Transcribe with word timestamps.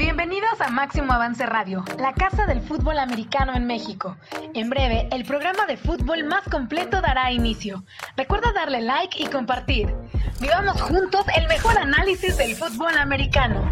Bienvenidos 0.00 0.58
a 0.62 0.70
Máximo 0.70 1.12
Avance 1.12 1.44
Radio, 1.44 1.84
la 1.98 2.14
casa 2.14 2.46
del 2.46 2.62
fútbol 2.62 2.98
americano 2.98 3.54
en 3.54 3.66
México. 3.66 4.16
En 4.54 4.70
breve, 4.70 5.06
el 5.12 5.26
programa 5.26 5.66
de 5.66 5.76
fútbol 5.76 6.24
más 6.24 6.42
completo 6.50 7.02
dará 7.02 7.30
inicio. 7.30 7.84
Recuerda 8.16 8.50
darle 8.54 8.80
like 8.80 9.22
y 9.22 9.26
compartir. 9.26 9.94
Vivamos 10.40 10.80
juntos 10.80 11.20
el 11.36 11.46
mejor 11.48 11.76
análisis 11.76 12.38
del 12.38 12.56
fútbol 12.56 12.96
americano. 12.96 13.70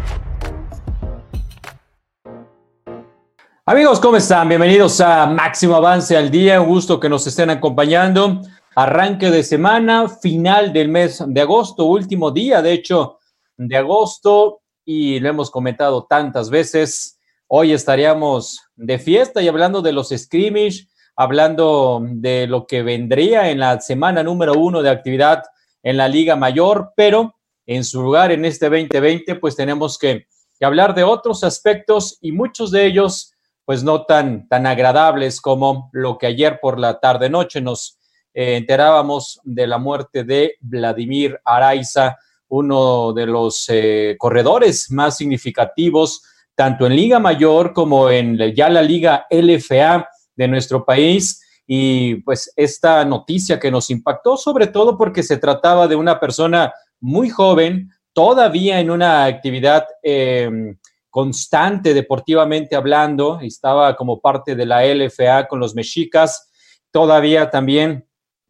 Amigos, 3.65 3.99
¿cómo 3.99 4.17
están? 4.17 4.49
Bienvenidos 4.49 5.01
a 5.01 5.25
Máximo 5.25 5.77
Avance 5.77 6.15
al 6.15 6.29
Día. 6.29 6.61
Un 6.61 6.67
gusto 6.67 6.99
que 6.99 7.09
nos 7.09 7.25
estén 7.25 7.49
acompañando. 7.49 8.41
Arranque 8.75 9.31
de 9.31 9.41
semana, 9.41 10.07
final 10.07 10.73
del 10.73 10.89
mes 10.89 11.23
de 11.25 11.41
agosto, 11.41 11.85
último 11.85 12.29
día, 12.29 12.61
de 12.61 12.73
hecho, 12.73 13.17
de 13.57 13.75
agosto 13.75 14.61
y 14.91 15.19
lo 15.19 15.29
hemos 15.29 15.51
comentado 15.51 16.07
tantas 16.09 16.49
veces. 16.49 17.19
Hoy 17.45 17.73
estaríamos 17.73 18.59
de 18.75 18.97
fiesta 18.97 19.39
y 19.39 19.47
hablando 19.47 19.83
de 19.83 19.91
los 19.91 20.09
scrimmage, 20.09 20.87
hablando 21.15 22.01
de 22.03 22.47
lo 22.47 22.65
que 22.65 22.81
vendría 22.81 23.51
en 23.51 23.59
la 23.59 23.79
semana 23.81 24.23
número 24.23 24.53
uno 24.53 24.81
de 24.81 24.89
actividad 24.89 25.43
en 25.83 25.95
la 25.95 26.07
Liga 26.07 26.35
Mayor, 26.35 26.93
pero 26.95 27.35
en 27.67 27.83
su 27.83 28.01
lugar 28.01 28.31
en 28.31 28.45
este 28.45 28.67
2020, 28.67 29.35
pues 29.35 29.55
tenemos 29.55 29.99
que, 29.99 30.25
hablar 30.59 30.95
de 30.95 31.03
otros 31.03 31.43
aspectos 31.43 32.17
y 32.19 32.31
muchos 32.31 32.71
de 32.71 32.87
ellos, 32.87 33.31
pues 33.65 33.83
no 33.83 34.05
tan, 34.05 34.47
tan 34.47 34.65
agradables 34.65 35.39
como 35.39 35.91
lo 35.93 36.17
que 36.17 36.25
ayer 36.25 36.59
por 36.59 36.79
la 36.79 36.99
tarde-noche 36.99 37.61
nos 37.61 37.99
eh, 38.33 38.55
enterábamos 38.55 39.39
de 39.43 39.67
la 39.67 39.77
muerte 39.77 40.23
de 40.23 40.55
Vladimir 40.61 41.39
Araiza, 41.45 42.17
uno 42.49 43.13
de 43.13 43.25
los 43.25 43.65
eh, 43.69 44.15
corredores 44.17 44.91
más 44.91 45.17
significativos, 45.17 46.23
tanto 46.55 46.85
en 46.85 46.95
Liga 46.95 47.19
Mayor 47.19 47.73
como 47.73 48.09
en 48.09 48.37
ya 48.53 48.69
la 48.69 48.81
Liga 48.81 49.25
LFA 49.29 50.09
de 50.35 50.47
nuestro 50.47 50.83
país. 50.83 51.41
Y 51.65 52.15
pues 52.15 52.51
esta 52.55 53.05
noticia 53.05 53.59
que 53.59 53.71
nos 53.71 53.89
impactó, 53.89 54.35
sobre 54.35 54.67
todo 54.67 54.97
porque 54.97 55.23
se 55.23 55.37
trataba 55.37 55.87
de 55.87 55.95
una 55.95 56.19
persona 56.19 56.73
muy 56.99 57.29
joven, 57.29 57.91
todavía 58.13 58.79
en 58.79 58.89
una 58.89 59.25
actividad 59.25 59.85
em, 60.01 60.77
constante 61.09 61.93
deportivamente 61.93 62.75
hablando, 62.75 63.39
estaba 63.41 63.95
como 63.95 64.19
parte 64.19 64.55
de 64.55 64.65
la 64.65 64.83
LFA 64.83 65.47
con 65.47 65.59
los 65.59 65.75
mexicas, 65.75 66.49
todavía 66.91 67.49
también 67.49 68.07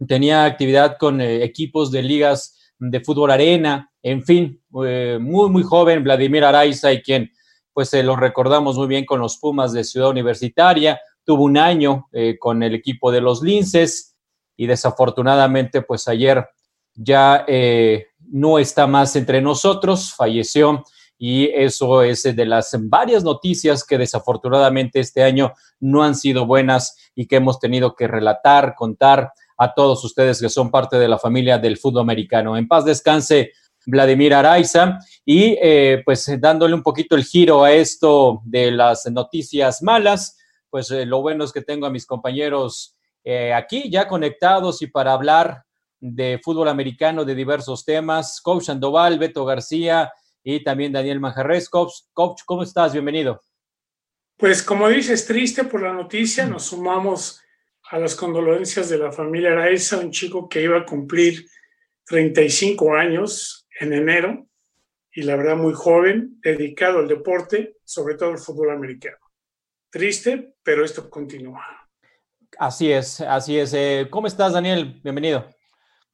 tenía 0.07 0.45
actividad 0.45 0.97
con 0.97 1.19
eh, 1.19 1.43
equipos 1.43 1.91
de 1.91 2.03
ligas 2.03 2.58
de 2.79 3.01
fútbol 3.01 3.31
arena, 3.31 3.91
en 4.01 4.23
fin, 4.23 4.61
eh, 4.85 5.17
muy, 5.21 5.49
muy 5.49 5.63
joven, 5.63 6.03
Vladimir 6.03 6.43
Araiza, 6.45 6.91
y 6.91 7.01
quien 7.01 7.31
pues 7.73 7.89
se 7.89 8.03
lo 8.03 8.15
recordamos 8.15 8.77
muy 8.77 8.87
bien 8.87 9.05
con 9.05 9.19
los 9.19 9.37
Pumas 9.37 9.73
de 9.73 9.83
Ciudad 9.83 10.09
Universitaria, 10.09 10.99
tuvo 11.23 11.43
un 11.43 11.57
año 11.57 12.07
eh, 12.11 12.37
con 12.39 12.63
el 12.63 12.73
equipo 12.73 13.11
de 13.11 13.21
los 13.21 13.41
Linces 13.41 14.17
y 14.57 14.67
desafortunadamente 14.67 15.81
pues 15.81 16.07
ayer 16.07 16.45
ya 16.95 17.45
eh, 17.47 18.07
no 18.31 18.59
está 18.59 18.87
más 18.87 19.15
entre 19.15 19.41
nosotros, 19.41 20.13
falleció 20.13 20.83
y 21.17 21.45
eso 21.53 22.01
es 22.01 22.23
de 22.23 22.45
las 22.45 22.75
varias 22.79 23.23
noticias 23.23 23.85
que 23.85 23.97
desafortunadamente 23.97 24.99
este 24.99 25.23
año 25.23 25.53
no 25.79 26.03
han 26.03 26.15
sido 26.15 26.45
buenas 26.45 26.97
y 27.13 27.27
que 27.27 27.35
hemos 27.35 27.59
tenido 27.59 27.95
que 27.95 28.07
relatar, 28.07 28.73
contar 28.75 29.31
a 29.59 29.73
todos 29.73 30.03
ustedes 30.05 30.39
que 30.39 30.49
son 30.49 30.71
parte 30.71 30.97
de 30.97 31.07
la 31.07 31.19
familia 31.19 31.57
del 31.57 31.77
fútbol 31.77 32.03
americano. 32.03 32.57
En 32.57 32.67
paz 32.67 32.85
descanse 32.85 33.51
Vladimir 33.85 34.33
Araiza 34.33 34.99
y 35.25 35.57
eh, 35.61 36.01
pues 36.05 36.31
dándole 36.39 36.73
un 36.73 36.81
poquito 36.81 37.15
el 37.15 37.25
giro 37.25 37.63
a 37.63 37.73
esto 37.73 38.41
de 38.45 38.71
las 38.71 39.05
noticias 39.07 39.83
malas, 39.83 40.37
pues 40.69 40.89
eh, 40.91 41.05
lo 41.05 41.21
bueno 41.21 41.43
es 41.43 41.51
que 41.51 41.61
tengo 41.61 41.85
a 41.85 41.89
mis 41.89 42.05
compañeros 42.05 42.95
eh, 43.25 43.53
aquí 43.53 43.89
ya 43.91 44.07
conectados 44.07 44.81
y 44.81 44.87
para 44.87 45.11
hablar 45.11 45.65
de 45.99 46.39
fútbol 46.41 46.69
americano 46.69 47.25
de 47.25 47.35
diversos 47.35 47.83
temas, 47.83 48.39
Coach 48.39 48.65
Sandoval, 48.65 49.19
Beto 49.19 49.43
García 49.43 50.13
y 50.41 50.63
también 50.63 50.93
Daniel 50.93 51.19
Manjarres. 51.19 51.69
Coach, 51.69 51.93
Coach, 52.13 52.43
¿cómo 52.45 52.63
estás? 52.63 52.93
Bienvenido. 52.93 53.41
Pues 54.37 54.63
como 54.63 54.87
dices, 54.87 55.25
triste 55.25 55.65
por 55.65 55.81
la 55.81 55.91
noticia, 55.91 56.45
nos 56.45 56.67
sumamos 56.67 57.41
a 57.89 57.97
las 57.97 58.15
condolencias 58.15 58.89
de 58.89 58.99
la 58.99 59.11
familia 59.11 59.51
Araiza, 59.51 59.97
un 59.97 60.11
chico 60.11 60.47
que 60.47 60.61
iba 60.61 60.77
a 60.77 60.85
cumplir 60.85 61.45
35 62.05 62.95
años 62.95 63.67
en 63.79 63.93
enero 63.93 64.47
y 65.11 65.23
la 65.23 65.35
verdad 65.35 65.55
muy 65.55 65.73
joven, 65.73 66.39
dedicado 66.41 66.99
al 66.99 67.07
deporte, 67.07 67.77
sobre 67.83 68.15
todo 68.15 68.31
al 68.31 68.37
fútbol 68.37 68.71
americano. 68.71 69.17
Triste, 69.89 70.53
pero 70.61 70.85
esto 70.85 71.09
continúa. 71.09 71.65
Así 72.59 72.91
es, 72.91 73.21
así 73.21 73.57
es. 73.57 73.73
Eh, 73.73 74.07
¿Cómo 74.09 74.27
estás, 74.27 74.53
Daniel? 74.53 74.99
Bienvenido. 75.03 75.49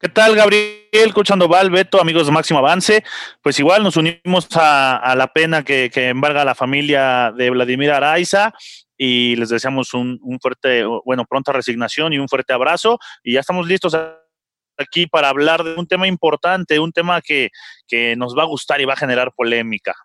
¿Qué 0.06 0.10
tal, 0.10 0.36
Gabriel? 0.36 1.16
Coachando 1.16 1.48
Val, 1.48 1.72
Beto, 1.72 2.00
amigos 2.00 2.28
de 2.28 2.32
Máximo 2.32 2.60
Avance. 2.60 3.04
Pues 3.42 3.58
igual 3.58 3.82
nos 3.82 3.98
unimos 3.98 4.48
a, 4.54 5.16
la 5.18 5.34
pena 5.34 5.64
que, 5.64 5.90
embarga 5.96 6.46
la 6.46 6.54
familia 6.54 7.34
de 7.36 7.50
Vladimir 7.50 7.90
Araiza 7.90 8.54
y 8.96 9.36
les 9.36 9.50
deseamos 9.50 9.96
un, 9.96 10.20
fuerte, 10.40 10.84
bueno, 11.04 11.26
pronta 11.26 11.54
resignación 11.54 12.14
y 12.14 12.20
un 12.20 12.30
fuerte 12.30 12.54
abrazo. 12.54 13.00
Y 13.24 13.34
ya 13.34 13.40
estamos 13.40 13.66
listos 13.66 13.98
aquí 14.78 15.08
para 15.08 15.30
hablar 15.30 15.64
de 15.64 15.74
un 15.74 15.88
tema 15.88 16.06
importante, 16.06 16.78
un 16.78 16.92
tema 16.92 17.20
que, 17.20 17.50
que 17.88 18.16
nos 18.16 18.38
va 18.38 18.44
a 18.44 18.46
gustar 18.46 18.80
y 18.82 18.86
va 18.86 18.94
a 18.94 18.98
generar 18.98 19.34
polémica. 19.36 19.96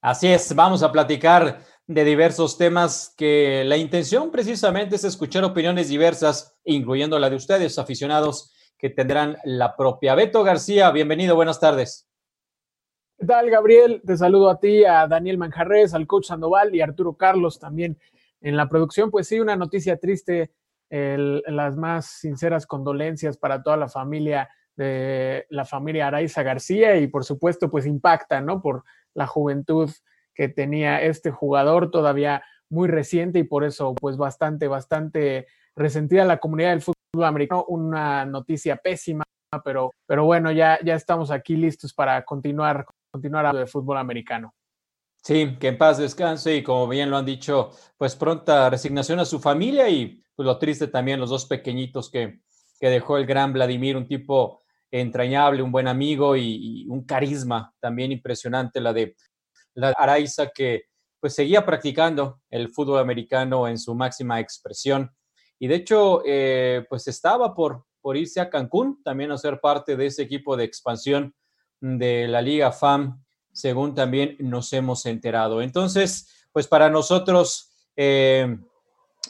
Así 0.00 0.28
es, 0.28 0.54
vamos 0.54 0.82
a 0.82 0.90
platicar 0.90 1.60
de 1.86 2.04
diversos 2.04 2.56
temas 2.56 3.12
que 3.14 3.62
la 3.66 3.76
intención 3.76 4.30
precisamente 4.30 4.96
es 4.96 5.04
escuchar 5.04 5.44
opiniones 5.44 5.90
diversas, 5.90 6.56
incluyendo 6.64 7.18
la 7.18 7.28
de 7.28 7.36
ustedes, 7.36 7.78
aficionados 7.78 8.52
que 8.82 8.90
tendrán 8.90 9.36
la 9.44 9.76
propia. 9.76 10.16
Beto 10.16 10.42
García, 10.42 10.90
bienvenido, 10.90 11.36
buenas 11.36 11.60
tardes. 11.60 12.08
¿Qué 13.16 13.24
tal, 13.24 13.48
Gabriel? 13.48 14.02
Te 14.04 14.16
saludo 14.16 14.50
a 14.50 14.58
ti, 14.58 14.84
a 14.84 15.06
Daniel 15.06 15.38
Manjarres, 15.38 15.94
al 15.94 16.08
coach 16.08 16.26
Sandoval 16.26 16.74
y 16.74 16.80
a 16.80 16.84
Arturo 16.86 17.16
Carlos 17.16 17.60
también 17.60 17.96
en 18.40 18.56
la 18.56 18.68
producción. 18.68 19.12
Pues 19.12 19.28
sí, 19.28 19.38
una 19.38 19.54
noticia 19.54 19.98
triste, 19.98 20.50
las 20.90 21.76
más 21.76 22.06
sinceras 22.06 22.66
condolencias 22.66 23.38
para 23.38 23.62
toda 23.62 23.76
la 23.76 23.88
familia 23.88 24.50
de 24.74 25.46
la 25.48 25.64
familia 25.64 26.08
Araiza 26.08 26.42
García 26.42 26.96
y 26.96 27.06
por 27.06 27.24
supuesto 27.24 27.70
pues 27.70 27.86
impacta, 27.86 28.40
¿no? 28.40 28.60
Por 28.60 28.82
la 29.14 29.28
juventud 29.28 29.90
que 30.34 30.48
tenía 30.48 31.00
este 31.02 31.30
jugador 31.30 31.92
todavía 31.92 32.42
muy 32.68 32.88
reciente 32.88 33.38
y 33.38 33.44
por 33.44 33.62
eso 33.62 33.94
pues 33.94 34.16
bastante, 34.16 34.66
bastante 34.66 35.46
resentida 35.76 36.24
la 36.24 36.40
comunidad 36.40 36.70
del 36.70 36.80
fútbol 36.80 37.01
americano. 37.20 37.64
Una 37.68 38.24
noticia 38.24 38.76
pésima, 38.76 39.24
pero, 39.64 39.90
pero 40.06 40.24
bueno, 40.24 40.50
ya, 40.50 40.78
ya 40.82 40.94
estamos 40.94 41.30
aquí 41.30 41.56
listos 41.56 41.92
para 41.92 42.24
continuar 42.24 42.86
continuar 43.12 43.46
hablando 43.46 43.60
de 43.60 43.70
fútbol 43.70 43.98
americano. 43.98 44.54
Sí, 45.22 45.56
que 45.60 45.68
en 45.68 45.78
paz 45.78 45.98
descanse 45.98 46.56
y 46.56 46.62
como 46.62 46.88
bien 46.88 47.10
lo 47.10 47.16
han 47.16 47.26
dicho, 47.26 47.70
pues 47.96 48.16
pronta 48.16 48.70
resignación 48.70 49.20
a 49.20 49.24
su 49.24 49.38
familia 49.38 49.88
y 49.88 50.20
pues 50.34 50.46
lo 50.46 50.58
triste 50.58 50.88
también 50.88 51.20
los 51.20 51.30
dos 51.30 51.46
pequeñitos 51.46 52.10
que, 52.10 52.40
que 52.80 52.88
dejó 52.88 53.18
el 53.18 53.26
gran 53.26 53.52
Vladimir, 53.52 53.96
un 53.96 54.08
tipo 54.08 54.62
entrañable, 54.90 55.62
un 55.62 55.70
buen 55.70 55.86
amigo 55.86 56.36
y, 56.36 56.86
un 56.88 57.04
carisma 57.04 57.72
también 57.78 58.10
impresionante, 58.10 58.80
la 58.80 58.92
de 58.92 59.14
la 59.74 59.90
Araiza 59.96 60.50
que 60.50 60.84
pues 61.20 61.34
seguía 61.34 61.64
practicando 61.64 62.40
el 62.50 62.68
fútbol 62.68 62.98
americano 62.98 63.68
en 63.68 63.78
su 63.78 63.94
máxima 63.94 64.40
expresión 64.40 65.14
y 65.58 65.68
de 65.68 65.74
hecho 65.76 66.22
eh, 66.24 66.84
pues 66.88 67.08
estaba 67.08 67.54
por, 67.54 67.84
por 68.00 68.16
irse 68.16 68.40
a 68.40 68.50
Cancún 68.50 69.02
también 69.02 69.30
a 69.30 69.38
ser 69.38 69.60
parte 69.60 69.96
de 69.96 70.06
ese 70.06 70.22
equipo 70.22 70.56
de 70.56 70.64
expansión 70.64 71.34
de 71.80 72.28
la 72.28 72.42
Liga 72.42 72.72
FAM, 72.72 73.22
según 73.52 73.94
también 73.94 74.36
nos 74.38 74.72
hemos 74.72 75.04
enterado. 75.06 75.62
Entonces, 75.62 76.46
pues 76.52 76.66
para 76.68 76.90
nosotros 76.90 77.72
eh, 77.96 78.56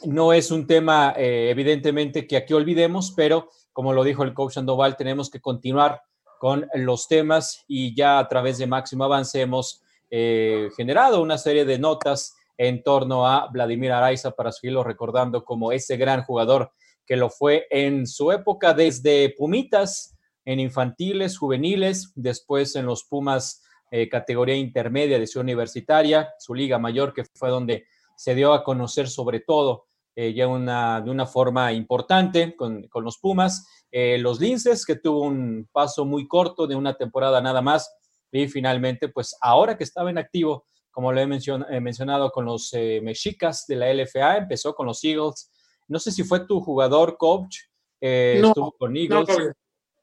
no 0.05 0.33
es 0.33 0.51
un 0.51 0.67
tema 0.67 1.13
eh, 1.17 1.49
evidentemente 1.49 2.27
que 2.27 2.37
aquí 2.37 2.53
olvidemos, 2.53 3.13
pero 3.15 3.49
como 3.71 3.93
lo 3.93 4.03
dijo 4.03 4.23
el 4.23 4.33
coach 4.33 4.53
Sandoval, 4.53 4.95
tenemos 4.95 5.29
que 5.29 5.41
continuar 5.41 6.01
con 6.39 6.67
los 6.75 7.07
temas 7.07 7.63
y 7.67 7.95
ya 7.95 8.19
a 8.19 8.27
través 8.27 8.57
de 8.57 8.67
Máximo 8.67 9.05
Avance 9.05 9.41
hemos 9.41 9.81
eh, 10.11 10.69
generado 10.75 11.21
una 11.21 11.37
serie 11.37 11.65
de 11.65 11.79
notas 11.79 12.35
en 12.67 12.81
torno 12.81 13.27
a 13.27 13.49
Vladimir 13.51 13.91
Araiza 13.91 14.31
para 14.31 14.51
seguirlo 14.51 14.83
recordando 14.83 15.43
como 15.43 15.73
ese 15.73 15.97
gran 15.97 16.23
jugador 16.23 16.71
que 17.05 17.17
lo 17.17 17.29
fue 17.29 17.67
en 17.69 18.07
su 18.07 18.31
época 18.31 18.73
desde 18.73 19.35
Pumitas, 19.37 20.17
en 20.45 20.61
infantiles, 20.61 21.37
juveniles, 21.37 22.13
después 22.15 22.75
en 22.75 22.85
los 22.85 23.03
Pumas 23.03 23.63
eh, 23.91 24.07
categoría 24.07 24.55
intermedia 24.55 25.19
de 25.19 25.27
su 25.27 25.41
universitaria, 25.41 26.33
su 26.39 26.55
liga 26.55 26.79
mayor, 26.79 27.13
que 27.13 27.25
fue 27.35 27.49
donde 27.49 27.85
se 28.15 28.33
dio 28.33 28.53
a 28.53 28.63
conocer 28.63 29.09
sobre 29.09 29.41
todo 29.41 29.87
eh, 30.15 30.33
ya 30.33 30.47
una, 30.47 31.01
de 31.01 31.11
una 31.11 31.25
forma 31.25 31.73
importante 31.73 32.55
con, 32.55 32.87
los 33.01 33.17
Pumas, 33.17 33.67
eh, 33.91 34.17
los 34.19 34.39
Linces, 34.39 34.85
que 34.85 34.95
tuvo 34.95 35.21
un 35.21 35.67
paso 35.71 36.05
muy 36.05 36.27
corto 36.27 36.65
de 36.65 36.75
una 36.75 36.93
temporada 36.95 37.41
nada 37.41 37.61
más, 37.61 37.93
y 38.31 38.47
finalmente, 38.47 39.09
pues 39.09 39.35
ahora 39.41 39.77
que 39.77 39.83
estaba 39.83 40.09
en 40.09 40.17
activo, 40.17 40.65
como 40.93 41.11
lo 41.11 41.19
he 41.19 41.81
mencionado 41.81 42.31
con 42.31 42.45
los 42.45 42.71
eh, 42.73 43.01
mexicas 43.01 43.65
de 43.67 43.75
la 43.75 43.91
LFA, 43.91 44.37
empezó 44.37 44.75
con 44.75 44.85
los 44.85 45.03
Eagles. 45.03 45.51
No 45.87 45.97
sé 45.97 46.11
si 46.11 46.23
fue 46.23 46.45
tu 46.45 46.61
jugador, 46.61 47.17
coach, 47.17 47.57
eh, 47.99 48.39
estuvo 48.43 48.71
con 48.73 48.95
Eagles. 48.95 49.27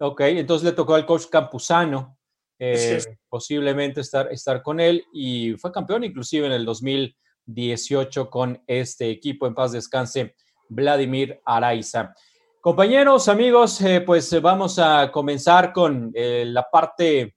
ok, 0.00 0.20
entonces 0.22 0.64
le 0.64 0.72
tocó 0.72 0.96
al 0.96 1.06
coach 1.06 1.26
Campuzano, 1.30 2.18
eh, 2.58 3.00
posiblemente 3.28 4.00
estar, 4.00 4.32
estar 4.32 4.62
con 4.62 4.80
él, 4.80 5.04
y 5.12 5.52
fue 5.52 5.70
campeón 5.70 6.02
inclusive 6.02 6.46
en 6.46 6.52
el 6.52 6.64
2018 6.64 8.28
con 8.28 8.60
este 8.66 9.10
equipo. 9.10 9.46
En 9.46 9.54
paz 9.54 9.70
descanse, 9.70 10.34
Vladimir 10.68 11.40
Araiza. 11.44 12.12
Compañeros, 12.60 13.28
amigos, 13.28 13.78
pues 14.04 14.42
vamos 14.42 14.80
a 14.80 15.08
comenzar 15.12 15.72
con 15.72 16.12
la 16.12 16.68
parte 16.68 17.36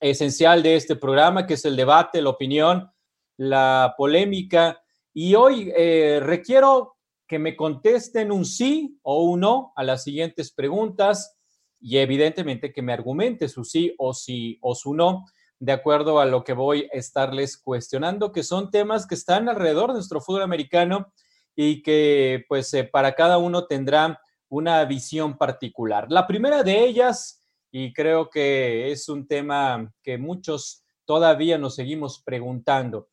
esencial 0.00 0.62
de 0.62 0.76
este 0.76 0.96
programa, 0.96 1.46
que 1.46 1.54
es 1.54 1.64
el 1.64 1.76
debate, 1.76 2.22
la 2.22 2.30
opinión, 2.30 2.90
la 3.36 3.94
polémica. 3.96 4.82
Y 5.12 5.34
hoy 5.34 5.72
eh, 5.76 6.20
requiero 6.22 6.96
que 7.26 7.38
me 7.38 7.56
contesten 7.56 8.30
un 8.30 8.44
sí 8.44 8.98
o 9.02 9.22
un 9.24 9.40
no 9.40 9.72
a 9.76 9.82
las 9.82 10.04
siguientes 10.04 10.52
preguntas 10.52 11.36
y 11.80 11.98
evidentemente 11.98 12.72
que 12.72 12.82
me 12.82 12.92
argumente 12.92 13.48
su 13.48 13.64
sí 13.64 13.94
o 13.98 14.14
sí 14.14 14.58
o 14.60 14.74
su 14.74 14.94
no 14.94 15.24
de 15.58 15.72
acuerdo 15.72 16.20
a 16.20 16.26
lo 16.26 16.44
que 16.44 16.52
voy 16.52 16.88
a 16.92 16.98
estarles 16.98 17.56
cuestionando, 17.56 18.32
que 18.32 18.42
son 18.42 18.70
temas 18.70 19.06
que 19.06 19.14
están 19.14 19.48
alrededor 19.48 19.88
de 19.88 19.94
nuestro 19.94 20.20
fútbol 20.20 20.42
americano 20.42 21.12
y 21.54 21.82
que 21.82 22.44
pues 22.48 22.72
eh, 22.74 22.84
para 22.84 23.14
cada 23.14 23.38
uno 23.38 23.66
tendrá 23.66 24.20
una 24.48 24.84
visión 24.84 25.38
particular. 25.38 26.06
La 26.10 26.26
primera 26.26 26.62
de 26.62 26.84
ellas 26.84 27.42
y 27.70 27.92
creo 27.92 28.30
que 28.30 28.90
es 28.90 29.08
un 29.08 29.26
tema 29.26 29.92
que 30.02 30.18
muchos 30.18 30.84
todavía 31.04 31.58
nos 31.58 31.74
seguimos 31.74 32.22
preguntando. 32.22 33.08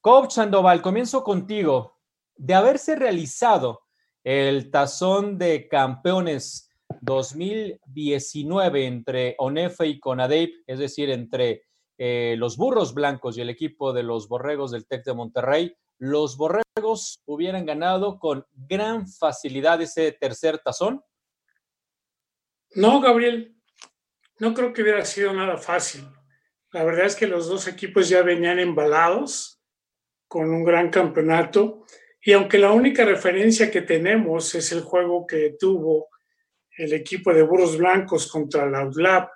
Coach 0.00 0.32
Sandoval, 0.32 0.82
comienzo 0.82 1.22
contigo. 1.22 1.98
De 2.36 2.54
haberse 2.54 2.96
realizado 2.96 3.82
el 4.24 4.70
tazón 4.70 5.36
de 5.38 5.68
campeones 5.68 6.70
2019 7.00 8.86
entre 8.86 9.34
ONEFA 9.38 9.86
y 9.86 10.00
CONADEIP, 10.00 10.64
es 10.66 10.78
decir, 10.78 11.10
entre 11.10 11.64
eh, 11.98 12.34
los 12.38 12.56
burros 12.56 12.94
blancos 12.94 13.36
y 13.36 13.42
el 13.42 13.50
equipo 13.50 13.92
de 13.92 14.02
los 14.02 14.28
borregos 14.28 14.70
del 14.70 14.86
TEC 14.86 15.04
de 15.04 15.14
Monterrey, 15.14 15.74
los 15.98 16.38
borregos 16.38 17.22
hubieran 17.26 17.66
ganado 17.66 18.18
con 18.18 18.46
gran 18.52 19.06
facilidad 19.06 19.82
ese 19.82 20.12
tercer 20.12 20.58
tazón? 20.58 21.02
No, 22.74 23.00
Gabriel, 23.00 23.59
no 24.40 24.54
creo 24.54 24.72
que 24.72 24.82
hubiera 24.82 25.04
sido 25.04 25.32
nada 25.32 25.58
fácil. 25.58 26.08
La 26.72 26.82
verdad 26.82 27.06
es 27.06 27.14
que 27.14 27.26
los 27.26 27.48
dos 27.48 27.68
equipos 27.68 28.08
ya 28.08 28.22
venían 28.22 28.58
embalados 28.58 29.60
con 30.26 30.50
un 30.50 30.64
gran 30.64 30.90
campeonato 30.90 31.84
y 32.22 32.32
aunque 32.32 32.58
la 32.58 32.72
única 32.72 33.04
referencia 33.04 33.70
que 33.70 33.82
tenemos 33.82 34.54
es 34.54 34.72
el 34.72 34.80
juego 34.80 35.26
que 35.26 35.56
tuvo 35.58 36.08
el 36.76 36.92
equipo 36.92 37.34
de 37.34 37.42
Burros 37.42 37.76
Blancos 37.76 38.30
contra 38.30 38.64
el 38.64 38.74
Outlap 38.74 39.30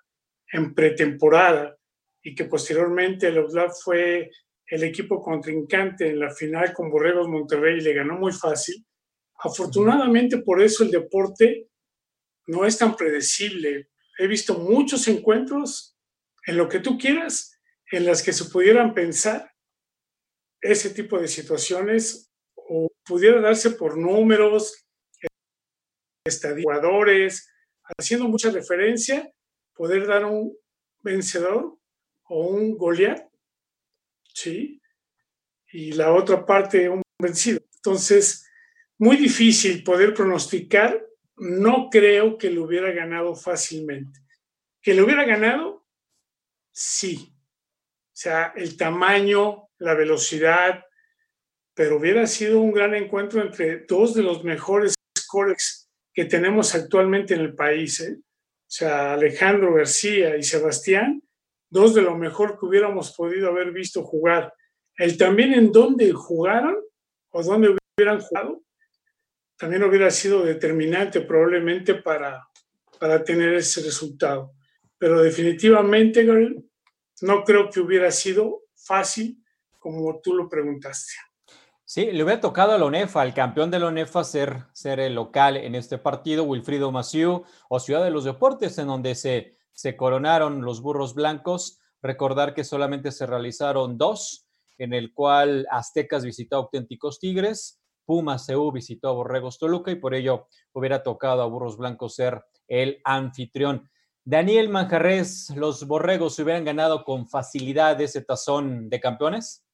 en 0.52 0.74
pretemporada 0.74 1.76
y 2.22 2.34
que 2.34 2.44
posteriormente 2.44 3.28
el 3.28 3.38
Outlap 3.38 3.72
fue 3.72 4.30
el 4.66 4.84
equipo 4.84 5.20
contrincante 5.20 6.08
en 6.08 6.20
la 6.20 6.30
final 6.30 6.72
con 6.72 6.90
Borregos 6.90 7.28
Monterrey 7.28 7.78
y 7.78 7.82
le 7.82 7.92
ganó 7.92 8.14
muy 8.14 8.32
fácil. 8.32 8.86
Afortunadamente 9.36 10.38
por 10.38 10.62
eso 10.62 10.84
el 10.84 10.90
deporte 10.90 11.68
no 12.46 12.64
es 12.64 12.78
tan 12.78 12.96
predecible 12.96 13.90
he 14.18 14.26
visto 14.26 14.58
muchos 14.58 15.08
encuentros 15.08 15.96
en 16.46 16.56
lo 16.56 16.68
que 16.68 16.80
tú 16.80 16.98
quieras, 16.98 17.60
en 17.90 18.06
las 18.06 18.22
que 18.22 18.32
se 18.32 18.46
pudieran 18.46 18.94
pensar 18.94 19.52
ese 20.60 20.90
tipo 20.90 21.18
de 21.18 21.28
situaciones 21.28 22.30
o 22.54 22.90
pudiera 23.04 23.40
darse 23.40 23.70
por 23.70 23.98
números, 23.98 24.86
jugadores, 26.62 27.50
haciendo 27.98 28.26
mucha 28.28 28.50
referencia, 28.50 29.30
poder 29.74 30.06
dar 30.06 30.24
un 30.24 30.56
vencedor 31.02 31.78
o 32.24 32.46
un 32.46 32.76
Goliat, 32.78 33.28
¿sí? 34.32 34.80
Y 35.70 35.92
la 35.92 36.12
otra 36.12 36.46
parte 36.46 36.88
un 36.88 37.02
vencido. 37.20 37.60
Entonces, 37.74 38.48
muy 38.98 39.16
difícil 39.16 39.84
poder 39.84 40.14
pronosticar 40.14 41.04
no 41.36 41.88
creo 41.90 42.38
que 42.38 42.50
lo 42.50 42.64
hubiera 42.64 42.90
ganado 42.92 43.34
fácilmente. 43.34 44.20
¿Que 44.82 44.94
lo 44.94 45.04
hubiera 45.04 45.24
ganado? 45.24 45.86
Sí. 46.72 47.32
O 47.32 48.16
sea, 48.16 48.52
el 48.56 48.76
tamaño, 48.76 49.68
la 49.78 49.94
velocidad, 49.94 50.84
pero 51.74 51.96
hubiera 51.96 52.26
sido 52.26 52.60
un 52.60 52.72
gran 52.72 52.94
encuentro 52.94 53.42
entre 53.42 53.84
dos 53.86 54.14
de 54.14 54.22
los 54.22 54.44
mejores 54.44 54.94
scores 55.18 55.90
que 56.12 56.24
tenemos 56.24 56.74
actualmente 56.74 57.34
en 57.34 57.40
el 57.40 57.54
país. 57.54 58.00
¿eh? 58.00 58.16
O 58.16 58.70
sea, 58.76 59.14
Alejandro 59.14 59.74
García 59.74 60.36
y 60.36 60.42
Sebastián, 60.42 61.22
dos 61.68 61.94
de 61.94 62.02
lo 62.02 62.16
mejor 62.16 62.58
que 62.58 62.66
hubiéramos 62.66 63.14
podido 63.16 63.48
haber 63.48 63.72
visto 63.72 64.04
jugar. 64.04 64.54
El 64.96 65.18
también 65.18 65.52
en 65.52 65.72
dónde 65.72 66.12
jugaron 66.12 66.76
o 67.30 67.42
dónde 67.42 67.76
hubieran 67.98 68.20
jugado, 68.20 68.62
también 69.56 69.84
hubiera 69.84 70.10
sido 70.10 70.42
determinante 70.42 71.20
probablemente 71.20 71.94
para, 71.94 72.48
para 72.98 73.22
tener 73.22 73.54
ese 73.54 73.82
resultado. 73.82 74.52
Pero 74.98 75.22
definitivamente, 75.22 76.24
no 76.24 77.44
creo 77.44 77.70
que 77.70 77.80
hubiera 77.80 78.10
sido 78.10 78.62
fácil 78.74 79.42
como 79.78 80.20
tú 80.20 80.34
lo 80.34 80.48
preguntaste. 80.48 81.12
Sí, 81.84 82.10
le 82.10 82.24
hubiera 82.24 82.40
tocado 82.40 82.72
a 82.72 82.78
la 82.78 82.86
ONEFA, 82.86 83.20
al 83.20 83.34
campeón 83.34 83.70
de 83.70 83.78
la 83.78 83.86
ONEFA, 83.86 84.24
ser, 84.24 84.64
ser 84.72 84.98
el 84.98 85.14
local 85.14 85.56
en 85.58 85.74
este 85.74 85.98
partido, 85.98 86.44
Wilfrido 86.44 86.90
Maciú, 86.90 87.44
o 87.68 87.78
Ciudad 87.78 88.02
de 88.02 88.10
los 88.10 88.24
Deportes, 88.24 88.78
en 88.78 88.86
donde 88.86 89.14
se, 89.14 89.58
se 89.72 89.96
coronaron 89.96 90.62
los 90.62 90.80
burros 90.80 91.14
blancos. 91.14 91.78
Recordar 92.00 92.54
que 92.54 92.64
solamente 92.64 93.12
se 93.12 93.26
realizaron 93.26 93.98
dos, 93.98 94.48
en 94.78 94.94
el 94.94 95.12
cual 95.12 95.66
Aztecas 95.70 96.24
visitó 96.24 96.56
auténticos 96.56 97.20
Tigres 97.20 97.83
Pumas 98.04 98.46
CU 98.46 98.72
visitó 98.72 99.08
a 99.08 99.12
Borregos 99.12 99.58
Toluca 99.58 99.90
y 99.90 99.96
por 99.96 100.14
ello 100.14 100.46
hubiera 100.72 101.02
tocado 101.02 101.42
a 101.42 101.46
Burros 101.46 101.76
Blancos 101.76 102.14
ser 102.14 102.42
el 102.68 103.00
anfitrión. 103.04 103.88
Daniel 104.24 104.70
Manjarres, 104.70 105.52
¿los 105.56 105.86
Borregos 105.86 106.34
se 106.34 106.42
hubieran 106.42 106.64
ganado 106.64 107.04
con 107.04 107.28
facilidad 107.28 108.00
ese 108.00 108.22
tazón 108.22 108.88
de 108.88 109.00
campeones? 109.00 109.64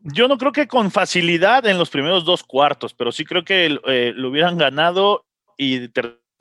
Yo 0.00 0.26
no 0.26 0.38
creo 0.38 0.52
que 0.52 0.66
con 0.66 0.90
facilidad 0.90 1.66
en 1.66 1.78
los 1.78 1.90
primeros 1.90 2.24
dos 2.24 2.42
cuartos, 2.42 2.94
pero 2.94 3.12
sí 3.12 3.24
creo 3.24 3.44
que 3.44 3.78
eh, 3.86 4.12
lo 4.16 4.30
hubieran 4.30 4.58
ganado 4.58 5.26
y 5.56 5.88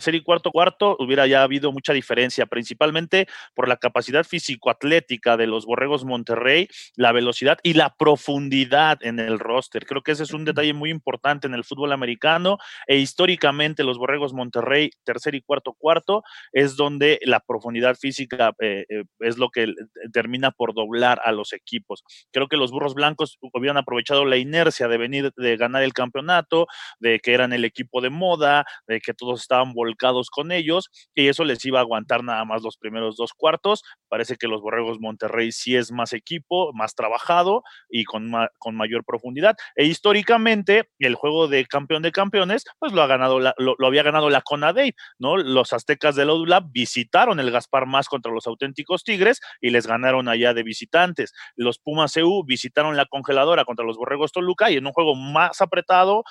y 0.10 0.22
cuarto 0.22 0.52
cuarto 0.52 0.96
hubiera 1.00 1.28
ya 1.28 1.44
habido 1.44 1.72
mucha 1.72 1.94
diferencia, 1.94 2.46
principalmente 2.46 3.28
por 3.54 3.68
la 3.68 3.78
capacidad 3.78 4.24
físico-atlética 4.24 5.38
de 5.38 5.48
los 5.48 5.66
Borregos 5.66 6.06
Monterrey, 6.06 6.68
la 6.96 7.12
velocidad 7.12 7.60
y 7.64 7.74
la 7.74 7.96
profundidad 7.96 9.00
en 9.02 9.20
el 9.20 9.40
roster. 9.40 9.86
Creo 9.86 10.02
que 10.02 10.12
ese 10.12 10.24
es 10.24 10.34
un 10.34 10.46
detalle 10.46 10.74
muy 10.74 10.90
importante 10.90 11.48
en 11.48 11.54
el 11.54 11.64
fútbol 11.64 11.92
americano 11.92 12.58
e 12.88 12.98
históricamente 12.98 13.84
los 13.84 13.98
Borregos 13.98 14.34
Monterrey, 14.34 14.92
tercer 15.04 15.36
y 15.36 15.42
cuarto 15.42 15.74
cuarto, 15.74 16.24
es 16.52 16.76
donde 16.76 17.20
la 17.24 17.40
profundidad 17.40 17.96
física 17.96 18.54
eh, 18.60 18.86
eh, 18.90 19.04
es 19.20 19.38
lo 19.38 19.50
que 19.50 19.74
termina 20.12 20.52
por 20.52 20.74
doblar 20.74 21.22
a 21.24 21.32
los 21.32 21.54
equipos. 21.54 22.04
Creo 22.32 22.48
que 22.48 22.58
los 22.58 22.72
Burros 22.72 22.94
Blancos 22.94 23.38
hubieran 23.54 23.78
aprovechado 23.78 24.26
la 24.26 24.38
inercia 24.38 24.88
de 24.88 24.98
venir, 24.98 25.32
de 25.36 25.58
ganar 25.58 25.84
el 25.84 25.94
campeonato, 25.94 26.68
de 27.00 27.20
que 27.20 27.34
eran 27.34 27.54
el 27.54 27.66
equipo 27.66 28.02
de 28.02 28.10
moda, 28.10 28.66
de 28.88 29.00
que 29.00 29.14
todos 29.14 29.42
estaban 29.42 29.74
volviendo 29.98 30.22
con 30.32 30.52
ellos 30.52 30.90
y 31.16 31.28
eso 31.28 31.44
les 31.44 31.64
iba 31.66 31.80
a 31.80 31.82
aguantar 31.82 32.24
nada 32.24 32.46
más 32.46 32.62
los 32.64 32.78
primeros 32.78 33.16
dos 33.16 33.34
cuartos. 33.34 33.84
Parece 34.10 34.36
que 34.36 34.48
los 34.48 34.62
Borregos 34.62 35.00
Monterrey 35.00 35.52
sí 35.52 35.76
es 35.76 35.92
más 35.92 36.14
equipo, 36.14 36.72
más 36.74 36.96
trabajado 36.96 37.64
y 37.90 38.04
con, 38.04 38.32
con 38.60 38.76
mayor 38.76 39.04
profundidad. 39.06 39.56
E 39.76 39.86
históricamente, 39.86 40.90
el 41.00 41.16
juego 41.16 41.48
de 41.48 41.66
campeón 41.66 42.04
de 42.04 42.12
campeones, 42.12 42.66
pues 42.80 42.94
lo, 42.94 43.02
ha 43.02 43.08
ganado 43.08 43.40
lo, 43.40 43.88
había 43.88 44.04
ganado 44.04 44.30
la 44.30 44.42
Conadey, 44.42 44.94
¿no? 45.18 45.38
Los 45.38 45.74
aztecas 45.74 46.16
del 46.16 46.30
Odulab 46.30 46.72
visitaron 46.72 47.40
el 47.40 47.52
Gaspar 47.52 47.86
Más 47.86 48.08
contra 48.08 48.32
los 48.32 48.48
auténticos 48.48 49.04
Tigres 49.04 49.40
y 49.60 49.70
les 49.70 49.88
ganaron 49.88 50.28
allá 50.28 50.54
de 50.54 50.64
visitantes. 50.64 51.34
Los 51.56 51.80
Pumas 51.80 52.16
EU 52.18 52.44
visitaron 52.46 52.98
la 52.98 53.06
congeladora 53.06 53.66
contra 53.66 53.86
los 53.86 53.98
Borregos 53.98 54.32
Toluca 54.32 54.72
y 54.72 54.78
en 54.78 54.86
un 54.86 54.94
juego 54.94 55.16
más 55.16 55.62
apretado, 55.62 56.24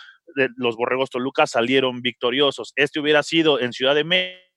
los 0.57 0.77
Borregos 0.77 1.11
Toluca 1.11 1.47
salieron 1.47 2.03
victoriosos. 2.03 2.73
Este 2.77 3.01
hubiera 3.01 3.23
sido 3.23 3.61
en 3.61 3.73
Ciudad 3.73 3.95
de 3.95 4.05
México 4.05 4.51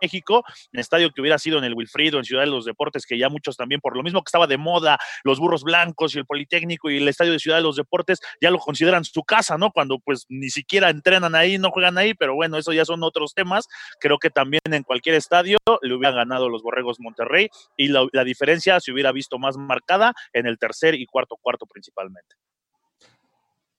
México, 0.00 0.44
estadio 0.72 1.10
que 1.10 1.20
hubiera 1.20 1.38
sido 1.38 1.58
en 1.58 1.64
el 1.64 1.74
Wilfrido, 1.74 2.18
en 2.18 2.24
Ciudad 2.24 2.42
de 2.42 2.50
los 2.50 2.64
Deportes, 2.64 3.06
que 3.06 3.18
ya 3.18 3.28
muchos 3.28 3.56
también, 3.56 3.80
por 3.80 3.96
lo 3.96 4.02
mismo 4.02 4.20
que 4.22 4.28
estaba 4.28 4.46
de 4.46 4.58
moda, 4.58 4.98
los 5.24 5.38
burros 5.38 5.62
blancos 5.62 6.14
y 6.14 6.18
el 6.18 6.26
Politécnico 6.26 6.90
y 6.90 6.98
el 6.98 7.08
estadio 7.08 7.32
de 7.32 7.38
Ciudad 7.38 7.58
de 7.58 7.62
los 7.62 7.76
Deportes, 7.76 8.20
ya 8.40 8.50
lo 8.50 8.58
consideran 8.58 9.04
su 9.04 9.22
casa, 9.22 9.56
¿no? 9.56 9.70
Cuando 9.70 9.98
pues 9.98 10.26
ni 10.28 10.50
siquiera 10.50 10.90
entrenan 10.90 11.34
ahí, 11.34 11.58
no 11.58 11.70
juegan 11.70 11.98
ahí, 11.98 12.14
pero 12.14 12.34
bueno, 12.34 12.58
eso 12.58 12.72
ya 12.72 12.84
son 12.84 13.02
otros 13.02 13.34
temas. 13.34 13.66
Creo 14.00 14.18
que 14.18 14.30
también 14.30 14.62
en 14.70 14.82
cualquier 14.82 15.14
estadio 15.14 15.58
le 15.82 15.94
hubieran 15.94 16.16
ganado 16.16 16.48
los 16.48 16.62
Borregos 16.62 17.00
Monterrey 17.00 17.48
y 17.76 17.88
la, 17.88 18.06
la 18.12 18.24
diferencia 18.24 18.80
se 18.80 18.92
hubiera 18.92 19.12
visto 19.12 19.38
más 19.38 19.56
marcada 19.56 20.12
en 20.32 20.46
el 20.46 20.58
tercer 20.58 20.94
y 20.94 21.06
cuarto 21.06 21.36
cuarto 21.40 21.66
principalmente. 21.66 22.36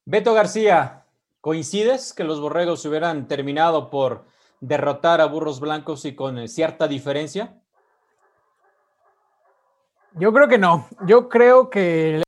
Beto 0.06 0.34
García, 0.34 1.05
¿coincides 1.46 2.12
que 2.12 2.24
los 2.24 2.42
Borregos 2.42 2.84
hubieran 2.86 3.28
terminado 3.28 3.92
por 3.92 4.26
derrotar 4.62 5.22
a 5.22 5.28
Burros 5.28 5.60
Blancos 5.60 6.04
y 6.06 6.16
con 6.16 6.40
eh, 6.40 6.48
cierta 6.48 6.88
diferencia? 6.88 7.62
Yo 10.14 10.34
creo 10.34 10.48
que 10.48 10.58
no. 10.58 10.88
Yo 11.06 11.30
creo 11.30 11.70
que 11.70 12.24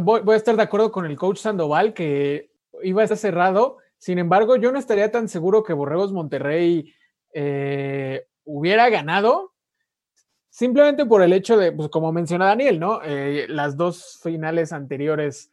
voy, 0.00 0.22
a 0.24 0.36
estar 0.36 0.54
de 0.54 0.62
acuerdo 0.62 0.92
con 0.92 1.04
el 1.04 1.16
coach 1.16 1.38
Sandoval 1.38 1.94
que 1.94 2.52
iba 2.84 3.00
a 3.00 3.04
estar 3.06 3.18
cerrado. 3.18 3.78
Sin 3.98 4.20
embargo, 4.20 4.54
yo 4.54 4.70
no 4.70 4.78
estaría 4.78 5.10
tan 5.10 5.28
seguro 5.28 5.64
que 5.64 5.72
Borregos 5.72 6.12
Monterrey 6.12 6.94
eh, 7.32 8.24
hubiera 8.44 8.88
ganado. 8.88 9.52
Simplemente 10.48 11.06
por 11.06 11.22
el 11.22 11.32
hecho 11.32 11.56
de, 11.56 11.72
pues 11.72 11.88
como 11.88 12.12
menciona 12.12 12.46
Daniel, 12.46 12.78
¿no? 12.78 13.00
Eh, 13.02 13.46
las 13.48 13.76
dos 13.76 14.20
finales 14.22 14.72
anteriores, 14.72 15.50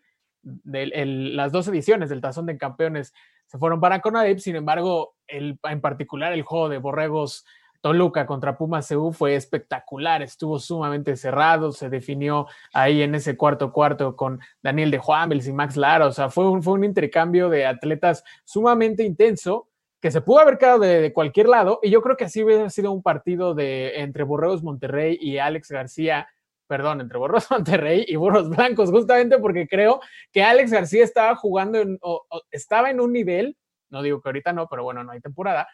las 0.63 1.51
dos 1.51 1.67
ediciones 1.67 2.09
del 2.09 2.21
Tazón 2.21 2.45
de 2.45 2.57
Campeones 2.57 3.13
se 3.47 3.57
fueron 3.57 3.79
para 3.79 4.01
Conadip, 4.01 4.39
sin 4.39 4.55
embargo, 4.55 5.15
el, 5.27 5.59
en 5.63 5.81
particular 5.81 6.33
el 6.33 6.41
juego 6.41 6.69
de 6.69 6.79
Borregos 6.79 7.45
Toluca 7.81 8.25
contra 8.25 8.57
Pumas 8.57 8.87
CU 8.87 9.11
fue 9.11 9.35
espectacular, 9.35 10.21
estuvo 10.21 10.57
sumamente 10.57 11.17
cerrado, 11.17 11.73
se 11.73 11.89
definió 11.89 12.47
ahí 12.73 13.01
en 13.01 13.13
ese 13.13 13.35
cuarto 13.35 13.73
cuarto 13.73 14.15
con 14.15 14.39
Daniel 14.61 14.89
de 14.89 14.99
Juanvels 14.99 15.47
y 15.47 15.53
Max 15.53 15.75
Lara, 15.75 16.07
o 16.07 16.11
sea, 16.13 16.29
fue 16.29 16.49
un, 16.49 16.63
fue 16.63 16.73
un 16.75 16.85
intercambio 16.85 17.49
de 17.49 17.65
atletas 17.65 18.23
sumamente 18.45 19.03
intenso 19.03 19.67
que 19.99 20.11
se 20.11 20.21
pudo 20.21 20.39
haber 20.39 20.57
quedado 20.57 20.79
de, 20.79 21.01
de, 21.01 21.13
cualquier 21.13 21.49
lado 21.49 21.79
y 21.83 21.89
yo 21.89 22.01
creo 22.01 22.15
que 22.15 22.25
así 22.25 22.41
hubiera 22.41 22.69
sido 22.69 22.91
un 22.91 23.03
partido 23.03 23.53
de 23.53 23.99
entre 23.99 24.23
Borregos 24.23 24.63
Monterrey 24.63 25.17
y 25.19 25.37
Alex 25.37 25.69
García 25.69 26.27
perdón, 26.73 27.01
entre 27.01 27.19
Burros 27.19 27.45
Monterrey 27.51 28.03
y 28.07 28.15
Burros 28.15 28.49
Blancos, 28.49 28.89
justamente 28.89 29.37
porque 29.37 29.67
creo 29.67 29.99
que 30.31 30.41
Alex 30.41 30.71
García 30.71 31.03
estaba 31.03 31.35
jugando, 31.35 31.79
en, 31.79 31.99
o, 32.01 32.25
estaba 32.49 32.89
en 32.89 32.99
un 32.99 33.13
nivel, 33.13 33.55
no 33.91 34.01
digo 34.01 34.19
que 34.19 34.29
ahorita 34.29 34.53
no, 34.53 34.67
pero 34.67 34.83
bueno, 34.83 35.03
no 35.03 35.11
hay 35.11 35.21
temporada, 35.21 35.67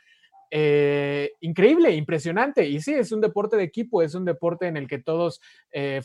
eh, 0.51 1.31
increíble, 1.39 1.95
impresionante. 1.95 2.67
Y 2.67 2.81
sí, 2.81 2.95
es 2.95 3.13
un 3.13 3.21
deporte 3.21 3.55
de 3.55 3.63
equipo, 3.63 4.01
es 4.01 4.13
un 4.13 4.25
deporte 4.25 4.67
en 4.67 4.75
el 4.75 4.89
que 4.89 4.99
todos 4.99 5.39
eh, 5.71 6.01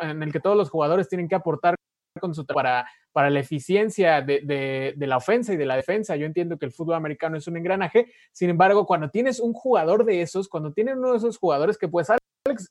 en 0.00 0.22
el 0.22 0.32
que 0.32 0.40
todos 0.40 0.56
los 0.56 0.70
jugadores 0.70 1.10
tienen 1.10 1.28
que 1.28 1.34
aportar 1.34 1.74
con 2.18 2.34
su 2.34 2.46
para, 2.46 2.88
para 3.12 3.28
la 3.28 3.40
eficiencia 3.40 4.22
de, 4.22 4.40
de, 4.44 4.94
de, 4.96 5.06
la 5.06 5.18
ofensa 5.18 5.52
y 5.52 5.58
de 5.58 5.66
la 5.66 5.76
defensa. 5.76 6.16
Yo 6.16 6.24
entiendo 6.24 6.58
que 6.58 6.64
el 6.64 6.72
fútbol 6.72 6.94
americano 6.94 7.36
es 7.36 7.46
un 7.48 7.58
engranaje, 7.58 8.06
sin 8.32 8.48
embargo, 8.48 8.86
cuando 8.86 9.10
tienes 9.10 9.40
un 9.40 9.52
jugador 9.52 10.06
de 10.06 10.22
esos, 10.22 10.48
cuando 10.48 10.72
tienes 10.72 10.96
uno 10.96 11.12
de 11.12 11.18
esos 11.18 11.36
jugadores 11.36 11.76
que 11.76 11.86
pues 11.86 12.08
Alex 12.48 12.70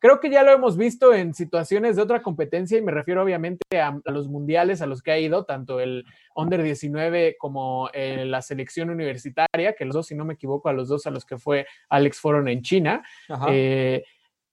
Creo 0.00 0.18
que 0.18 0.30
ya 0.30 0.42
lo 0.42 0.50
hemos 0.50 0.78
visto 0.78 1.12
en 1.12 1.34
situaciones 1.34 1.94
de 1.94 2.02
otra 2.02 2.22
competencia 2.22 2.78
y 2.78 2.82
me 2.82 2.90
refiero 2.90 3.22
obviamente 3.22 3.78
a, 3.78 4.00
a 4.02 4.10
los 4.10 4.28
mundiales 4.28 4.80
a 4.80 4.86
los 4.86 5.02
que 5.02 5.12
ha 5.12 5.18
ido, 5.18 5.44
tanto 5.44 5.78
el 5.78 6.06
Under 6.34 6.62
19 6.62 7.36
como 7.38 7.90
eh, 7.92 8.24
la 8.24 8.40
selección 8.40 8.88
universitaria, 8.88 9.74
que 9.74 9.84
los 9.84 9.94
dos, 9.94 10.06
si 10.06 10.14
no 10.14 10.24
me 10.24 10.34
equivoco, 10.34 10.70
a 10.70 10.72
los 10.72 10.88
dos 10.88 11.06
a 11.06 11.10
los 11.10 11.26
que 11.26 11.36
fue 11.36 11.66
Alex 11.90 12.18
fueron 12.18 12.48
en 12.48 12.62
China. 12.62 13.02
Eh, 13.50 14.02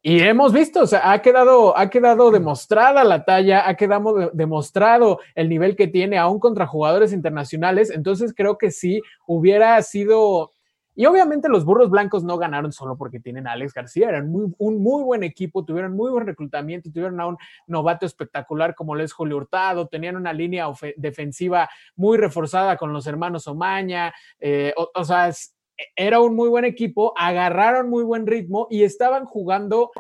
y 0.02 0.20
hemos 0.20 0.54
visto, 0.54 0.82
o 0.82 0.88
sea, 0.88 1.12
ha 1.12 1.22
quedado, 1.22 1.78
ha 1.78 1.90
quedado 1.90 2.30
demostrada 2.30 3.04
la 3.04 3.26
talla, 3.26 3.68
ha 3.68 3.76
quedado 3.76 4.14
de, 4.16 4.30
demostrado 4.34 5.20
el 5.34 5.50
nivel 5.50 5.76
que 5.76 5.88
tiene 5.88 6.18
aún 6.18 6.40
contra 6.40 6.68
jugadores 6.68 7.14
internacionales. 7.14 7.90
Entonces 7.90 8.34
creo 8.36 8.58
que 8.58 8.72
sí 8.72 9.02
hubiera 9.26 9.82
sido 9.82 10.52
y 10.98 11.06
obviamente 11.06 11.48
los 11.48 11.63
burros 11.63 11.92
blancos 11.92 12.24
no 12.24 12.39
ganaron 12.39 12.72
solo 12.72 12.98
porque 12.98 13.20
tienen 13.20 13.48
a 13.48 13.51
Alex 13.51 13.72
García, 13.72 14.10
eran 14.10 14.34
un 14.34 14.82
muy 14.82 15.04
buen 15.04 15.24
equipo, 15.24 15.63
tuvieron 15.63 15.94
muy 15.94 16.10
buen 16.10 16.25
reclutamiento, 16.25 16.92
tuvieron 16.92 17.22
a 17.22 17.27
un 17.27 17.38
novato 17.68 18.08
espectacular 18.08 18.74
como 18.74 18.96
lo 18.96 19.04
es 19.04 19.13
Julio 19.13 19.38
Hurtado, 19.38 19.88
tenían 19.88 20.16
una 20.16 20.34
línea 20.34 20.66
defensiva 20.96 21.70
muy 21.96 22.18
reforzada 22.18 22.77
con 22.77 22.94
los 22.94 23.06
hermanos 23.06 23.48
Omaña, 23.48 24.12
eh, 24.39 24.74
o, 24.75 24.89
o 24.96 25.04
sea, 25.06 25.27
es, 25.27 25.56
era 25.96 26.20
un 26.20 26.36
muy 26.36 26.50
buen 26.50 26.66
equipo, 26.66 27.13
agarraron 27.16 27.92
muy 27.92 28.04
buen 28.04 28.25
ritmo 28.25 28.66
y 28.72 28.82
estaban 28.82 29.25
jugando 29.25 29.92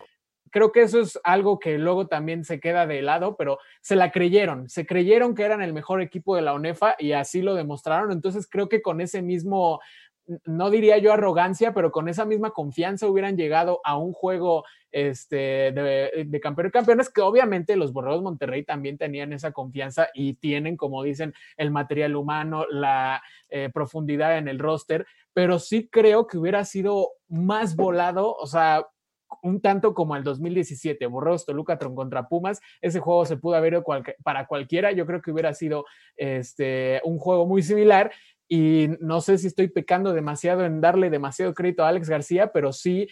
creo 0.51 0.71
que 0.71 0.81
eso 0.81 1.01
es 1.01 1.19
algo 1.23 1.59
que 1.59 1.77
luego 1.77 2.07
también 2.07 2.43
se 2.43 2.59
queda 2.59 2.87
de 2.87 3.01
lado, 3.01 3.35
pero 3.37 3.59
se 3.81 3.95
la 3.95 4.11
creyeron, 4.11 4.69
se 4.69 4.85
creyeron 4.85 5.35
que 5.35 5.43
eran 5.43 5.61
el 5.61 5.73
mejor 5.73 6.01
equipo 6.01 6.35
de 6.35 6.41
la 6.41 6.53
UNEFA 6.53 6.95
y 6.97 7.11
así 7.11 7.41
lo 7.41 7.55
demostraron. 7.55 8.11
Entonces 8.11 8.47
creo 8.49 8.69
que 8.69 8.81
con 8.81 9.01
ese 9.01 9.21
mismo 9.21 9.79
no 10.45 10.69
diría 10.69 10.97
yo 10.97 11.13
arrogancia, 11.13 11.73
pero 11.73 11.91
con 11.91 12.09
esa 12.09 12.25
misma 12.25 12.51
confianza 12.51 13.07
hubieran 13.07 13.37
llegado 13.37 13.79
a 13.83 13.97
un 13.97 14.13
juego 14.13 14.65
este, 14.91 15.71
de, 15.71 16.25
de 16.25 16.39
campeón 16.39 16.67
y 16.67 16.71
campeones, 16.71 17.09
que 17.09 17.21
obviamente 17.21 17.75
los 17.75 17.93
Borregos 17.93 18.21
Monterrey 18.21 18.63
también 18.63 18.97
tenían 18.97 19.33
esa 19.33 19.51
confianza 19.51 20.09
y 20.13 20.33
tienen, 20.33 20.75
como 20.75 21.03
dicen, 21.03 21.33
el 21.55 21.71
material 21.71 22.15
humano, 22.15 22.65
la 22.69 23.21
eh, 23.49 23.69
profundidad 23.73 24.37
en 24.37 24.47
el 24.47 24.59
roster, 24.59 25.05
pero 25.33 25.59
sí 25.59 25.87
creo 25.89 26.27
que 26.27 26.37
hubiera 26.37 26.65
sido 26.65 27.11
más 27.29 27.75
volado, 27.75 28.33
o 28.33 28.47
sea, 28.47 28.85
un 29.41 29.61
tanto 29.61 29.93
como 29.93 30.15
el 30.15 30.23
2017, 30.23 31.05
Borregos 31.05 31.45
Toluca 31.45 31.77
contra 31.77 32.27
Pumas, 32.27 32.61
ese 32.81 32.99
juego 32.99 33.25
se 33.25 33.37
pudo 33.37 33.55
haber 33.55 33.73
ido 33.73 33.85
para 34.23 34.47
cualquiera, 34.47 34.91
yo 34.91 35.05
creo 35.05 35.21
que 35.21 35.31
hubiera 35.31 35.53
sido 35.53 35.85
este, 36.15 37.01
un 37.03 37.17
juego 37.17 37.45
muy 37.45 37.61
similar 37.61 38.11
y 38.47 38.89
no 38.99 39.21
sé 39.21 39.37
si 39.37 39.47
estoy 39.47 39.67
pecando 39.67 40.13
demasiado 40.13 40.65
en 40.65 40.81
darle 40.81 41.09
demasiado 41.09 41.53
crédito 41.53 41.83
a 41.83 41.89
Alex 41.89 42.09
García, 42.09 42.51
pero 42.51 42.71
sí 42.71 43.07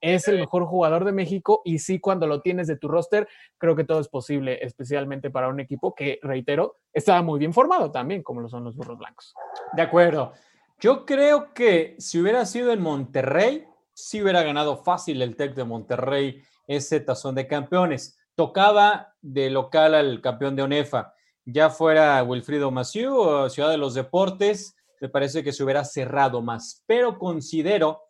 es 0.00 0.28
el 0.28 0.38
mejor 0.38 0.64
jugador 0.64 1.04
de 1.04 1.12
México 1.12 1.60
y 1.64 1.78
sí 1.78 2.00
cuando 2.00 2.26
lo 2.26 2.40
tienes 2.40 2.66
de 2.66 2.76
tu 2.76 2.88
roster, 2.88 3.28
creo 3.58 3.76
que 3.76 3.84
todo 3.84 4.00
es 4.00 4.08
posible, 4.08 4.58
especialmente 4.62 5.30
para 5.30 5.48
un 5.48 5.60
equipo 5.60 5.94
que, 5.94 6.18
reitero, 6.22 6.78
estaba 6.92 7.22
muy 7.22 7.38
bien 7.38 7.52
formado 7.52 7.90
también, 7.90 8.22
como 8.22 8.40
lo 8.40 8.48
son 8.48 8.64
los 8.64 8.76
burros 8.76 8.98
blancos. 8.98 9.34
De 9.74 9.82
acuerdo. 9.82 10.32
Yo 10.78 11.04
creo 11.04 11.52
que 11.52 11.94
si 11.98 12.18
hubiera 12.18 12.46
sido 12.46 12.72
en 12.72 12.80
Monterrey, 12.80 13.66
sí 13.92 14.22
hubiera 14.22 14.42
ganado 14.42 14.78
fácil 14.78 15.20
el 15.20 15.36
Tec 15.36 15.54
de 15.54 15.64
Monterrey 15.64 16.42
ese 16.66 17.00
tazón 17.00 17.34
de 17.34 17.46
campeones. 17.46 18.18
Tocaba 18.34 19.14
de 19.20 19.50
local 19.50 19.94
al 19.94 20.22
campeón 20.22 20.56
de 20.56 20.62
ONEFA, 20.62 21.12
ya 21.44 21.68
fuera 21.68 22.22
Wilfrido 22.22 22.70
Maciú 22.70 23.14
o 23.14 23.50
Ciudad 23.50 23.70
de 23.70 23.76
los 23.76 23.92
Deportes, 23.92 24.76
me 25.00 25.08
parece 25.08 25.42
que 25.42 25.52
se 25.52 25.64
hubiera 25.64 25.84
cerrado 25.84 26.42
más, 26.42 26.84
pero 26.86 27.18
considero 27.18 28.02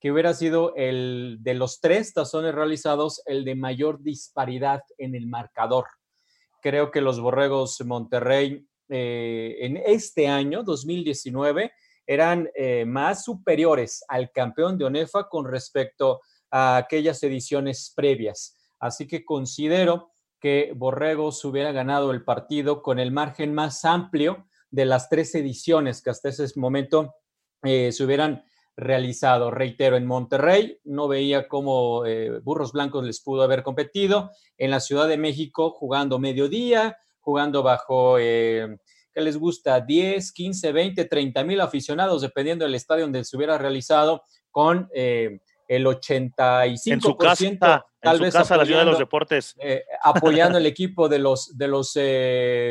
que 0.00 0.12
hubiera 0.12 0.32
sido 0.34 0.74
el 0.76 1.38
de 1.40 1.54
los 1.54 1.80
tres 1.80 2.12
tazones 2.12 2.54
realizados 2.54 3.22
el 3.26 3.44
de 3.44 3.54
mayor 3.54 4.02
disparidad 4.02 4.82
en 4.98 5.14
el 5.14 5.26
marcador. 5.26 5.86
Creo 6.62 6.90
que 6.90 7.00
los 7.00 7.20
Borregos 7.20 7.80
Monterrey 7.84 8.66
eh, 8.88 9.56
en 9.60 9.76
este 9.78 10.28
año, 10.28 10.62
2019, 10.62 11.72
eran 12.06 12.48
eh, 12.54 12.84
más 12.86 13.24
superiores 13.24 14.04
al 14.08 14.30
campeón 14.30 14.78
de 14.78 14.84
ONEFA 14.84 15.28
con 15.28 15.44
respecto 15.44 16.20
a 16.50 16.76
aquellas 16.76 17.22
ediciones 17.22 17.92
previas. 17.94 18.56
Así 18.78 19.08
que 19.08 19.24
considero 19.24 20.12
que 20.38 20.72
Borregos 20.76 21.44
hubiera 21.44 21.72
ganado 21.72 22.12
el 22.12 22.22
partido 22.22 22.82
con 22.82 23.00
el 23.00 23.10
margen 23.10 23.54
más 23.54 23.84
amplio 23.84 24.46
de 24.70 24.84
las 24.84 25.08
tres 25.08 25.34
ediciones 25.34 26.02
que 26.02 26.10
hasta 26.10 26.28
ese 26.28 26.46
momento 26.56 27.14
eh, 27.62 27.92
se 27.92 28.04
hubieran 28.04 28.44
realizado. 28.76 29.50
Reitero, 29.50 29.96
en 29.96 30.06
Monterrey 30.06 30.78
no 30.84 31.08
veía 31.08 31.48
cómo 31.48 32.04
eh, 32.04 32.40
Burros 32.42 32.72
Blancos 32.72 33.04
les 33.04 33.20
pudo 33.20 33.42
haber 33.42 33.62
competido. 33.62 34.30
En 34.58 34.70
la 34.70 34.80
Ciudad 34.80 35.08
de 35.08 35.16
México 35.16 35.70
jugando 35.70 36.18
mediodía, 36.18 36.96
jugando 37.26 37.62
bajo, 37.62 38.18
eh, 38.20 38.78
¿qué 39.12 39.20
les 39.20 39.36
gusta? 39.36 39.80
10, 39.80 40.30
15, 40.32 40.72
20, 40.72 41.04
30 41.06 41.44
mil 41.44 41.60
aficionados, 41.60 42.22
dependiendo 42.22 42.64
del 42.64 42.74
estadio 42.74 43.04
donde 43.04 43.24
se 43.24 43.36
hubiera 43.36 43.58
realizado, 43.58 44.22
con 44.50 44.88
eh, 44.94 45.40
el 45.66 45.86
85%. 45.86 46.92
En 46.92 47.00
su 47.00 47.16
casa, 47.16 47.84
tal 48.00 48.16
en 48.16 48.22
vez 48.22 48.32
su 48.32 48.38
casa, 48.38 48.54
apoyando, 48.54 48.56
la 48.56 48.64
Ciudad 48.64 48.80
de 48.80 48.86
los 48.86 48.98
Deportes. 48.98 49.56
Eh, 49.60 49.82
apoyando 50.02 50.58
el 50.58 50.66
equipo 50.66 51.08
de 51.08 51.18
los, 51.18 51.56
de 51.58 51.66
los 51.66 51.98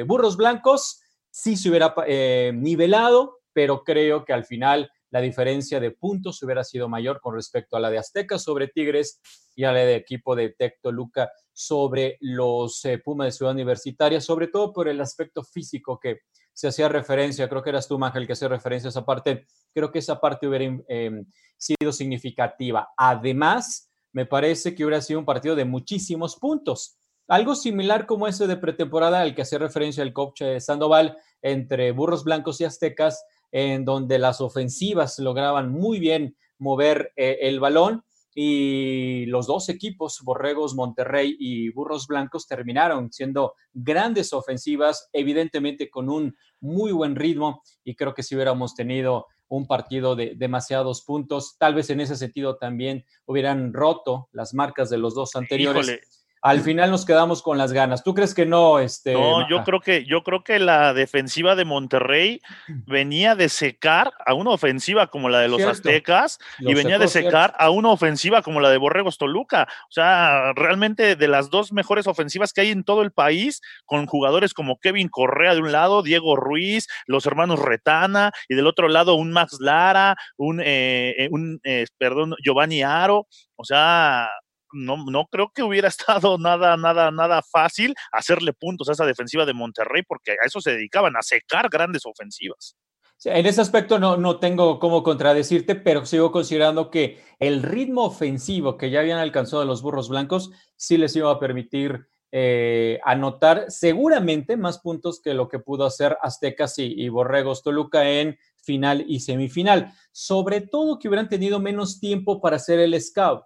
Burros 0.07 0.37
Blancos 0.37 1.01
sí 1.35 1.57
se 1.57 1.69
hubiera 1.69 1.93
eh, 2.07 2.53
nivelado, 2.55 3.39
pero 3.51 3.83
creo 3.83 4.23
que 4.23 4.31
al 4.31 4.45
final 4.45 4.89
la 5.09 5.19
diferencia 5.19 5.81
de 5.81 5.91
puntos 5.91 6.41
hubiera 6.41 6.63
sido 6.63 6.87
mayor 6.87 7.19
con 7.19 7.35
respecto 7.35 7.75
a 7.75 7.81
la 7.81 7.89
de 7.89 7.97
Azteca 7.97 8.39
sobre 8.39 8.69
Tigres 8.69 9.19
y 9.53 9.65
a 9.65 9.73
la 9.73 9.79
de 9.79 9.95
equipo 9.97 10.33
de 10.33 10.55
Tecto 10.57 10.93
Luca 10.93 11.29
sobre 11.51 12.17
los 12.21 12.85
eh, 12.85 12.99
Pumas 12.99 13.27
de 13.27 13.31
Ciudad 13.33 13.51
Universitaria, 13.51 14.21
sobre 14.21 14.47
todo 14.47 14.71
por 14.71 14.87
el 14.87 15.01
aspecto 15.01 15.43
físico 15.43 15.99
que 15.99 16.21
se 16.53 16.69
hacía 16.69 16.87
referencia, 16.87 17.49
creo 17.49 17.61
que 17.61 17.69
eras 17.69 17.89
tú, 17.89 17.99
Manja, 17.99 18.17
el 18.17 18.27
que 18.27 18.33
hacía 18.33 18.47
referencia 18.47 18.87
a 18.87 18.91
esa 18.91 19.05
parte, 19.05 19.45
creo 19.73 19.91
que 19.91 19.99
esa 19.99 20.21
parte 20.21 20.47
hubiera 20.47 20.73
em, 20.87 21.25
sido 21.57 21.91
significativa. 21.91 22.87
Además, 22.95 23.91
me 24.13 24.25
parece 24.25 24.73
que 24.73 24.85
hubiera 24.85 25.01
sido 25.01 25.19
un 25.19 25.25
partido 25.25 25.57
de 25.57 25.65
muchísimos 25.65 26.37
puntos. 26.37 26.97
Algo 27.27 27.55
similar 27.55 28.05
como 28.05 28.27
ese 28.27 28.45
de 28.45 28.57
pretemporada 28.57 29.21
al 29.21 29.33
que 29.33 29.41
hacía 29.41 29.57
referencia 29.57 30.03
el 30.03 30.13
coach 30.13 30.43
Sandoval 30.59 31.17
entre 31.41 31.91
Burros 31.91 32.23
Blancos 32.23 32.61
y 32.61 32.65
Aztecas, 32.65 33.25
en 33.51 33.83
donde 33.83 34.19
las 34.19 34.41
ofensivas 34.41 35.17
lograban 35.17 35.71
muy 35.71 35.99
bien 35.99 36.37
mover 36.59 37.13
eh, 37.15 37.39
el 37.41 37.59
balón 37.59 38.03
y 38.35 39.25
los 39.27 39.47
dos 39.47 39.69
equipos, 39.69 40.19
Borregos 40.23 40.75
Monterrey 40.75 41.35
y 41.39 41.69
Burros 41.69 42.05
Blancos, 42.05 42.47
terminaron 42.47 43.11
siendo 43.11 43.53
grandes 43.73 44.33
ofensivas, 44.33 45.09
evidentemente 45.13 45.89
con 45.89 46.09
un 46.09 46.37
muy 46.59 46.91
buen 46.91 47.15
ritmo 47.15 47.63
y 47.83 47.95
creo 47.95 48.13
que 48.13 48.23
si 48.23 48.35
hubiéramos 48.35 48.75
tenido 48.75 49.27
un 49.47 49.67
partido 49.67 50.15
de 50.15 50.33
demasiados 50.35 51.03
puntos, 51.03 51.55
tal 51.57 51.75
vez 51.75 51.89
en 51.89 52.01
ese 52.01 52.17
sentido 52.17 52.57
también 52.57 53.05
hubieran 53.25 53.73
roto 53.73 54.27
las 54.31 54.53
marcas 54.53 54.89
de 54.89 54.97
los 54.97 55.15
dos 55.15 55.35
anteriores 55.35 56.24
al 56.45 56.61
final 56.61 56.91
nos 56.91 57.05
quedamos 57.05 57.41
con 57.41 57.57
las 57.57 57.73
ganas. 57.73 58.03
¿Tú 58.03 58.13
crees 58.13 58.35
que 58.35 58.45
no? 58.45 58.77
Este, 58.77 59.13
no, 59.13 59.49
yo 59.49 59.63
creo 59.63 59.79
que, 59.79 60.05
yo 60.05 60.21
creo 60.21 60.43
que 60.43 60.59
la 60.59 60.93
defensiva 60.93 61.55
de 61.55 61.65
Monterrey 61.65 62.39
venía 62.67 63.33
de 63.33 63.49
secar 63.49 64.13
a 64.23 64.35
una 64.35 64.51
ofensiva 64.51 65.07
como 65.07 65.27
la 65.27 65.39
de 65.39 65.47
los 65.47 65.63
Aztecas 65.63 66.37
y 66.59 66.75
venía 66.75 66.99
de 66.99 67.07
secar 67.07 67.55
a 67.57 67.71
una 67.71 67.89
ofensiva 67.89 68.43
como 68.43 68.61
la 68.61 68.69
de 68.69 68.77
Borregos 68.77 69.17
Toluca. 69.17 69.67
O 69.89 69.91
sea, 69.91 70.53
realmente 70.53 71.15
de 71.15 71.27
las 71.27 71.49
dos 71.49 71.73
mejores 71.73 72.05
ofensivas 72.05 72.53
que 72.53 72.61
hay 72.61 72.69
en 72.69 72.83
todo 72.83 73.01
el 73.01 73.11
país, 73.11 73.61
con 73.85 74.05
jugadores 74.05 74.53
como 74.53 74.77
Kevin 74.77 75.09
Correa 75.09 75.55
de 75.55 75.61
un 75.61 75.71
lado, 75.71 76.03
Diego 76.03 76.35
Ruiz, 76.35 76.87
los 77.07 77.25
hermanos 77.25 77.57
Retana, 77.57 78.31
y 78.47 78.53
del 78.53 78.67
otro 78.67 78.87
lado 78.87 79.15
un 79.15 79.31
Max 79.31 79.57
Lara, 79.59 80.15
un, 80.37 80.61
eh, 80.61 81.15
eh, 81.17 81.27
un 81.31 81.59
eh, 81.63 81.87
perdón, 81.97 82.35
Giovanni 82.43 82.83
Aro. 82.83 83.25
O 83.55 83.63
sea, 83.63 84.29
no, 84.75 84.97
no 85.05 85.27
creo 85.27 85.51
que 85.53 85.63
hubiera 85.63 85.87
estado 86.19 86.37
nada, 86.37 86.77
nada, 86.77 87.11
nada 87.11 87.41
fácil 87.41 87.95
hacerle 88.11 88.53
puntos 88.53 88.89
a 88.89 88.91
esa 88.91 89.05
defensiva 89.05 89.45
de 89.45 89.53
Monterrey, 89.53 90.03
porque 90.07 90.31
a 90.31 90.45
eso 90.45 90.61
se 90.61 90.71
dedicaban, 90.71 91.15
a 91.15 91.21
secar 91.21 91.69
grandes 91.69 92.05
ofensivas. 92.05 92.75
En 93.23 93.45
ese 93.45 93.61
aspecto 93.61 93.97
no, 93.97 94.17
no 94.17 94.39
tengo 94.39 94.77
cómo 94.77 95.01
contradecirte, 95.01 95.75
pero 95.75 96.05
sigo 96.05 96.31
considerando 96.31 96.91
que 96.91 97.19
el 97.39 97.63
ritmo 97.63 98.03
ofensivo 98.03 98.77
que 98.77 98.89
ya 98.89 98.99
habían 98.99 99.19
alcanzado 99.19 99.63
los 99.65 99.81
burros 99.81 100.09
blancos 100.09 100.51
sí 100.75 100.97
les 100.97 101.15
iba 101.15 101.31
a 101.31 101.39
permitir 101.39 102.07
eh, 102.31 102.99
anotar 103.05 103.65
seguramente 103.69 104.57
más 104.57 104.79
puntos 104.79 105.21
que 105.21 105.33
lo 105.33 105.47
que 105.47 105.59
pudo 105.59 105.85
hacer 105.85 106.17
Aztecas 106.21 106.77
y, 106.79 106.93
y, 107.01 107.07
Borregos 107.07 107.63
Toluca 107.63 108.09
en 108.09 108.37
final 108.57 109.05
y 109.07 109.21
semifinal. 109.21 109.93
Sobre 110.11 110.59
todo 110.59 110.99
que 110.99 111.07
hubieran 111.07 111.29
tenido 111.29 111.61
menos 111.61 112.01
tiempo 112.01 112.41
para 112.41 112.57
hacer 112.57 112.79
el 112.79 113.01
scout 113.01 113.45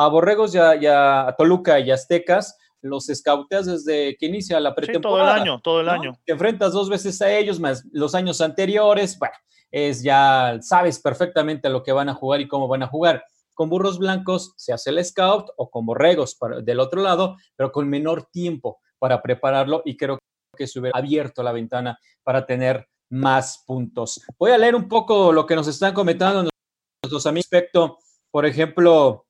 a 0.00 0.08
Borregos 0.08 0.54
y 0.54 0.58
a, 0.86 1.34
Toluca 1.36 1.78
y 1.78 1.90
Aztecas 1.90 2.56
los 2.80 3.04
scouteas 3.12 3.66
desde 3.66 4.16
que 4.16 4.24
inicia 4.24 4.58
la 4.58 4.74
pretemporada. 4.74 5.02
todo 5.02 5.34
el 5.34 5.42
año, 5.42 5.60
todo 5.60 5.80
el 5.82 5.88
año. 5.90 6.18
Te 6.24 6.32
enfrentas 6.32 6.72
dos 6.72 6.88
veces 6.88 7.20
a 7.20 7.30
ellos, 7.30 7.60
más 7.60 7.84
los 7.92 8.14
años 8.14 8.40
anteriores, 8.40 9.18
bueno, 9.18 9.34
es 9.70 10.02
ya 10.02 10.58
sabes 10.62 10.98
perfectamente 10.98 11.68
a 11.68 11.70
lo 11.70 11.82
que 11.82 11.92
van 11.92 12.08
a 12.08 12.14
jugar 12.14 12.40
y 12.40 12.48
cómo 12.48 12.66
van 12.66 12.82
a 12.82 12.86
jugar. 12.86 13.22
Con 13.52 13.68
burros 13.68 13.98
blancos 13.98 14.54
se 14.56 14.72
hace 14.72 14.88
el 14.88 15.04
scout 15.04 15.50
o 15.58 15.68
con 15.68 15.84
borregos 15.84 16.38
del 16.62 16.80
otro 16.80 17.02
lado, 17.02 17.36
pero 17.54 17.70
con 17.70 17.86
menor 17.86 18.24
tiempo 18.32 18.80
para 18.98 19.20
prepararlo 19.20 19.82
y 19.84 19.98
creo 19.98 20.18
que 20.56 20.66
se 20.66 20.80
hubiera 20.80 20.98
abierto 20.98 21.42
la 21.42 21.52
ventana 21.52 21.98
para 22.22 22.46
tener 22.46 22.88
más 23.10 23.64
puntos. 23.66 24.22
Voy 24.38 24.52
a 24.52 24.58
leer 24.58 24.74
un 24.74 24.88
poco 24.88 25.30
lo 25.30 25.44
que 25.44 25.56
nos 25.56 25.68
están 25.68 25.92
comentando 25.92 26.48
nuestros 27.02 27.26
amigos 27.26 27.48
respecto, 27.50 27.98
por 28.30 28.46
ejemplo, 28.46 29.26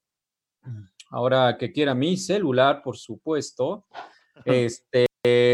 Ahora 1.10 1.58
que 1.58 1.72
quiera 1.72 1.94
mi 1.94 2.16
celular, 2.16 2.82
por 2.82 2.96
supuesto. 2.96 3.84
Este, 4.46 5.06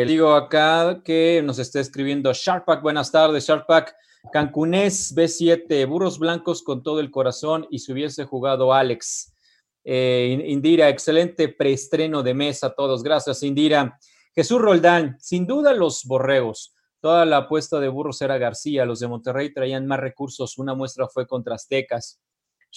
digo 0.06 0.32
acá 0.32 1.02
que 1.04 1.42
nos 1.44 1.58
está 1.58 1.80
escribiendo 1.80 2.32
Sharpak. 2.32 2.82
Buenas 2.82 3.10
tardes, 3.10 3.44
Sharpak. 3.44 3.96
Cancunés 4.32 5.12
B7, 5.12 5.88
burros 5.88 6.20
blancos 6.20 6.62
con 6.62 6.84
todo 6.84 7.00
el 7.00 7.10
corazón 7.10 7.66
y 7.68 7.80
si 7.80 7.92
hubiese 7.92 8.24
jugado 8.24 8.72
Alex. 8.72 9.34
Eh, 9.82 10.44
Indira, 10.46 10.88
excelente 10.88 11.48
preestreno 11.48 12.22
de 12.22 12.34
mesa 12.34 12.68
a 12.68 12.74
todos. 12.74 13.02
Gracias, 13.02 13.42
Indira. 13.42 13.98
Jesús 14.34 14.60
Roldán, 14.60 15.16
sin 15.20 15.46
duda 15.46 15.72
los 15.72 16.04
borregos. 16.04 16.74
Toda 17.00 17.24
la 17.24 17.38
apuesta 17.38 17.80
de 17.80 17.88
burros 17.88 18.20
era 18.20 18.38
García. 18.38 18.84
Los 18.84 19.00
de 19.00 19.08
Monterrey 19.08 19.52
traían 19.52 19.86
más 19.86 20.00
recursos. 20.00 20.58
Una 20.58 20.74
muestra 20.74 21.08
fue 21.08 21.26
contra 21.26 21.54
Aztecas. 21.54 22.20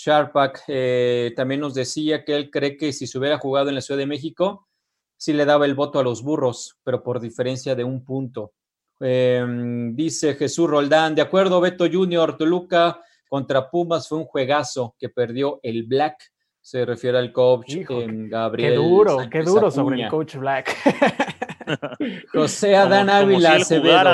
Sharpak 0.01 0.63
eh, 0.69 1.33
también 1.35 1.59
nos 1.59 1.73
decía 1.73 2.23
que 2.23 2.33
él 2.33 2.49
cree 2.49 2.77
que 2.77 2.93
si 2.93 3.05
se 3.05 3.17
hubiera 3.17 3.38
jugado 3.38 3.67
en 3.67 3.75
la 3.75 3.81
Ciudad 3.81 3.97
de 3.97 4.05
México, 4.05 4.69
sí 5.17 5.33
le 5.33 5.43
daba 5.43 5.65
el 5.65 5.75
voto 5.75 5.99
a 5.99 6.03
los 6.03 6.23
burros, 6.23 6.77
pero 6.85 7.03
por 7.03 7.19
diferencia 7.19 7.75
de 7.75 7.83
un 7.83 8.05
punto. 8.05 8.53
Em, 9.01 9.93
dice 9.93 10.35
Jesús 10.35 10.69
Roldán, 10.69 11.15
de 11.15 11.21
acuerdo, 11.21 11.59
Beto 11.59 11.85
Junior, 11.91 12.38
Toluca 12.38 13.01
contra 13.27 13.69
Pumas 13.69 14.07
fue 14.07 14.19
un 14.19 14.25
juegazo 14.25 14.95
que 14.97 15.09
perdió 15.09 15.59
el 15.63 15.83
Black. 15.83 16.31
Se 16.62 16.85
refiere 16.85 17.17
al 17.17 17.33
coach 17.33 17.75
em, 17.75 18.29
Gabriel. 18.29 18.71
Qué 18.71 18.77
duro, 18.77 19.17
qué 19.29 19.43
duro 19.43 19.69
sobre 19.69 20.01
el 20.01 20.09
coach 20.09 20.38
Black. 20.38 20.77
José 22.31 22.77
Adán 22.77 23.09
Ávila 23.09 23.57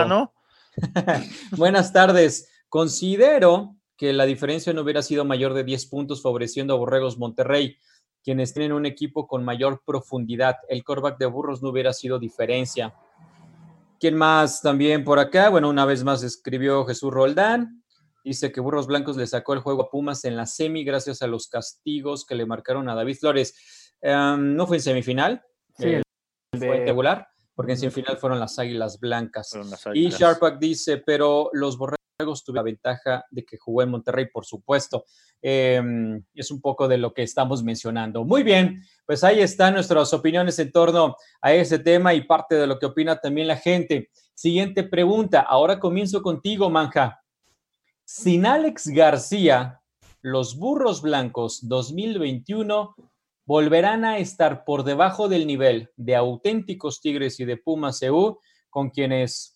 ¿no? 0.08 0.34
Buenas 1.52 1.94
tardes. 1.94 2.50
Considero 2.70 3.76
que 3.98 4.14
la 4.14 4.26
diferencia 4.26 4.74
no 4.74 4.82
hubiera 4.82 5.02
sido 5.02 5.26
mayor 5.26 5.54
de 5.54 5.64
10 5.64 5.86
puntos, 5.88 6.22
favoreciendo 6.22 6.74
a 6.74 6.78
Borregos 6.78 7.18
Monterrey, 7.18 7.78
quienes 8.24 8.54
tienen 8.54 8.74
un 8.74 8.86
equipo 8.86 9.28
con 9.28 9.44
mayor 9.46 9.82
profundidad. 9.86 10.56
El 10.68 10.84
coreback 10.84 11.18
de 11.18 11.28
Burros 11.28 11.62
no 11.62 11.70
hubiera 11.70 11.94
sido 11.94 12.20
diferencia. 12.20 12.94
¿Quién 14.00 14.16
más 14.16 14.62
también 14.62 15.04
por 15.04 15.20
acá? 15.20 15.50
Bueno, 15.50 15.70
una 15.70 15.86
vez 15.86 16.04
más 16.04 16.24
escribió 16.24 16.86
Jesús 16.86 17.14
Roldán. 17.14 17.84
Dice 18.24 18.52
que 18.52 18.60
Burros 18.60 18.88
Blancos 18.88 19.16
le 19.18 19.28
sacó 19.28 19.54
el 19.54 19.60
juego 19.60 19.84
a 19.84 19.90
Pumas 19.90 20.26
en 20.26 20.36
la 20.36 20.48
semi 20.48 20.84
gracias 20.84 21.22
a 21.22 21.28
los 21.28 21.48
castigos 21.48 22.26
que 22.26 22.36
le 22.36 22.46
marcaron 22.46 22.90
a 22.90 22.96
David 22.96 23.18
Flores. 23.18 23.94
Em, 24.02 24.56
no 24.56 24.68
fue 24.68 24.78
en 24.78 24.82
semifinal, 24.82 25.44
sí, 25.78 25.88
eh, 25.88 26.02
fue 26.58 26.86
regular, 26.86 27.28
porque 27.54 27.74
en 27.74 27.78
semifinal 27.78 28.18
fueron 28.18 28.40
las 28.40 28.58
Águilas 28.60 29.00
Blancas. 29.00 29.56
Y 29.94 30.10
Sharpak 30.10 30.60
dice, 30.60 30.98
pero 30.98 31.50
los 31.54 31.78
Borregos 31.78 32.05
tuve 32.18 32.56
la 32.56 32.64
ventaja 32.64 33.26
de 33.30 33.44
que 33.44 33.58
jugó 33.58 33.82
en 33.82 33.90
Monterrey, 33.90 34.28
por 34.32 34.46
supuesto. 34.46 35.06
Em, 35.42 36.24
es 36.34 36.50
un 36.50 36.62
poco 36.62 36.88
de 36.88 36.98
lo 36.98 37.14
que 37.14 37.24
estamos 37.24 37.64
mencionando. 37.64 38.24
Muy 38.24 38.44
bien, 38.44 38.82
pues 39.06 39.24
ahí 39.24 39.42
están 39.42 39.74
nuestras 39.74 40.14
opiniones 40.14 40.58
en 40.60 40.72
torno 40.72 41.18
a 41.42 41.54
ese 41.54 41.80
tema 41.80 42.14
y 42.14 42.22
parte 42.22 42.56
de 42.56 42.68
lo 42.68 42.80
que 42.80 42.86
opina 42.86 43.18
también 43.18 43.48
la 43.48 43.58
gente. 43.58 44.10
Siguiente 44.34 44.84
pregunta, 44.84 45.42
ahora 45.42 45.80
comienzo 45.80 46.22
contigo, 46.22 46.70
Manja. 46.70 47.22
Sin 48.06 48.46
Alex 48.46 48.88
García, 48.88 49.82
los 50.22 50.58
Burros 50.58 51.02
Blancos 51.02 51.68
2021 51.68 52.96
volverán 53.46 54.06
a 54.06 54.18
estar 54.18 54.64
por 54.64 54.84
debajo 54.84 55.28
del 55.28 55.46
nivel 55.46 55.92
de 55.98 56.16
auténticos 56.16 57.02
Tigres 57.02 57.40
y 57.40 57.46
de 57.46 57.58
Pumas 57.58 58.02
EU, 58.02 58.40
con 58.70 58.90
quienes 58.90 59.55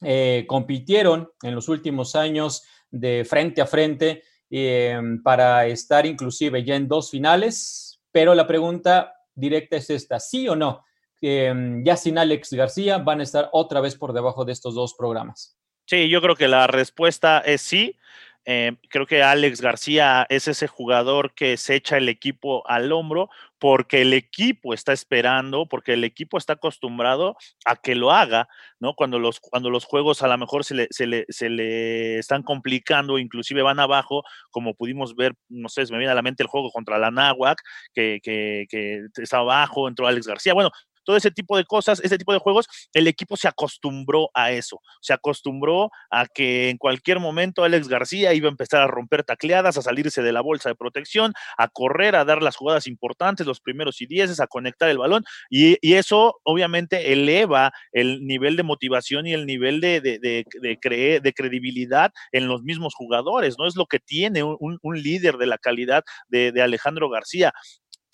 eh, 0.00 0.44
compitieron 0.46 1.30
en 1.42 1.54
los 1.54 1.68
últimos 1.68 2.14
años 2.16 2.64
de 2.90 3.24
frente 3.28 3.60
a 3.60 3.66
frente 3.66 4.22
eh, 4.50 5.00
para 5.22 5.66
estar 5.66 6.06
inclusive 6.06 6.64
ya 6.64 6.76
en 6.76 6.88
dos 6.88 7.10
finales, 7.10 8.00
pero 8.12 8.34
la 8.34 8.46
pregunta 8.46 9.14
directa 9.34 9.76
es 9.76 9.90
esta, 9.90 10.20
¿sí 10.20 10.48
o 10.48 10.56
no? 10.56 10.84
Eh, 11.26 11.52
ya 11.82 11.96
sin 11.96 12.18
Alex 12.18 12.52
García 12.52 12.98
van 12.98 13.20
a 13.20 13.22
estar 13.22 13.48
otra 13.52 13.80
vez 13.80 13.96
por 13.96 14.12
debajo 14.12 14.44
de 14.44 14.52
estos 14.52 14.74
dos 14.74 14.94
programas. 14.94 15.56
Sí, 15.86 16.08
yo 16.08 16.20
creo 16.20 16.36
que 16.36 16.48
la 16.48 16.66
respuesta 16.66 17.38
es 17.38 17.62
sí. 17.62 17.96
Eh, 18.44 18.76
creo 18.90 19.06
que 19.06 19.22
Alex 19.22 19.62
García 19.62 20.26
es 20.28 20.48
ese 20.48 20.66
jugador 20.68 21.34
que 21.34 21.56
se 21.56 21.76
echa 21.76 21.96
el 21.96 22.10
equipo 22.10 22.62
al 22.68 22.92
hombro 22.92 23.30
porque 23.64 24.02
el 24.02 24.12
equipo 24.12 24.74
está 24.74 24.92
esperando, 24.92 25.64
porque 25.64 25.94
el 25.94 26.04
equipo 26.04 26.36
está 26.36 26.52
acostumbrado 26.52 27.34
a 27.64 27.76
que 27.76 27.94
lo 27.94 28.12
haga, 28.12 28.46
¿no? 28.78 28.92
Cuando 28.92 29.18
los, 29.18 29.40
cuando 29.40 29.70
los 29.70 29.86
juegos 29.86 30.22
a 30.22 30.28
lo 30.28 30.36
mejor 30.36 30.66
se 30.66 30.74
le, 30.74 30.86
se 30.90 31.06
le, 31.06 31.24
se 31.30 31.48
le 31.48 32.18
están 32.18 32.42
complicando, 32.42 33.18
inclusive 33.18 33.62
van 33.62 33.80
abajo, 33.80 34.22
como 34.50 34.74
pudimos 34.74 35.16
ver, 35.16 35.32
no 35.48 35.70
sé, 35.70 35.86
se 35.86 35.94
me 35.94 35.98
viene 35.98 36.12
a 36.12 36.14
la 36.14 36.20
mente 36.20 36.42
el 36.42 36.50
juego 36.50 36.70
contra 36.70 36.98
la 36.98 37.10
Náhuac, 37.10 37.62
que, 37.94 38.20
que, 38.22 38.66
que 38.68 39.00
estaba 39.16 39.54
abajo, 39.54 39.88
entró 39.88 40.06
Alex 40.06 40.26
García. 40.26 40.52
Bueno, 40.52 40.70
todo 41.04 41.16
ese 41.16 41.30
tipo 41.30 41.56
de 41.56 41.64
cosas, 41.64 42.00
ese 42.00 42.18
tipo 42.18 42.32
de 42.32 42.38
juegos, 42.38 42.66
el 42.92 43.06
equipo 43.06 43.36
se 43.36 43.48
acostumbró 43.48 44.30
a 44.34 44.52
eso, 44.52 44.80
se 45.00 45.12
acostumbró 45.12 45.90
a 46.10 46.26
que 46.26 46.70
en 46.70 46.78
cualquier 46.78 47.20
momento 47.20 47.64
Alex 47.64 47.88
García 47.88 48.34
iba 48.34 48.48
a 48.48 48.50
empezar 48.50 48.82
a 48.82 48.86
romper 48.86 49.24
tacleadas, 49.24 49.76
a 49.76 49.82
salirse 49.82 50.22
de 50.22 50.32
la 50.32 50.40
bolsa 50.40 50.68
de 50.68 50.74
protección, 50.74 51.32
a 51.56 51.68
correr, 51.68 52.16
a 52.16 52.24
dar 52.24 52.42
las 52.42 52.56
jugadas 52.56 52.86
importantes, 52.86 53.46
los 53.46 53.60
primeros 53.60 54.00
y 54.00 54.06
dieces, 54.06 54.40
a 54.40 54.46
conectar 54.46 54.88
el 54.88 54.98
balón, 54.98 55.24
y, 55.50 55.78
eso 55.94 56.40
obviamente 56.42 57.12
eleva 57.12 57.72
el 57.92 58.26
nivel 58.26 58.56
de 58.56 58.64
motivación 58.64 59.28
y 59.28 59.32
el 59.32 59.46
nivel 59.46 59.80
de, 59.80 60.00
de, 60.00 60.18
de, 60.18 61.20
de 61.22 61.32
credibilidad 61.32 62.12
en 62.32 62.48
los 62.48 62.64
mismos 62.64 62.94
jugadores, 62.94 63.54
¿no? 63.58 63.68
Es 63.68 63.76
lo 63.76 63.86
que 63.86 64.00
tiene 64.00 64.42
un, 64.42 64.78
un 64.82 65.02
líder 65.02 65.36
de 65.36 65.46
la 65.46 65.58
calidad 65.58 66.04
de, 66.28 66.62
Alejandro 66.62 67.08
García. 67.08 67.52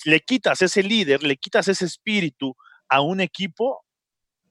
Le 0.04 0.20
quitas 0.20 0.62
ese 0.62 0.82
líder, 0.82 1.22
le 1.22 1.36
quitas 1.36 1.68
ese 1.68 1.84
espíritu 1.84 2.56
a 2.90 3.00
un 3.00 3.20
equipo 3.20 3.84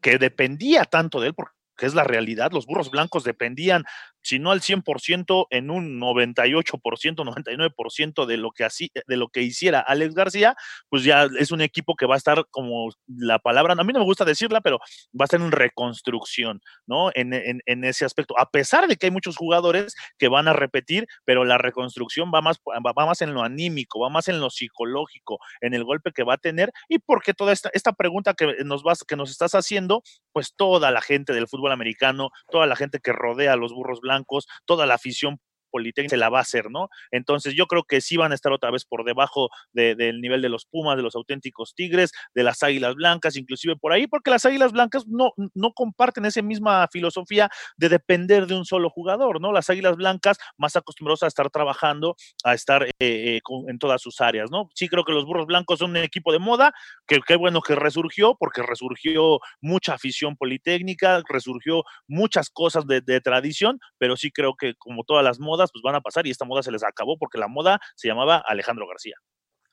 que 0.02 0.18
dependía 0.18 0.86
tanto 0.86 1.20
de 1.20 1.28
él, 1.28 1.34
porque 1.36 1.54
es 1.82 1.94
la 1.94 2.04
realidad, 2.04 2.52
los 2.52 2.66
burros 2.66 2.90
blancos 2.90 3.24
dependían 3.24 3.84
si 4.22 4.40
no 4.40 4.52
al 4.52 4.62
100%, 4.62 5.48
en 5.50 5.70
un 5.70 6.00
98%, 6.00 7.24
99% 7.24 8.26
de 8.26 8.38
lo, 8.38 8.52
que 8.52 8.64
así, 8.64 8.92
de 9.08 9.18
lo 9.18 9.30
que 9.30 9.42
hiciera 9.42 9.80
Alex 9.80 10.14
García, 10.14 10.56
pues 10.90 11.04
ya 11.04 11.28
es 11.40 11.52
un 11.52 11.62
equipo 11.62 11.96
que 11.96 12.06
va 12.06 12.16
a 12.16 12.18
estar 12.18 12.46
como 12.50 12.90
la 13.08 13.40
palabra, 13.40 13.76
a 13.78 13.84
mí 13.84 13.94
no 13.94 14.00
me 14.00 14.06
gusta 14.06 14.26
decirla, 14.26 14.62
pero 14.62 14.80
va 14.80 15.24
a 15.24 15.26
estar 15.26 15.40
en 15.40 15.52
reconstrucción, 15.52 16.62
¿no? 16.86 17.12
En, 17.14 17.34
en, 17.34 17.84
ese 17.84 18.06
aspecto, 18.06 18.38
a 18.38 18.50
pesar 18.50 18.88
de 18.88 18.98
que 18.98 19.08
hay 19.08 19.12
muchos 19.12 19.38
jugadores 19.38 19.96
que 20.18 20.28
van 20.28 20.48
a 20.48 20.54
repetir, 20.54 21.08
pero 21.24 21.46
la 21.46 21.58
reconstrucción 21.58 22.32
va 22.34 22.42
más, 22.42 22.60
va 22.66 23.06
más 23.06 23.22
en 23.22 23.34
lo 23.34 23.42
anímico, 23.42 24.00
va 24.00 24.10
más 24.10 24.28
en 24.28 24.40
lo 24.40 24.50
psicológico, 24.50 25.40
en 25.62 25.74
el 25.74 25.84
golpe 25.84 26.12
que 26.12 26.24
va 26.24 26.34
a 26.36 26.38
tener, 26.38 26.72
y 26.90 27.00
porque 27.00 27.34
toda 27.34 27.54
esta, 27.54 27.70
esta 27.74 27.94
pregunta 27.94 28.34
que 28.34 28.64
nos, 28.66 28.84
vas, 28.84 29.04
que 29.04 29.16
nos 29.16 29.32
estás 29.32 29.56
haciendo, 29.56 30.04
pues 30.34 30.54
toda 30.56 30.92
la 30.92 31.02
gente 31.02 31.34
del 31.34 31.48
fútbol 31.48 31.72
americano, 31.72 32.30
toda 32.52 32.68
la 32.68 32.76
gente 32.76 33.00
que 33.00 33.14
rodea 33.14 33.54
a 33.54 33.56
los 33.56 33.74
burros 33.74 34.02
blancos, 34.02 34.09
blancos, 34.10 34.48
toda 34.66 34.86
la 34.86 34.96
afición 34.96 35.40
Politécnica 35.70 36.10
se 36.10 36.18
la 36.18 36.30
va 36.30 36.40
a 36.40 36.42
hacer, 36.42 36.70
¿no? 36.70 36.90
Entonces 37.12 37.54
yo 37.56 37.68
creo 37.68 37.84
que 37.84 38.02
sí 38.02 38.18
van 38.18 38.32
a 38.32 38.36
estar 38.36 38.52
otra 38.52 38.72
vez 38.72 38.86
por 38.86 39.04
debajo 39.04 39.50
del 39.74 40.22
nivel 40.22 40.42
de 40.42 40.50
los 40.50 40.66
Pumas, 40.66 40.98
de 40.98 41.04
los 41.04 41.16
auténticos 41.16 41.74
Tigres, 41.76 42.12
de 42.34 42.44
las 42.44 42.64
Águilas 42.64 42.96
Blancas, 42.96 43.36
inclusive 43.36 43.76
por 43.76 43.94
ahí, 43.94 44.08
porque 44.08 44.32
las 44.32 44.46
Águilas 44.46 44.72
Blancas 44.72 45.06
no, 45.08 45.34
no 45.54 45.74
comparten 45.74 46.26
esa 46.26 46.42
misma 46.42 46.88
filosofía 46.92 47.50
de 47.78 47.90
depender 47.90 48.48
de 48.48 48.56
un 48.56 48.66
solo 48.66 48.90
jugador, 48.90 49.42
¿no? 49.42 49.52
Las 49.52 49.70
Águilas 49.70 49.96
Blancas 49.96 50.38
más 50.58 50.76
acostumbrados 50.76 51.24
a 51.24 51.28
estar 51.28 51.50
trabajando, 51.50 52.16
a 52.44 52.54
estar 52.54 52.84
eh, 52.84 52.92
eh, 53.00 53.42
en 53.68 53.80
todas 53.80 54.02
sus 54.02 54.22
áreas, 54.22 54.50
¿no? 54.52 54.70
Sí 54.74 54.88
creo 54.88 55.04
que 55.04 55.14
los 55.14 55.26
Burros 55.26 55.48
Blancos 55.48 55.80
son 55.80 55.92
un 55.92 55.98
equipo 55.98 56.32
de 56.32 56.40
moda, 56.40 56.74
que 57.08 57.20
qué 57.26 57.36
bueno 57.36 57.62
que 57.62 57.76
resurgió, 57.76 58.36
porque 58.40 58.62
resurgió 58.64 59.40
mucha 59.62 59.94
afición 59.94 60.36
politécnica, 60.36 61.22
resurgió 61.28 61.84
muchas 62.08 62.50
cosas 62.50 62.86
de 62.88 63.22
tradición, 63.22 63.80
pero 63.98 64.16
sí 64.18 64.32
creo 64.32 64.56
que 64.56 64.76
como 64.76 65.04
todas 65.04 65.24
las 65.24 65.40
modas, 65.40 65.59
pues 65.68 65.82
van 65.84 65.96
a 65.96 66.02
pasar 66.02 66.26
y 66.26 66.32
esta 66.32 66.46
moda 66.46 66.64
se 66.64 66.72
les 66.72 66.84
acabó 66.84 67.18
porque 67.18 67.38
la 67.38 67.48
moda 67.48 67.80
se 67.96 68.08
llamaba 68.08 68.44
Alejandro 68.48 68.88
García. 68.88 69.16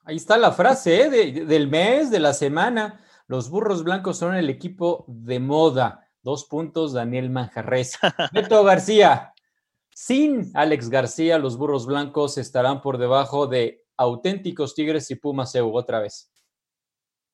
Ahí 0.04 0.16
está 0.16 0.36
la 0.38 0.52
frase 0.52 1.02
¿eh? 1.02 1.44
del 1.44 1.68
mes, 1.68 2.10
de 2.10 2.20
la 2.20 2.32
semana. 2.32 3.00
Los 3.26 3.50
burros 3.50 3.82
blancos 3.82 4.18
son 4.18 4.36
el 4.36 4.50
equipo 4.50 5.04
de 5.08 5.40
moda. 5.40 6.08
Dos 6.22 6.44
puntos, 6.44 6.92
Daniel 6.92 7.30
Manjarres. 7.30 7.98
Beto 8.32 8.62
García. 8.64 9.32
Sin 9.94 10.50
Alex 10.54 10.90
García, 10.90 11.38
los 11.38 11.56
burros 11.56 11.86
blancos 11.86 12.38
estarán 12.38 12.82
por 12.82 12.98
debajo 12.98 13.46
de 13.46 13.84
auténticos 13.96 14.74
Tigres 14.74 15.10
y 15.10 15.14
Pumas 15.16 15.54
EU 15.54 15.74
otra 15.74 16.00
vez. 16.00 16.30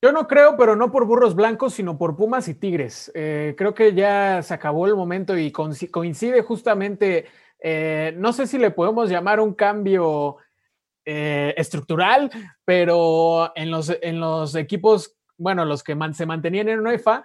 Yo 0.00 0.10
no 0.10 0.26
creo, 0.26 0.56
pero 0.56 0.74
no 0.74 0.90
por 0.90 1.06
burros 1.06 1.36
blancos, 1.36 1.74
sino 1.74 1.96
por 1.96 2.16
Pumas 2.16 2.48
y 2.48 2.54
Tigres. 2.54 3.12
Eh, 3.14 3.54
creo 3.56 3.72
que 3.72 3.94
ya 3.94 4.42
se 4.42 4.52
acabó 4.52 4.86
el 4.86 4.96
momento 4.96 5.36
y 5.38 5.52
coincide 5.52 6.42
justamente 6.42 7.26
eh, 7.62 8.14
no 8.16 8.32
sé 8.32 8.46
si 8.46 8.58
le 8.58 8.72
podemos 8.72 9.08
llamar 9.08 9.38
un 9.38 9.54
cambio 9.54 10.36
eh, 11.04 11.54
estructural, 11.56 12.30
pero 12.64 13.52
en 13.54 13.70
los, 13.70 13.96
en 14.02 14.20
los 14.20 14.54
equipos, 14.54 15.16
bueno, 15.36 15.64
los 15.64 15.82
que 15.82 15.96
se 16.12 16.26
mantenían 16.26 16.68
en 16.68 16.86
UEFA, 16.86 17.24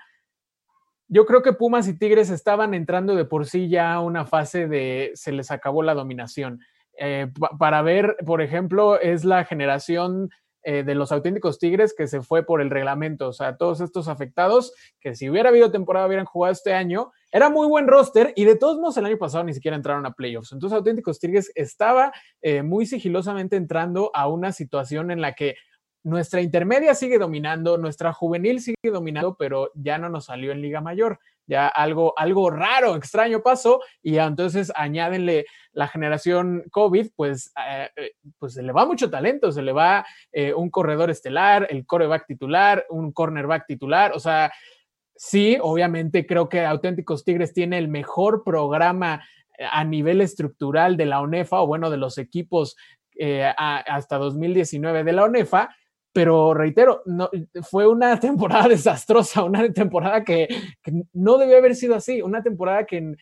yo 1.07 1.25
creo 1.25 1.41
que 1.41 1.53
Pumas 1.53 1.87
y 1.87 1.97
Tigres 1.97 2.29
estaban 2.29 2.73
entrando 2.73 3.15
de 3.15 3.25
por 3.25 3.45
sí 3.45 3.69
ya 3.69 3.93
a 3.93 4.01
una 4.01 4.25
fase 4.25 4.67
de 4.67 5.11
se 5.15 5.31
les 5.31 5.51
acabó 5.51 5.81
la 5.81 5.93
dominación. 5.93 6.61
Eh, 6.99 7.31
para 7.57 7.81
ver, 7.81 8.17
por 8.25 8.41
ejemplo, 8.41 8.99
es 8.99 9.23
la 9.23 9.45
generación 9.45 10.29
eh, 10.69 10.83
de 10.83 10.95
los 10.95 11.13
auténticos 11.13 11.59
Tigres 11.59 11.95
que 11.97 12.07
se 12.07 12.21
fue 12.21 12.45
por 12.45 12.59
el 12.59 12.69
reglamento. 12.69 13.29
O 13.29 13.31
sea, 13.31 13.55
todos 13.55 13.79
estos 13.79 14.09
afectados 14.09 14.73
que 14.99 15.15
si 15.15 15.29
hubiera 15.29 15.47
habido 15.47 15.71
temporada 15.71 16.05
hubieran 16.07 16.25
jugado 16.25 16.51
este 16.51 16.73
año. 16.73 17.13
Era 17.31 17.49
muy 17.49 17.69
buen 17.69 17.87
roster 17.87 18.33
y 18.35 18.43
de 18.43 18.57
todos 18.57 18.77
modos 18.77 18.97
el 18.97 19.05
año 19.05 19.17
pasado 19.17 19.45
ni 19.45 19.53
siquiera 19.53 19.77
entraron 19.77 20.05
a 20.05 20.11
playoffs. 20.11 20.51
Entonces 20.51 20.75
auténticos 20.75 21.19
Tigres 21.19 21.53
estaba 21.55 22.11
eh, 22.41 22.63
muy 22.63 22.85
sigilosamente 22.85 23.55
entrando 23.55 24.11
a 24.13 24.27
una 24.27 24.51
situación 24.51 25.09
en 25.09 25.21
la 25.21 25.35
que 25.35 25.55
nuestra 26.03 26.41
intermedia 26.41 26.95
sigue 26.95 27.17
dominando, 27.17 27.77
nuestra 27.77 28.11
juvenil 28.11 28.59
sigue 28.59 28.91
dominando, 28.91 29.37
pero 29.39 29.71
ya 29.73 29.97
no 29.97 30.09
nos 30.09 30.25
salió 30.25 30.51
en 30.51 30.61
Liga 30.61 30.81
Mayor. 30.81 31.19
Ya 31.47 31.67
algo, 31.67 32.13
algo 32.17 32.49
raro, 32.49 32.95
extraño 32.95 33.41
pasó 33.41 33.79
y 34.03 34.17
entonces 34.17 34.71
añádenle 34.75 35.45
la 35.71 35.87
generación 35.87 36.65
COVID, 36.71 37.11
pues, 37.15 37.53
eh, 37.55 37.89
eh, 37.95 38.11
pues 38.37 38.55
se 38.55 38.63
le 38.63 38.73
va 38.73 38.85
mucho 38.85 39.09
talento, 39.09 39.51
se 39.53 39.61
le 39.61 39.71
va 39.71 40.05
eh, 40.33 40.53
un 40.53 40.69
corredor 40.69 41.09
estelar, 41.09 41.65
el 41.69 41.85
coreback 41.85 42.27
titular, 42.27 42.85
un 42.89 43.13
cornerback 43.13 43.65
titular, 43.65 44.11
o 44.13 44.19
sea, 44.19 44.51
sí, 45.15 45.57
obviamente 45.61 46.25
creo 46.25 46.49
que 46.49 46.65
Auténticos 46.65 47.23
Tigres 47.23 47.53
tiene 47.53 47.77
el 47.77 47.87
mejor 47.87 48.43
programa 48.43 49.23
a 49.71 49.83
nivel 49.85 50.21
estructural 50.21 50.97
de 50.97 51.05
la 51.05 51.21
ONEFA 51.21 51.61
o 51.61 51.67
bueno, 51.67 51.89
de 51.89 51.97
los 51.97 52.17
equipos 52.17 52.75
hasta 53.57 54.17
2019 54.17 55.03
de 55.03 55.11
la 55.11 55.23
ONEFA, 55.23 55.75
pero 56.17 56.55
reitero, 56.55 57.03
no, 57.05 57.29
fue 57.69 57.87
una 57.87 58.19
temporada 58.19 58.67
desastrosa, 58.67 59.43
una 59.43 59.71
temporada 59.71 60.23
que, 60.23 60.47
no 61.13 61.37
debió 61.37 61.59
haber 61.59 61.75
sido 61.75 61.93
así, 61.93 62.23
una 62.23 62.41
temporada 62.41 62.87
que, 62.87 63.13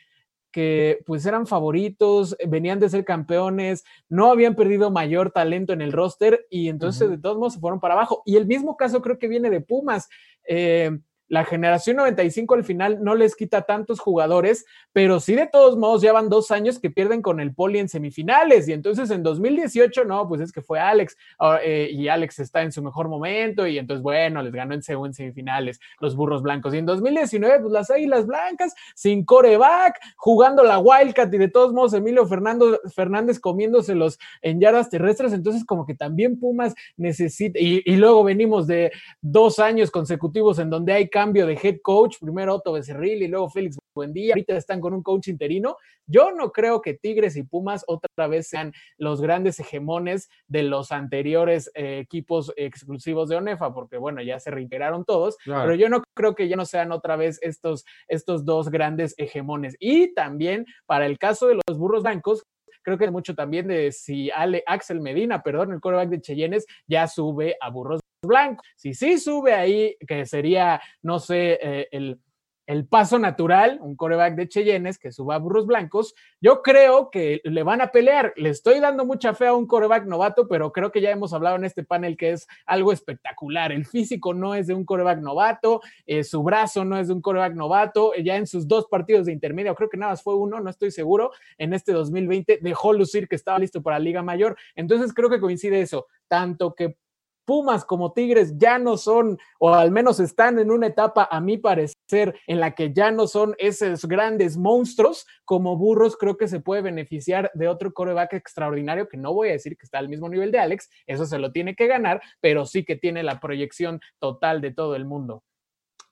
que 0.49 0.99
pues 1.05 1.25
eran 1.25 1.45
favoritos, 1.45 2.38
venían 2.47 2.79
de 2.79 2.88
ser 2.88 3.03
campeones, 3.03 3.84
no 4.08 4.31
habían 4.31 4.55
perdido 4.55 4.91
mayor 4.91 5.31
talento 5.31 5.73
en 5.73 5.81
el 5.81 5.91
roster 5.91 6.47
y 6.49 6.69
entonces 6.69 7.10
de 7.10 7.17
todos 7.17 7.38
modos 7.38 7.55
se 7.55 7.60
fueron 7.60 7.81
para 7.81 7.95
abajo. 7.95 8.21
Y 8.23 8.38
el 8.38 8.47
mismo 8.47 8.77
caso 8.77 9.01
creo 9.01 9.19
que 9.19 9.27
viene 9.27 9.49
de 9.49 9.60
Pumas. 9.60 10.08
Eh, 10.47 10.97
la 11.27 11.43
generación 11.43 11.97
95 11.97 12.53
al 12.53 12.63
final 12.63 13.03
no 13.03 13.15
les 13.15 13.35
quita 13.35 13.63
tantos 13.63 13.99
jugadores, 13.99 14.65
pero 14.93 15.19
sí 15.19 15.35
de 15.35 15.47
todos 15.47 15.77
modos 15.77 16.01
ya 16.01 16.13
van 16.13 16.29
dos 16.29 16.51
años 16.51 16.79
que 16.79 16.91
pierden 16.91 17.21
con 17.21 17.39
el 17.39 17.53
Poli 17.53 17.79
en 17.79 17.89
semifinales 17.89 18.67
y 18.67 18.73
entonces 18.73 19.09
en 19.09 19.23
2018 19.23 20.05
no, 20.05 20.27
pues 20.27 20.41
es 20.41 20.51
que 20.51 20.61
fue 20.61 20.79
Alex 20.79 21.17
ah, 21.39 21.59
eh, 21.63 21.89
y 21.91 22.07
Alex 22.07 22.39
está 22.39 22.61
en 22.61 22.71
su 22.71 22.83
mejor 22.83 23.09
momento 23.09 23.65
y 23.65 23.77
entonces 23.77 24.03
bueno, 24.03 24.41
les 24.43 24.53
ganó 24.53 24.75
en, 24.75 24.81
en 24.88 25.13
semifinales 25.13 25.79
los 25.99 26.15
burros 26.15 26.43
blancos 26.43 26.73
y 26.73 26.77
en 26.77 26.85
2019 26.85 27.59
pues 27.61 27.71
las 27.71 27.89
águilas 27.89 28.27
blancas 28.27 28.73
sin 28.93 29.25
coreback, 29.25 29.99
jugando 30.17 30.63
la 30.63 30.79
Wildcat 30.79 31.33
y 31.33 31.38
de 31.38 31.47
todos 31.47 31.73
modos 31.73 31.93
Emilio 31.93 32.27
Fernando, 32.27 32.79
Fernández 32.93 33.39
comiéndoselos 33.39 34.19
en 34.41 34.59
yardas 34.59 34.89
terrestres, 34.89 35.33
entonces 35.33 35.65
como 35.65 35.85
que 35.85 35.95
también 35.95 36.39
Pumas 36.39 36.75
necesita 36.97 37.59
y, 37.59 37.81
y 37.85 37.95
luego 37.95 38.23
venimos 38.23 38.67
de 38.67 38.91
dos 39.21 39.59
años 39.59 39.89
consecutivos 39.89 40.59
en 40.59 40.69
donde 40.69 40.93
hay 40.93 41.09
cambio 41.15 41.47
de 41.47 41.58
head 41.63 41.78
coach, 41.82 42.17
primero 42.19 42.56
Otto 42.56 42.73
Becerril 42.73 43.23
y 43.23 43.30
luego 43.30 43.49
Félix 43.49 43.78
Buendía, 43.95 44.34
ahorita 44.34 44.58
están 44.58 44.82
con 44.82 44.93
un 44.93 45.01
coach 45.01 45.30
interino. 45.30 45.78
Yo 46.06 46.32
no 46.32 46.51
creo 46.51 46.82
que 46.82 46.93
Tigres 46.93 47.38
y 47.38 47.43
Pumas 47.43 47.86
otra 47.88 48.28
vez 48.28 48.49
sean 48.49 48.73
los 48.97 49.21
grandes 49.21 49.58
hegemones 49.62 50.28
de 50.49 50.63
los 50.63 50.91
anteriores 50.91 51.71
eh, 51.73 51.99
equipos 51.99 52.51
exclusivos 52.58 53.30
de 53.30 53.38
ONEFA, 53.38 53.73
porque 53.73 53.95
bueno, 53.97 54.21
ya 54.21 54.41
se 54.41 54.51
reiteraron 54.51 55.06
todos, 55.06 55.38
pero 55.45 55.73
yo 55.75 55.88
no 55.88 56.04
creo 56.13 56.36
que 56.36 56.49
ya 56.49 56.58
no 56.58 56.65
sean 56.65 56.91
otra 56.91 57.15
vez 57.15 57.39
estos, 57.41 57.86
estos 58.10 58.43
dos 58.43 58.69
grandes 58.69 59.15
hegemones. 59.17 59.78
Y 59.80 60.13
también 60.15 60.65
para 60.86 61.06
el 61.06 61.17
caso 61.17 61.47
de 61.47 61.62
los 61.65 61.78
burros 61.78 62.04
blancos, 62.04 62.43
creo 62.84 62.97
que 62.97 63.10
mucho 63.10 63.36
también 63.36 63.69
de 63.69 63.93
si 63.93 64.32
Ale, 64.32 64.63
Axel 64.67 64.99
Medina, 64.99 65.41
perdón, 65.43 65.71
el 65.71 65.80
quarterback 65.80 66.10
de 66.10 66.19
Cheyennes, 66.19 66.65
ya 66.88 67.08
sube 67.08 67.56
a 67.62 67.69
burros 67.69 68.01
blanco. 68.25 68.63
Si 68.75 68.93
sí 68.93 69.17
sube 69.17 69.53
ahí, 69.53 69.95
que 70.07 70.25
sería, 70.25 70.81
no 71.01 71.19
sé, 71.19 71.59
eh, 71.61 71.88
el, 71.91 72.19
el 72.67 72.88
paso 72.88 73.19
natural, 73.19 73.79
un 73.81 73.95
coreback 73.95 74.35
de 74.35 74.47
Cheyennes 74.47 74.97
que 74.97 75.11
suba 75.11 75.35
a 75.35 75.39
burros 75.39 75.67
blancos, 75.67 76.15
yo 76.41 76.61
creo 76.61 77.09
que 77.11 77.41
le 77.43 77.63
van 77.63 77.81
a 77.81 77.91
pelear. 77.91 78.33
Le 78.38 78.49
estoy 78.49 78.79
dando 78.79 79.05
mucha 79.05 79.33
fe 79.33 79.47
a 79.47 79.53
un 79.53 79.67
coreback 79.67 80.05
novato, 80.05 80.47
pero 80.47 80.71
creo 80.71 80.91
que 80.91 81.01
ya 81.01 81.11
hemos 81.11 81.33
hablado 81.33 81.57
en 81.57 81.65
este 81.65 81.83
panel 81.83 82.17
que 82.17 82.31
es 82.31 82.47
algo 82.65 82.91
espectacular. 82.91 83.71
El 83.71 83.85
físico 83.85 84.33
no 84.33 84.55
es 84.55 84.67
de 84.67 84.73
un 84.73 84.85
coreback 84.85 85.19
novato, 85.19 85.81
eh, 86.05 86.23
su 86.23 86.41
brazo 86.43 86.85
no 86.85 86.97
es 86.97 87.07
de 87.07 87.13
un 87.13 87.21
coreback 87.21 87.53
novato. 87.53 88.13
Ya 88.15 88.35
en 88.35 88.47
sus 88.47 88.67
dos 88.67 88.88
partidos 88.88 89.27
de 89.27 89.33
intermedio, 89.33 89.75
creo 89.75 89.89
que 89.89 89.97
nada 89.97 90.13
más 90.13 90.23
fue 90.23 90.35
uno, 90.35 90.59
no 90.59 90.69
estoy 90.69 90.91
seguro, 90.91 91.31
en 91.57 91.73
este 91.73 91.91
2020 91.91 92.59
dejó 92.61 92.93
lucir 92.93 93.27
que 93.27 93.35
estaba 93.35 93.59
listo 93.59 93.83
para 93.83 93.99
Liga 93.99 94.23
Mayor. 94.23 94.57
Entonces 94.75 95.13
creo 95.13 95.29
que 95.29 95.39
coincide 95.39 95.81
eso, 95.81 96.07
tanto 96.27 96.73
que 96.73 96.97
Pumas 97.45 97.86
como 97.86 98.13
Tigres 98.13 98.58
ya 98.58 98.79
no 98.79 98.97
son, 98.97 99.38
o 99.60 99.73
al 99.73 99.91
menos 99.91 100.19
están 100.19 100.60
en 100.60 100.71
una 100.71 100.88
etapa, 100.88 101.27
a 101.29 101.39
mi 101.39 101.58
parecer, 101.58 102.38
en 102.47 102.60
la 102.60 102.75
que 102.75 102.93
ya 102.93 103.12
no 103.12 103.27
son 103.27 103.55
esos 103.58 104.05
grandes 104.05 104.58
monstruos 104.58 105.25
como 105.45 105.77
burros, 105.77 106.17
creo 106.17 106.38
que 106.38 106.47
se 106.47 106.60
puede 106.60 106.81
beneficiar 106.81 107.51
de 107.53 107.67
otro 107.67 107.93
coreback 107.93 108.34
extraordinario, 108.34 109.08
que 109.08 109.17
no 109.17 109.34
voy 109.34 109.49
a 109.49 109.53
decir 109.53 109.77
que 109.77 109.86
está 109.86 109.99
al 109.99 110.10
mismo 110.10 110.27
nivel 110.27 110.51
de 110.51 110.60
Alex, 110.60 110.89
eso 111.05 111.25
se 111.25 111.39
lo 111.39 111.51
tiene 111.51 111.75
que 111.75 111.88
ganar, 111.88 112.21
pero 112.41 112.65
sí 112.65 112.84
que 112.84 112.95
tiene 112.95 113.23
la 113.23 113.39
proyección 113.39 114.01
total 114.19 114.62
de 114.62 114.73
todo 114.73 114.95
el 114.95 115.05
mundo. 115.05 115.43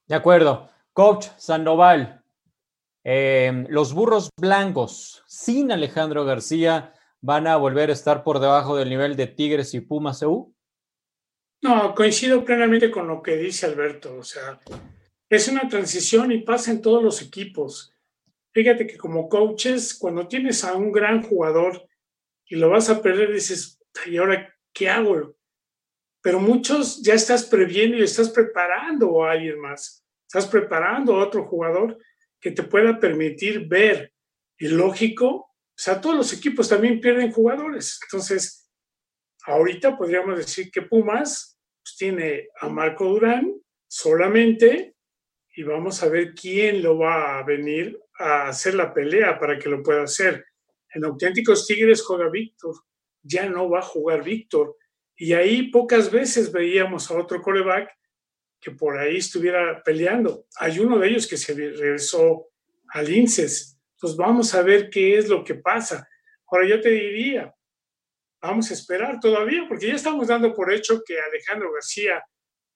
De 0.08 0.16
acuerdo. 0.16 0.70
Coach 0.94 1.28
Sandoval, 1.38 2.24
em, 3.04 3.66
los 3.68 3.94
burros 3.96 4.30
blancos 4.40 5.24
sin 5.26 5.72
Alejandro 5.72 6.24
García 6.24 6.94
van 7.20 7.48
a 7.48 7.56
volver 7.58 7.90
a 7.90 7.94
estar 7.94 8.24
por 8.24 8.40
debajo 8.40 8.76
del 8.76 8.90
nivel 8.90 9.16
de 9.16 9.26
Tigres 9.26 9.74
y 9.74 9.82
Pumas 9.82 10.22
EU. 10.22 10.54
No, 11.64 11.96
coincido 11.96 12.44
plenamente 12.44 12.92
con 12.92 13.08
lo 13.08 13.24
que 13.24 13.38
dice 13.38 13.66
Alberto. 13.66 14.18
O 14.18 14.24
sea, 14.24 14.60
es 15.30 15.48
una 15.48 15.70
transición 15.70 16.30
y 16.34 16.40
pasa 16.40 16.72
en 16.72 16.82
todos 16.82 17.02
los 17.02 17.22
equipos. 17.22 17.96
Fíjate 18.52 18.86
que 18.86 18.98
como 18.98 19.30
coaches, 19.30 19.96
cuando 19.96 20.28
tienes 20.28 20.66
a 20.66 20.74
un 20.74 20.92
gran 20.92 21.24
jugador 21.24 21.88
y 22.46 22.58
lo 22.58 22.70
vas 22.70 22.90
a 22.90 23.02
perder, 23.02 23.32
dices, 23.32 23.80
¿y 24.06 24.18
ahora 24.18 24.54
qué 24.74 24.90
hago? 24.90 25.38
Pero 26.22 26.42
muchos 26.42 27.02
ya 27.02 27.14
estás 27.14 27.46
previendo 27.46 27.98
y 27.98 28.04
estás 28.04 28.30
preparando 28.30 29.24
a 29.24 29.32
alguien 29.32 29.58
más. 29.58 30.06
Estás 30.28 30.48
preparando 30.48 31.16
a 31.16 31.26
otro 31.26 31.46
jugador 31.46 31.98
que 32.42 32.52
te 32.52 32.64
pueda 32.64 33.00
permitir 33.00 33.70
ver. 33.70 34.14
Y 34.58 34.68
lógico, 34.68 35.30
o 35.30 35.78
sea, 35.78 36.02
todos 36.02 36.18
los 36.18 36.34
equipos 36.34 36.68
también 36.68 37.00
pierden 37.00 37.32
jugadores. 37.32 38.02
Entonces, 38.04 38.70
ahorita 39.46 39.98
podríamos 39.98 40.38
decir 40.38 40.70
que 40.70 40.82
Pumas 40.82 41.53
pues, 41.84 41.96
tiene 41.98 42.48
a 42.60 42.70
Marco 42.70 43.06
Durán 43.06 43.54
solamente 43.88 44.96
y 45.56 45.64
vamos 45.64 46.02
a 46.02 46.10
ver 46.10 46.34
quién 46.34 46.82
lo 46.82 46.98
va 46.98 47.38
a 47.38 47.44
venir 47.44 48.00
a 48.18 48.48
hacer 48.48 48.74
la 48.74 48.94
pelea 48.94 49.38
para 49.38 49.60
que 49.60 49.70
lo 49.70 49.84
pueda 49.84 50.04
hacer. 50.04 50.46
En 50.94 51.06
Auténticos 51.06 51.68
Tigres 51.68 52.02
juega 52.02 52.30
Víctor, 52.30 52.76
ya 53.22 53.48
no 53.48 53.70
va 53.70 53.80
a 53.80 53.84
jugar 53.84 54.24
Víctor. 54.24 54.78
Y 55.16 55.34
ahí 55.34 55.70
pocas 55.70 56.12
veces 56.12 56.52
veíamos 56.52 57.10
a 57.12 57.18
otro 57.18 57.42
coreback 57.42 57.90
que 58.60 58.72
por 58.72 58.98
ahí 58.98 59.18
estuviera 59.18 59.84
peleando. 59.84 60.46
Hay 60.58 60.80
uno 60.80 60.98
de 60.98 61.10
ellos 61.10 61.28
que 61.28 61.38
se 61.38 61.54
regresó 61.54 62.48
al 62.90 63.12
INSES. 63.12 63.78
Entonces 63.96 64.18
vamos 64.18 64.54
a 64.56 64.62
ver 64.62 64.90
qué 64.90 65.18
es 65.18 65.28
lo 65.28 65.44
que 65.44 65.56
pasa. 65.56 66.08
Ahora 66.48 66.68
yo 66.68 66.82
te 66.82 66.90
diría, 66.90 67.54
vamos 68.44 68.70
a 68.70 68.74
esperar 68.74 69.20
todavía, 69.22 69.66
porque 69.68 69.88
ya 69.88 69.96
estamos 69.96 70.28
dando 70.28 70.54
por 70.54 70.72
hecho 70.72 71.02
que 71.06 71.20
Alejandro 71.20 71.72
García 71.72 72.24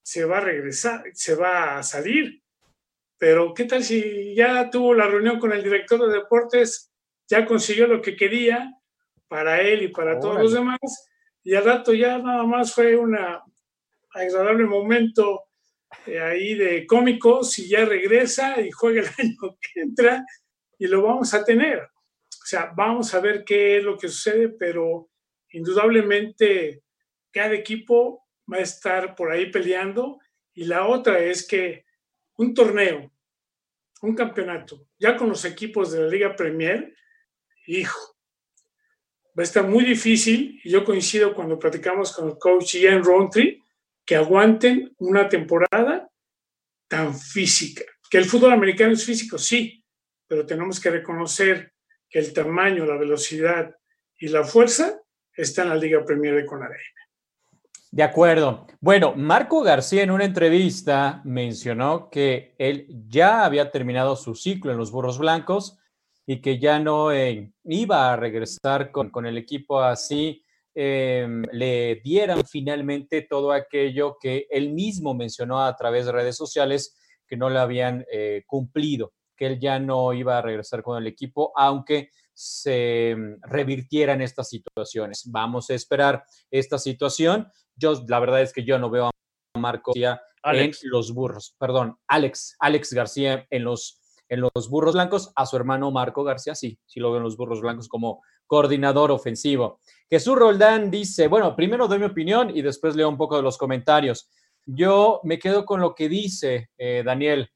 se 0.01 0.23
va 0.23 0.37
a 0.37 0.41
regresar, 0.41 1.03
se 1.13 1.35
va 1.35 1.77
a 1.77 1.83
salir. 1.83 2.41
Pero 3.17 3.53
¿qué 3.53 3.65
tal 3.65 3.83
si 3.83 4.33
ya 4.33 4.69
tuvo 4.69 4.93
la 4.93 5.07
reunión 5.07 5.39
con 5.39 5.51
el 5.51 5.61
director 5.61 5.99
de 6.07 6.19
deportes, 6.19 6.93
ya 7.27 7.45
consiguió 7.45 7.85
lo 7.85 8.01
que 8.01 8.15
quería 8.15 8.73
para 9.27 9.61
él 9.61 9.83
y 9.83 9.87
para 9.89 10.19
todos 10.19 10.41
los 10.41 10.53
demás, 10.53 10.79
y 11.43 11.53
al 11.53 11.65
rato 11.65 11.93
ya 11.93 12.17
nada 12.17 12.43
más 12.43 12.73
fue 12.73 12.95
un 12.95 13.17
agradable 14.11 14.63
momento 14.63 15.43
eh, 16.05 16.21
ahí 16.21 16.55
de 16.55 16.87
cómicos 16.87 17.59
y 17.59 17.67
ya 17.67 17.83
regresa 17.83 18.61
y 18.61 18.71
juega 18.71 19.01
el 19.01 19.07
año 19.17 19.57
que 19.59 19.81
entra 19.81 20.25
y 20.79 20.87
lo 20.87 21.01
vamos 21.01 21.33
a 21.33 21.43
tener. 21.43 21.79
O 21.79 22.45
sea, 22.49 22.71
vamos 22.73 23.13
a 23.13 23.19
ver 23.19 23.43
qué 23.43 23.77
es 23.77 23.83
lo 23.83 23.97
que 23.97 24.07
sucede, 24.07 24.47
pero 24.47 25.09
indudablemente 25.51 26.83
cada 27.31 27.53
equipo 27.53 28.27
va 28.51 28.57
a 28.57 28.61
estar 28.61 29.15
por 29.15 29.31
ahí 29.31 29.51
peleando 29.51 30.19
y 30.53 30.65
la 30.65 30.87
otra 30.87 31.19
es 31.19 31.47
que 31.47 31.85
un 32.37 32.53
torneo, 32.53 33.11
un 34.01 34.15
campeonato, 34.15 34.87
ya 34.97 35.15
con 35.17 35.29
los 35.29 35.45
equipos 35.45 35.91
de 35.91 36.01
la 36.01 36.07
Liga 36.07 36.35
Premier, 36.35 36.95
hijo, 37.67 38.17
va 39.37 39.41
a 39.41 39.43
estar 39.43 39.67
muy 39.67 39.85
difícil 39.85 40.59
y 40.63 40.69
yo 40.69 40.83
coincido 40.83 41.33
cuando 41.33 41.59
platicamos 41.59 42.11
con 42.15 42.29
el 42.29 42.37
coach 42.37 42.75
Ian 42.75 43.03
Rountree 43.03 43.61
que 44.05 44.15
aguanten 44.15 44.95
una 44.97 45.27
temporada 45.27 46.09
tan 46.87 47.17
física. 47.17 47.83
Que 48.09 48.17
el 48.17 48.25
fútbol 48.25 48.53
americano 48.53 48.93
es 48.93 49.05
físico, 49.05 49.37
sí, 49.37 49.83
pero 50.27 50.45
tenemos 50.45 50.79
que 50.79 50.89
reconocer 50.89 51.73
que 52.09 52.19
el 52.19 52.33
tamaño, 52.33 52.85
la 52.85 52.97
velocidad 52.97 53.75
y 54.17 54.29
la 54.29 54.43
fuerza 54.43 55.01
está 55.37 55.63
en 55.63 55.69
la 55.69 55.75
Liga 55.75 56.03
Premier 56.03 56.35
de 56.35 56.45
Conadey. 56.45 56.77
De 57.91 58.03
acuerdo. 58.03 58.67
Bueno, 58.81 59.13
Marco 59.15 59.61
García 59.61 60.03
en 60.03 60.11
una 60.11 60.25
entrevista 60.25 61.21
mencionó 61.23 62.09
que 62.09 62.53
él 62.57 62.85
ya 63.07 63.45
había 63.45 63.71
terminado 63.71 64.15
su 64.15 64.35
ciclo 64.35 64.71
en 64.71 64.77
los 64.77 64.91
Burros 64.91 65.17
Blancos 65.17 65.79
y 66.25 66.41
que 66.41 66.59
ya 66.59 66.79
no 66.79 67.13
eh, 67.13 67.53
iba 67.63 68.11
a 68.11 68.17
regresar 68.17 68.91
con, 68.91 69.25
el 69.25 69.37
equipo 69.37 69.79
así 69.79 70.43
em, 70.75 71.43
le 71.53 72.01
dieran 72.03 72.45
finalmente 72.45 73.21
todo 73.21 73.53
aquello 73.53 74.17
que 74.19 74.45
él 74.51 74.73
mismo 74.73 75.13
mencionó 75.13 75.63
a 75.65 75.73
través 75.75 76.05
de 76.05 76.11
redes 76.11 76.35
sociales 76.35 76.97
que 77.25 77.37
no 77.37 77.49
le 77.49 77.59
habían 77.59 78.05
eh, 78.11 78.43
cumplido, 78.45 79.13
que 79.35 79.47
él 79.47 79.59
ya 79.59 79.79
no 79.79 80.11
iba 80.13 80.37
a 80.37 80.41
regresar 80.41 80.83
con 80.83 81.01
el 81.01 81.07
equipo, 81.07 81.53
aunque 81.55 82.09
se 82.37 83.15
mm, 83.15 83.41
revirtieran 83.41 84.21
estas 84.21 84.49
situaciones. 84.49 85.23
Vamos 85.31 85.71
a 85.71 85.73
esperar 85.73 86.23
esta 86.51 86.77
situación. 86.77 87.47
Yo, 87.75 87.93
la 88.07 88.19
verdad 88.19 88.41
es 88.41 88.53
que 88.53 88.63
yo 88.63 88.77
no 88.77 88.91
veo 88.91 89.07
a 89.07 89.59
Marco 89.59 89.91
García 89.91 90.21
en 90.43 90.71
los 90.83 91.13
burros, 91.13 91.55
perdón, 91.57 91.97
Alex, 92.07 92.55
Alex 92.59 92.93
García 92.93 93.47
en 93.49 93.63
los, 93.63 93.99
en 94.29 94.41
los 94.41 94.69
burros 94.69 94.93
blancos, 94.93 95.33
a 95.35 95.45
su 95.47 95.57
hermano 95.57 95.91
Marco 95.91 96.23
García, 96.23 96.53
sí, 96.53 96.79
sí 96.85 96.99
lo 96.99 97.09
veo 97.09 97.17
en 97.17 97.23
los 97.23 97.35
burros 97.35 97.59
blancos 97.59 97.89
como 97.89 98.21
coordinador 98.45 99.11
ofensivo. 99.11 99.81
Jesús 100.09 100.37
Roldán 100.37 100.91
dice, 100.91 101.27
bueno, 101.27 101.55
primero 101.55 101.87
doy 101.87 101.99
mi 101.99 102.05
opinión 102.05 102.55
y 102.55 102.61
después 102.61 102.95
leo 102.95 103.09
un 103.09 103.17
poco 103.17 103.35
de 103.35 103.41
los 103.41 103.57
comentarios. 103.57 104.29
Yo 104.65 105.21
me 105.23 105.39
quedo 105.39 105.65
con 105.65 105.81
lo 105.81 105.95
que 105.95 106.07
dice 106.07 106.69
eh, 106.77 107.01
Daniel. 107.03 107.49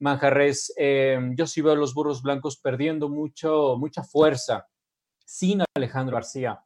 Manjarres, 0.00 0.72
em, 0.76 1.34
yo 1.36 1.46
sí 1.46 1.60
veo 1.60 1.72
a 1.72 1.76
los 1.76 1.94
burros 1.94 2.22
blancos 2.22 2.58
perdiendo 2.58 3.08
mucha 3.08 4.02
fuerza 4.04 4.66
sin 5.24 5.62
Alejandro 5.74 6.14
García. 6.14 6.62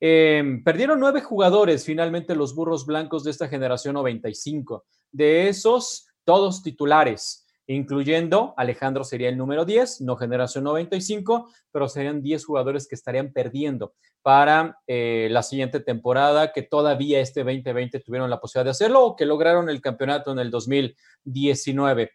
Em, 0.00 0.64
perdieron 0.64 0.98
nueve 0.98 1.20
jugadores 1.20 1.84
finalmente 1.84 2.34
los 2.34 2.54
burros 2.54 2.86
blancos 2.86 3.22
de 3.22 3.30
esta 3.30 3.48
generación 3.48 3.94
95. 3.94 4.84
De 5.12 5.48
esos, 5.48 6.08
todos 6.24 6.62
titulares, 6.62 7.46
incluyendo 7.66 8.54
Alejandro 8.56 9.04
sería 9.04 9.28
el 9.28 9.36
número 9.36 9.64
10, 9.64 10.00
no 10.00 10.16
generación 10.16 10.64
95, 10.64 11.50
pero 11.70 11.88
serían 11.88 12.22
10 12.22 12.44
jugadores 12.44 12.88
que 12.88 12.94
estarían 12.94 13.32
perdiendo 13.32 13.94
para 14.22 14.78
eh, 14.86 15.28
la 15.30 15.42
siguiente 15.42 15.80
temporada, 15.80 16.52
que 16.52 16.62
todavía 16.62 17.20
este 17.20 17.44
2020 17.44 18.00
tuvieron 18.00 18.30
la 18.30 18.40
posibilidad 18.40 18.64
de 18.64 18.70
hacerlo 18.70 19.04
o 19.04 19.16
que 19.16 19.26
lograron 19.26 19.68
el 19.68 19.80
campeonato 19.80 20.32
en 20.32 20.38
el 20.38 20.50
2019. 20.50 22.10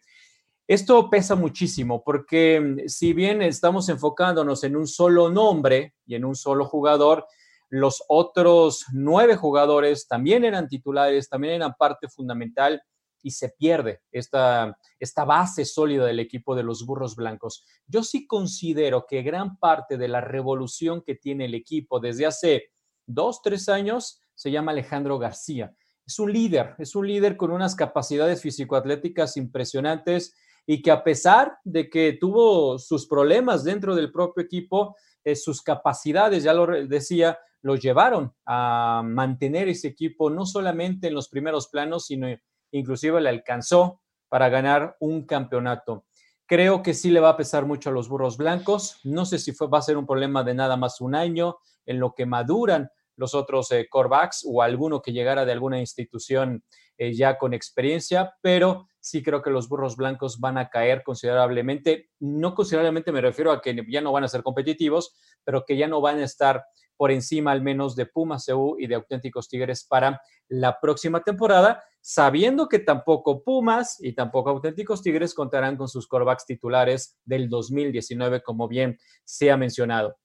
Esto 0.68 1.08
pesa 1.08 1.34
muchísimo 1.34 2.04
porque 2.04 2.60
mm, 2.60 2.88
si 2.88 3.14
bien 3.14 3.40
estamos 3.40 3.88
enfocándonos 3.88 4.62
en 4.64 4.76
un 4.76 4.86
solo 4.86 5.30
nombre 5.30 5.94
y 6.04 6.14
en 6.14 6.26
un 6.26 6.36
solo 6.36 6.66
jugador, 6.66 7.26
los 7.70 8.04
otros 8.06 8.84
nueve 8.92 9.34
jugadores 9.34 10.06
también 10.06 10.44
eran 10.44 10.68
titulares, 10.68 11.30
también 11.30 11.54
eran 11.54 11.74
parte 11.78 12.06
fundamental 12.08 12.82
y 13.22 13.30
se 13.30 13.48
pierde 13.48 14.02
esta, 14.12 14.76
esta 15.00 15.24
base 15.24 15.64
sólida 15.64 16.04
del 16.04 16.20
equipo 16.20 16.54
de 16.54 16.62
los 16.62 16.84
burros 16.84 17.16
blancos. 17.16 17.64
Yo 17.86 18.02
sí 18.02 18.26
considero 18.26 19.06
que 19.08 19.22
gran 19.22 19.58
parte 19.58 19.96
de 19.96 20.08
la 20.08 20.20
revolución 20.20 21.02
que 21.02 21.14
tiene 21.14 21.46
el 21.46 21.54
equipo 21.54 21.98
desde 21.98 22.26
hace 22.26 22.72
dos, 23.06 23.40
tres 23.40 23.70
años 23.70 24.20
se 24.34 24.50
llama 24.50 24.72
Alejandro 24.72 25.18
García. 25.18 25.74
Es 26.06 26.18
un 26.18 26.30
líder, 26.30 26.74
es 26.78 26.94
un 26.94 27.06
líder 27.06 27.38
con 27.38 27.52
unas 27.52 27.74
capacidades 27.74 28.42
físico-atléticas 28.42 29.38
impresionantes 29.38 30.34
y 30.70 30.82
que 30.82 30.90
a 30.90 31.02
pesar 31.02 31.58
de 31.64 31.88
que 31.88 32.18
tuvo 32.20 32.78
sus 32.78 33.06
problemas 33.06 33.64
dentro 33.64 33.94
del 33.94 34.12
propio 34.12 34.44
equipo, 34.44 34.94
eh, 35.24 35.34
sus 35.34 35.62
capacidades, 35.62 36.44
ya 36.44 36.52
lo 36.52 36.66
decía, 36.86 37.38
lo 37.62 37.76
llevaron 37.76 38.34
a 38.44 39.00
mantener 39.02 39.68
ese 39.68 39.88
equipo 39.88 40.28
no 40.28 40.44
solamente 40.44 41.08
en 41.08 41.14
los 41.14 41.30
primeros 41.30 41.68
planos, 41.68 42.04
sino 42.04 42.28
inclusive 42.70 43.18
le 43.22 43.30
alcanzó 43.30 44.02
para 44.28 44.50
ganar 44.50 44.94
un 45.00 45.24
campeonato. 45.24 46.04
Creo 46.44 46.82
que 46.82 46.92
sí 46.92 47.10
le 47.10 47.20
va 47.20 47.30
a 47.30 47.36
pesar 47.38 47.64
mucho 47.64 47.88
a 47.88 47.92
los 47.94 48.10
burros 48.10 48.36
blancos. 48.36 49.00
No 49.04 49.24
sé 49.24 49.38
si 49.38 49.52
va 49.52 49.78
a 49.78 49.82
ser 49.82 49.96
un 49.96 50.06
problema 50.06 50.44
de 50.44 50.52
nada 50.52 50.76
más 50.76 51.00
un 51.00 51.14
año 51.14 51.56
en 51.86 51.98
lo 51.98 52.14
que 52.14 52.26
maduran 52.26 52.90
los 53.16 53.34
otros 53.34 53.72
eh, 53.72 53.88
corebacks 53.88 54.46
o 54.46 54.60
alguno 54.60 55.00
que 55.00 55.12
llegara 55.12 55.46
de 55.46 55.52
alguna 55.52 55.80
institución 55.80 56.62
eh, 56.98 57.14
ya 57.14 57.38
con 57.38 57.54
experiencia, 57.54 58.34
pero 58.42 58.87
sí 59.00 59.22
creo 59.22 59.42
que 59.42 59.50
los 59.50 59.68
burros 59.68 59.96
blancos 59.96 60.40
van 60.40 60.58
a 60.58 60.68
caer 60.68 61.02
considerablemente. 61.02 62.10
No 62.20 62.54
considerablemente 62.54 63.12
me 63.12 63.20
refiero 63.20 63.52
a 63.52 63.60
que 63.60 63.76
ya 63.88 64.00
no 64.00 64.12
van 64.12 64.24
a 64.24 64.28
ser 64.28 64.42
competitivos, 64.42 65.14
pero 65.44 65.64
que 65.64 65.76
ya 65.76 65.88
no 65.88 66.00
van 66.00 66.18
a 66.18 66.24
estar 66.24 66.64
por 66.98 67.12
encima 67.12 67.52
al 67.52 67.62
menos 67.62 67.94
de 67.94 68.06
Pumas 68.06 68.46
CU 68.46 68.76
y 68.78 68.88
de 68.88 68.96
Auténticos 68.96 69.48
Tigres 69.48 69.84
para 69.84 70.20
la 70.48 70.80
próxima 70.80 71.22
temporada, 71.22 71.82
sabiendo 72.00 72.68
que 72.68 72.80
tampoco 72.80 73.44
Pumas 73.44 74.02
y 74.02 74.14
tampoco 74.14 74.50
Auténticos 74.50 75.00
Tigres 75.00 75.32
contarán 75.32 75.76
con 75.76 75.88
sus 75.88 76.08
corebacks 76.08 76.44
titulares 76.44 77.16
del 77.24 77.48
2019, 77.48 78.42
como 78.42 78.66
bien 78.66 78.98
se 79.24 79.50
ha 79.50 79.56
mencionado. 79.56 80.18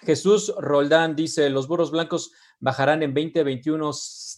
Jesús 0.00 0.52
Roldán 0.58 1.14
dice, 1.14 1.48
los 1.48 1.68
burros 1.68 1.90
blancos 1.90 2.32
bajarán 2.58 3.02
en 3.02 3.14
2021, 3.14 3.90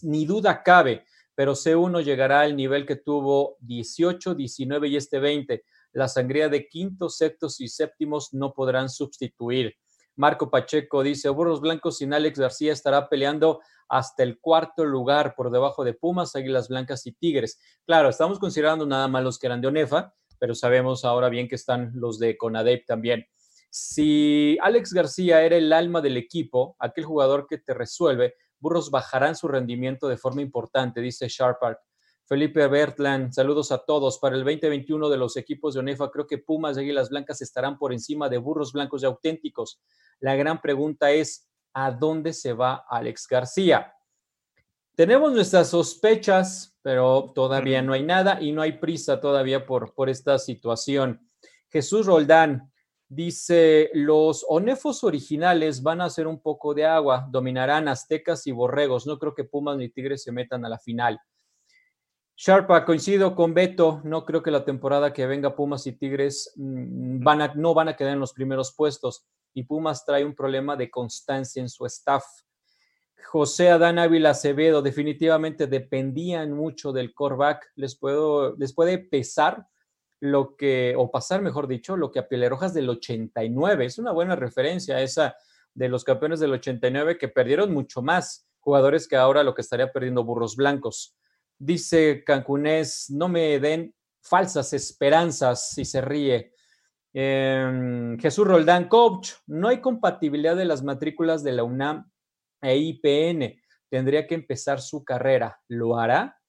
ni 0.03 0.25
duda 0.25 0.61
cabe, 0.61 1.05
pero 1.35 1.53
C1 1.53 2.03
llegará 2.03 2.41
al 2.41 2.55
nivel 2.55 2.85
que 2.85 2.95
tuvo 2.95 3.57
18, 3.61 4.35
19 4.35 4.87
y 4.87 4.97
este 4.97 5.19
20. 5.19 5.63
La 5.93 6.07
sangría 6.07 6.49
de 6.49 6.67
quintos, 6.67 7.17
sextos 7.17 7.59
y 7.61 7.67
séptimos 7.67 8.33
no 8.33 8.53
podrán 8.53 8.89
sustituir. 8.89 9.75
Marco 10.15 10.51
Pacheco 10.51 11.01
dice, 11.01 11.29
Burros 11.29 11.61
Blancos 11.61 11.97
sin 11.97 12.13
Alex 12.13 12.39
García 12.39 12.71
estará 12.71 13.09
peleando 13.09 13.61
hasta 13.89 14.23
el 14.23 14.39
cuarto 14.39 14.85
lugar 14.85 15.33
por 15.35 15.51
debajo 15.51 15.83
de 15.83 15.93
Pumas, 15.93 16.35
Águilas 16.35 16.69
Blancas 16.69 17.05
y 17.07 17.13
Tigres. 17.13 17.59
Claro, 17.85 18.09
estamos 18.09 18.39
considerando 18.39 18.85
nada 18.85 19.07
más 19.07 19.23
los 19.23 19.39
que 19.39 19.47
eran 19.47 19.61
de 19.61 19.67
ONEFA, 19.67 20.13
pero 20.39 20.55
sabemos 20.55 21.03
ahora 21.05 21.29
bien 21.29 21.47
que 21.47 21.55
están 21.55 21.91
los 21.95 22.19
de 22.19 22.37
CONADEP 22.37 22.85
también. 22.85 23.25
Si 23.69 24.57
Alex 24.61 24.93
García 24.93 25.41
era 25.41 25.55
el 25.55 25.73
alma 25.73 26.01
del 26.01 26.17
equipo, 26.17 26.75
aquel 26.79 27.05
jugador 27.05 27.47
que 27.47 27.57
te 27.57 27.73
resuelve, 27.73 28.35
Burros 28.63 28.89
bajarán 28.89 29.35
su 29.35 29.49
rendimiento 29.49 30.07
de 30.07 30.15
forma 30.15 30.41
importante, 30.41 31.01
dice 31.01 31.27
Sharpark. 31.27 31.79
Felipe 32.23 32.65
Bertland, 32.65 33.33
saludos 33.33 33.73
a 33.73 33.79
todos. 33.79 34.19
Para 34.19 34.37
el 34.37 34.45
2021 34.45 35.09
de 35.09 35.17
los 35.17 35.35
equipos 35.35 35.73
de 35.73 35.81
ONEFA, 35.81 36.09
creo 36.09 36.25
que 36.25 36.37
Pumas 36.37 36.77
y 36.77 36.79
Águilas 36.79 37.09
Blancas 37.09 37.41
estarán 37.41 37.77
por 37.77 37.91
encima 37.91 38.29
de 38.29 38.37
Burros 38.37 38.71
Blancos 38.71 39.03
y 39.03 39.05
Auténticos. 39.05 39.81
La 40.21 40.37
gran 40.37 40.61
pregunta 40.61 41.11
es, 41.11 41.49
¿a 41.73 41.91
dónde 41.91 42.31
se 42.31 42.53
va 42.53 42.85
Alex 42.87 43.27
García? 43.27 43.93
Tenemos 44.95 45.33
nuestras 45.33 45.67
sospechas, 45.67 46.79
pero 46.81 47.33
todavía 47.35 47.81
no 47.81 47.91
hay 47.91 48.03
nada 48.03 48.41
y 48.41 48.53
no 48.53 48.61
hay 48.61 48.79
prisa 48.79 49.19
todavía 49.19 49.65
por, 49.65 49.93
por 49.93 50.09
esta 50.09 50.39
situación. 50.39 51.29
Jesús 51.67 52.05
Roldán 52.05 52.71
dice, 53.13 53.89
los 53.93 54.45
onefos 54.47 55.03
originales 55.03 55.81
van 55.81 56.01
a 56.01 56.05
hacer 56.05 56.27
un 56.27 56.39
poco 56.39 56.73
de 56.73 56.85
agua, 56.85 57.27
dominarán 57.29 57.87
aztecas 57.87 58.47
y 58.47 58.51
borregos. 58.51 59.05
No 59.05 59.19
creo 59.19 59.33
que 59.33 59.43
Pumas 59.43 59.77
ni 59.77 59.89
Tigres 59.89 60.23
se 60.23 60.31
metan 60.31 60.65
a 60.65 60.69
la 60.69 60.79
final. 60.79 61.19
Sharpa, 62.35 62.83
coincido 62.83 63.35
con 63.35 63.53
Beto, 63.53 64.01
no 64.03 64.25
creo 64.25 64.41
que 64.41 64.49
la 64.49 64.65
temporada 64.65 65.13
que 65.13 65.27
venga 65.27 65.55
Pumas 65.55 65.85
y 65.85 65.91
Tigres 65.91 66.51
mm, 66.55 67.23
van 67.23 67.41
a, 67.41 67.53
no 67.53 67.73
van 67.73 67.89
a 67.89 67.95
quedar 67.95 68.13
en 68.13 68.19
los 68.19 68.33
primeros 68.33 68.73
puestos 68.73 69.27
y 69.53 69.63
Pumas 69.63 70.03
trae 70.03 70.25
un 70.25 70.33
problema 70.33 70.75
de 70.75 70.89
constancia 70.89 71.61
en 71.61 71.69
su 71.69 71.85
staff. 71.85 72.23
José 73.25 73.69
Adán 73.69 73.99
Ávila 73.99 74.31
Acevedo, 74.31 74.81
definitivamente 74.81 75.67
dependían 75.67 76.51
mucho 76.51 76.91
del 76.91 77.13
coreback. 77.13 77.71
Les, 77.75 77.97
les 78.57 78.73
puede 78.73 78.97
pesar 78.97 79.67
lo 80.23 80.55
que, 80.55 80.95
o 80.97 81.11
pasar, 81.11 81.41
mejor 81.41 81.67
dicho, 81.67 81.97
lo 81.97 82.09
que 82.09 82.19
a 82.19 82.29
Pielerojas 82.29 82.73
del 82.73 82.89
89. 82.89 83.85
Es 83.85 83.99
una 83.99 84.13
buena 84.13 84.37
referencia 84.37 85.01
esa 85.01 85.35
de 85.73 85.89
los 85.89 86.05
campeones 86.05 86.39
del 86.39 86.53
89 86.53 87.17
que 87.17 87.27
perdieron 87.27 87.73
mucho 87.73 88.01
más 88.01 88.47
jugadores 88.61 89.09
que 89.09 89.17
ahora 89.17 89.43
lo 89.43 89.53
que 89.53 89.61
estaría 89.61 89.91
perdiendo 89.91 90.23
Burros 90.23 90.55
Blancos. 90.55 91.17
Dice 91.59 92.23
Cancunés, 92.25 93.09
no 93.09 93.27
me 93.27 93.59
den 93.59 93.93
falsas 94.21 94.71
esperanzas 94.71 95.71
si 95.71 95.83
se 95.83 95.99
ríe. 95.99 96.53
Em, 97.11 98.17
Jesús 98.17 98.47
Roldán, 98.47 98.87
coach, 98.87 99.33
no 99.47 99.67
hay 99.67 99.81
compatibilidad 99.81 100.55
de 100.55 100.63
las 100.63 100.83
matrículas 100.83 101.43
de 101.43 101.51
la 101.51 101.65
UNAM 101.65 102.09
e 102.61 102.77
IPN. 102.77 103.61
Tendría 103.89 104.25
que 104.25 104.35
empezar 104.35 104.79
su 104.79 105.03
carrera. 105.03 105.59
¿Lo 105.67 105.99
hará? 105.99 106.39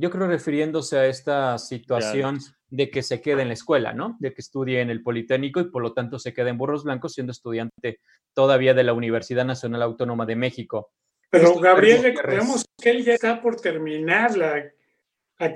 Yo 0.00 0.10
creo 0.10 0.28
refiriéndose 0.28 0.96
a 0.96 1.06
esta 1.06 1.58
situación 1.58 2.38
de 2.70 2.88
que 2.88 3.02
se 3.02 3.20
quede 3.20 3.42
en 3.42 3.48
la 3.48 3.54
escuela, 3.54 3.92
¿no? 3.92 4.16
De 4.20 4.32
que 4.32 4.40
estudie 4.40 4.80
en 4.80 4.90
el 4.90 5.02
Politécnico 5.02 5.58
y 5.58 5.70
por 5.70 5.82
lo 5.82 5.92
tanto 5.92 6.20
se 6.20 6.32
quede 6.32 6.50
en 6.50 6.58
Burros 6.58 6.84
Blancos 6.84 7.14
siendo 7.14 7.32
estudiante 7.32 7.98
todavía 8.32 8.74
de 8.74 8.84
la 8.84 8.92
Universidad 8.92 9.44
Nacional 9.44 9.82
Autónoma 9.82 10.24
de 10.24 10.36
México. 10.36 10.92
Pero 11.30 11.56
Gabriel, 11.56 12.04
recordemos 12.04 12.64
que 12.80 12.90
él 12.90 13.04
ya 13.04 13.14
está 13.14 13.42
por 13.42 13.56
terminar 13.56 14.36
la, 14.36 14.70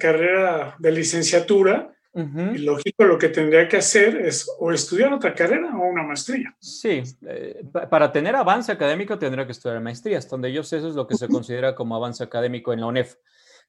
carrera 0.00 0.74
de 0.76 0.90
licenciatura. 0.90 1.94
Y 2.12 2.58
lógico, 2.58 3.04
lo 3.04 3.16
que 3.16 3.28
tendría 3.28 3.68
que 3.68 3.76
hacer 3.76 4.16
es 4.16 4.50
o 4.58 4.72
estudiar 4.72 5.12
otra 5.12 5.34
carrera 5.34 5.74
o 5.78 5.86
una 5.86 6.02
maestría. 6.02 6.54
Sí, 6.58 7.02
eh, 7.26 7.62
para 7.88 8.10
tener 8.10 8.34
avance 8.34 8.72
académico 8.72 9.18
tendría 9.18 9.46
que 9.46 9.52
estudiar 9.52 9.80
maestrías, 9.80 10.28
donde 10.28 10.52
yo 10.52 10.64
sé 10.64 10.78
eso 10.78 10.88
es 10.88 10.94
lo 10.96 11.06
que 11.06 11.16
se 11.16 11.28
considera 11.28 11.76
como 11.76 11.94
avance 11.94 12.24
académico 12.24 12.72
en 12.72 12.80
la 12.80 12.86
UNEF. 12.86 13.14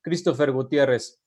Christopher 0.03 0.51
Gutiérrez, 0.51 1.23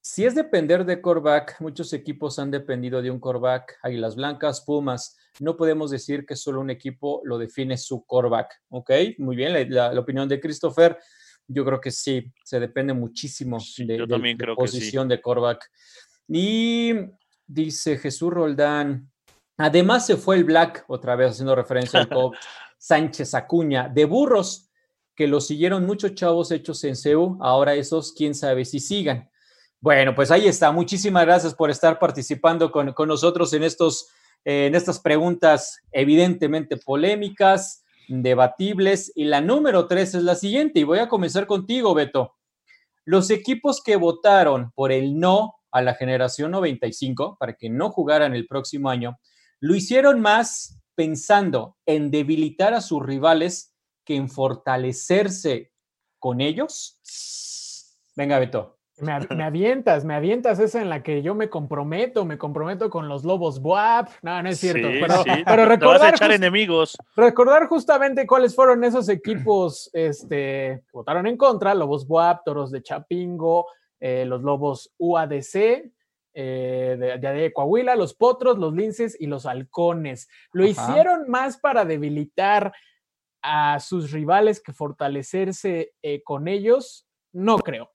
si 0.00 0.24
es 0.24 0.34
depender 0.34 0.84
de 0.86 1.00
Corback, 1.02 1.60
muchos 1.60 1.92
equipos 1.92 2.38
han 2.38 2.50
dependido 2.50 3.02
de 3.02 3.10
un 3.10 3.18
Corback, 3.18 3.78
Águilas 3.82 4.14
Blancas, 4.16 4.62
Pumas, 4.62 5.16
no 5.40 5.56
podemos 5.56 5.90
decir 5.90 6.24
que 6.24 6.36
solo 6.36 6.60
un 6.60 6.70
equipo 6.70 7.20
lo 7.24 7.36
define 7.36 7.76
su 7.76 8.04
coreback, 8.04 8.62
¿ok? 8.70 8.90
Muy 9.18 9.36
bien, 9.36 9.74
la, 9.74 9.98
opinión 9.98 10.28
de 10.28 10.40
Christopher, 10.40 10.98
yo 11.46 11.64
creo 11.64 11.80
que 11.80 11.90
sí, 11.90 12.32
se 12.44 12.60
depende 12.60 12.94
muchísimo 12.94 13.58
de, 13.78 14.06
la 14.06 14.54
posición 14.54 15.08
de 15.08 15.20
coreback. 15.20 15.68
Y 16.28 16.94
dice 17.46 17.98
Jesús 17.98 18.32
Roldán, 18.32 19.10
además 19.56 20.06
se 20.06 20.16
fue 20.16 20.36
el 20.36 20.44
Black, 20.44 20.84
otra 20.88 21.16
vez 21.16 21.32
haciendo 21.32 21.54
referencia 21.54 22.00
al 22.00 22.08
coach 22.08 22.38
Sánchez 22.78 23.34
Acuña, 23.34 23.88
de 23.88 24.04
burros, 24.04 24.67
que 25.18 25.26
lo 25.26 25.40
siguieron 25.40 25.84
muchos 25.84 26.14
chavos 26.14 26.52
hechos 26.52 26.84
en 26.84 26.94
CEU, 26.94 27.38
ahora 27.40 27.74
esos, 27.74 28.12
quién 28.12 28.36
sabe 28.36 28.64
si 28.64 28.78
sigan. 28.78 29.28
Bueno, 29.80 30.14
pues 30.14 30.30
ahí 30.30 30.46
está. 30.46 30.70
Muchísimas 30.70 31.26
gracias 31.26 31.54
por 31.54 31.70
estar 31.70 31.98
participando 31.98 32.70
con, 32.70 32.92
con 32.92 33.08
nosotros 33.08 33.52
en 33.52 33.64
estos 33.64 34.10
en 34.44 34.76
estas 34.76 35.00
preguntas 35.00 35.80
evidentemente 35.90 36.76
polémicas, 36.76 37.84
debatibles. 38.06 39.10
Y 39.16 39.24
la 39.24 39.40
número 39.40 39.88
tres 39.88 40.14
es 40.14 40.22
la 40.22 40.36
siguiente, 40.36 40.78
y 40.78 40.84
voy 40.84 41.00
a 41.00 41.08
comenzar 41.08 41.48
contigo, 41.48 41.94
Beto. 41.94 42.36
Los 43.04 43.28
equipos 43.30 43.82
que 43.82 43.96
votaron 43.96 44.70
por 44.70 44.92
el 44.92 45.18
no 45.18 45.54
a 45.72 45.82
la 45.82 45.94
generación 45.94 46.52
95 46.52 47.38
para 47.40 47.54
que 47.54 47.68
no 47.68 47.90
jugaran 47.90 48.36
el 48.36 48.46
próximo 48.46 48.88
año, 48.88 49.18
lo 49.58 49.74
hicieron 49.74 50.20
más 50.20 50.78
pensando 50.94 51.76
en 51.86 52.12
debilitar 52.12 52.72
a 52.72 52.80
sus 52.80 53.04
rivales 53.04 53.74
que 54.08 54.16
en 54.16 54.30
fortalecerse 54.30 55.70
con 56.18 56.40
ellos. 56.40 56.98
Venga, 58.16 58.38
Beto. 58.38 58.78
Me, 59.00 59.44
avientas, 59.44 60.06
me 60.06 60.14
avientas 60.14 60.58
esa 60.60 60.80
en 60.80 60.88
la 60.88 61.02
que 61.02 61.20
yo 61.20 61.34
me 61.34 61.50
comprometo, 61.50 62.24
me 62.24 62.38
comprometo 62.38 62.88
con 62.88 63.06
los 63.06 63.22
lobos 63.22 63.60
BUAP. 63.60 64.08
No, 64.22 64.42
no 64.42 64.48
es 64.48 64.58
cierto. 64.58 64.88
pero, 65.44 65.66
recordar. 65.66 66.14
echar 66.14 66.32
enemigos. 66.32 66.96
Recordar 67.14 67.66
justamente 67.66 68.26
cuáles 68.26 68.56
fueron 68.56 68.82
esos 68.82 69.10
equipos 69.10 69.90
este, 69.92 70.80
que 70.80 70.82
votaron 70.90 71.26
en 71.26 71.36
contra: 71.36 71.74
Lobos 71.74 72.08
BUAP, 72.08 72.44
Toros 72.46 72.70
de 72.70 72.82
Chapingo, 72.82 73.66
eh, 74.00 74.24
los 74.24 74.40
Lobos 74.42 74.90
UADC, 74.96 75.92
eh, 76.32 77.18
de, 77.20 77.52
Coahuila, 77.52 77.94
los 77.94 78.14
Potros, 78.14 78.56
los 78.56 78.72
Linces 78.72 79.20
y 79.20 79.26
los 79.26 79.44
Halcones. 79.44 80.28
Lo 80.52 80.66
hicieron 80.66 81.28
más 81.28 81.58
para 81.58 81.84
debilitar 81.84 82.72
a 83.50 83.80
sus 83.80 84.12
rivales 84.12 84.60
que 84.60 84.74
fortalecerse 84.74 85.94
eh, 86.02 86.22
con 86.22 86.48
ellos. 86.48 87.08
No 87.32 87.56
creo. 87.58 87.90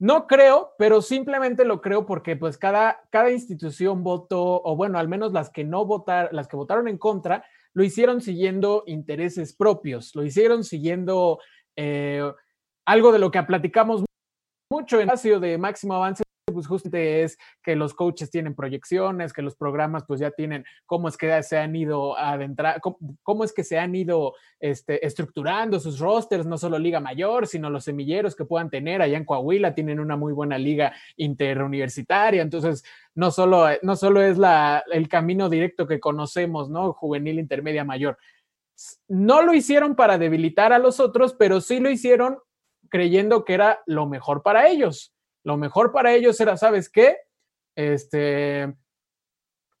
No 0.00 0.26
creo, 0.26 0.72
pero 0.78 1.00
simplemente 1.00 1.64
lo 1.64 1.80
creo 1.80 2.06
porque 2.06 2.34
pues 2.34 2.58
cada, 2.58 3.00
cada 3.10 3.30
institución 3.30 4.02
votó, 4.02 4.62
o 4.64 4.74
bueno, 4.74 4.98
al 4.98 5.08
menos 5.08 5.32
las 5.32 5.50
que 5.50 5.62
no 5.62 5.84
votaron, 5.84 6.34
las 6.34 6.48
que 6.48 6.56
votaron 6.56 6.88
en 6.88 6.98
contra, 6.98 7.44
lo 7.72 7.84
hicieron 7.84 8.20
siguiendo 8.20 8.82
intereses 8.86 9.54
propios, 9.54 10.14
lo 10.16 10.24
hicieron 10.24 10.64
siguiendo 10.64 11.38
eh, 11.76 12.32
algo 12.86 13.12
de 13.12 13.18
lo 13.18 13.30
que 13.30 13.42
platicamos 13.42 14.04
mucho 14.72 14.96
en 14.96 15.02
el 15.02 15.08
espacio 15.08 15.38
de 15.38 15.58
máximo 15.58 15.94
avance 15.94 16.24
pues 16.52 16.66
justamente 16.66 17.22
es 17.22 17.38
que 17.62 17.76
los 17.76 17.94
coaches 17.94 18.30
tienen 18.30 18.54
proyecciones, 18.54 19.32
que 19.32 19.42
los 19.42 19.56
programas 19.56 20.04
pues 20.06 20.20
ya 20.20 20.30
tienen 20.30 20.64
cómo 20.86 21.08
es 21.08 21.16
que 21.16 21.42
se 21.42 21.58
han 21.58 21.74
ido 21.74 22.16
adentrar, 22.16 22.80
cómo, 23.22 23.44
es 23.44 23.52
que 23.52 23.64
se 23.64 23.78
han 23.78 23.94
ido 23.94 24.34
este, 24.58 25.04
estructurando 25.06 25.80
sus 25.80 25.98
rosters, 25.98 26.46
no 26.46 26.58
solo 26.58 26.78
Liga 26.78 27.00
Mayor, 27.00 27.46
sino 27.46 27.70
los 27.70 27.84
semilleros 27.84 28.36
que 28.36 28.44
puedan 28.44 28.70
tener 28.70 29.02
allá 29.02 29.16
en 29.16 29.24
Coahuila, 29.24 29.74
tienen 29.74 30.00
una 30.00 30.16
muy 30.16 30.32
buena 30.32 30.58
liga 30.58 30.92
interuniversitaria, 31.16 32.42
entonces 32.42 32.84
no 33.14 33.30
solo, 33.30 33.66
no 33.82 33.96
solo 33.96 34.22
es 34.22 34.38
la, 34.38 34.84
el 34.92 35.08
camino 35.08 35.48
directo 35.48 35.86
que 35.86 36.00
conocemos, 36.00 36.70
¿no? 36.70 36.92
Juvenil, 36.92 37.38
intermedia, 37.38 37.84
mayor. 37.84 38.18
No 39.08 39.42
lo 39.42 39.52
hicieron 39.52 39.94
para 39.94 40.18
debilitar 40.18 40.72
a 40.72 40.78
los 40.78 41.00
otros, 41.00 41.34
pero 41.34 41.60
sí 41.60 41.80
lo 41.80 41.90
hicieron 41.90 42.38
creyendo 42.88 43.44
que 43.44 43.54
era 43.54 43.80
lo 43.86 44.06
mejor 44.06 44.42
para 44.42 44.68
ellos. 44.68 45.14
Lo 45.44 45.56
mejor 45.56 45.92
para 45.92 46.12
ellos 46.14 46.40
era, 46.40 46.56
¿sabes 46.56 46.88
qué? 46.88 47.16
Este, 47.76 48.74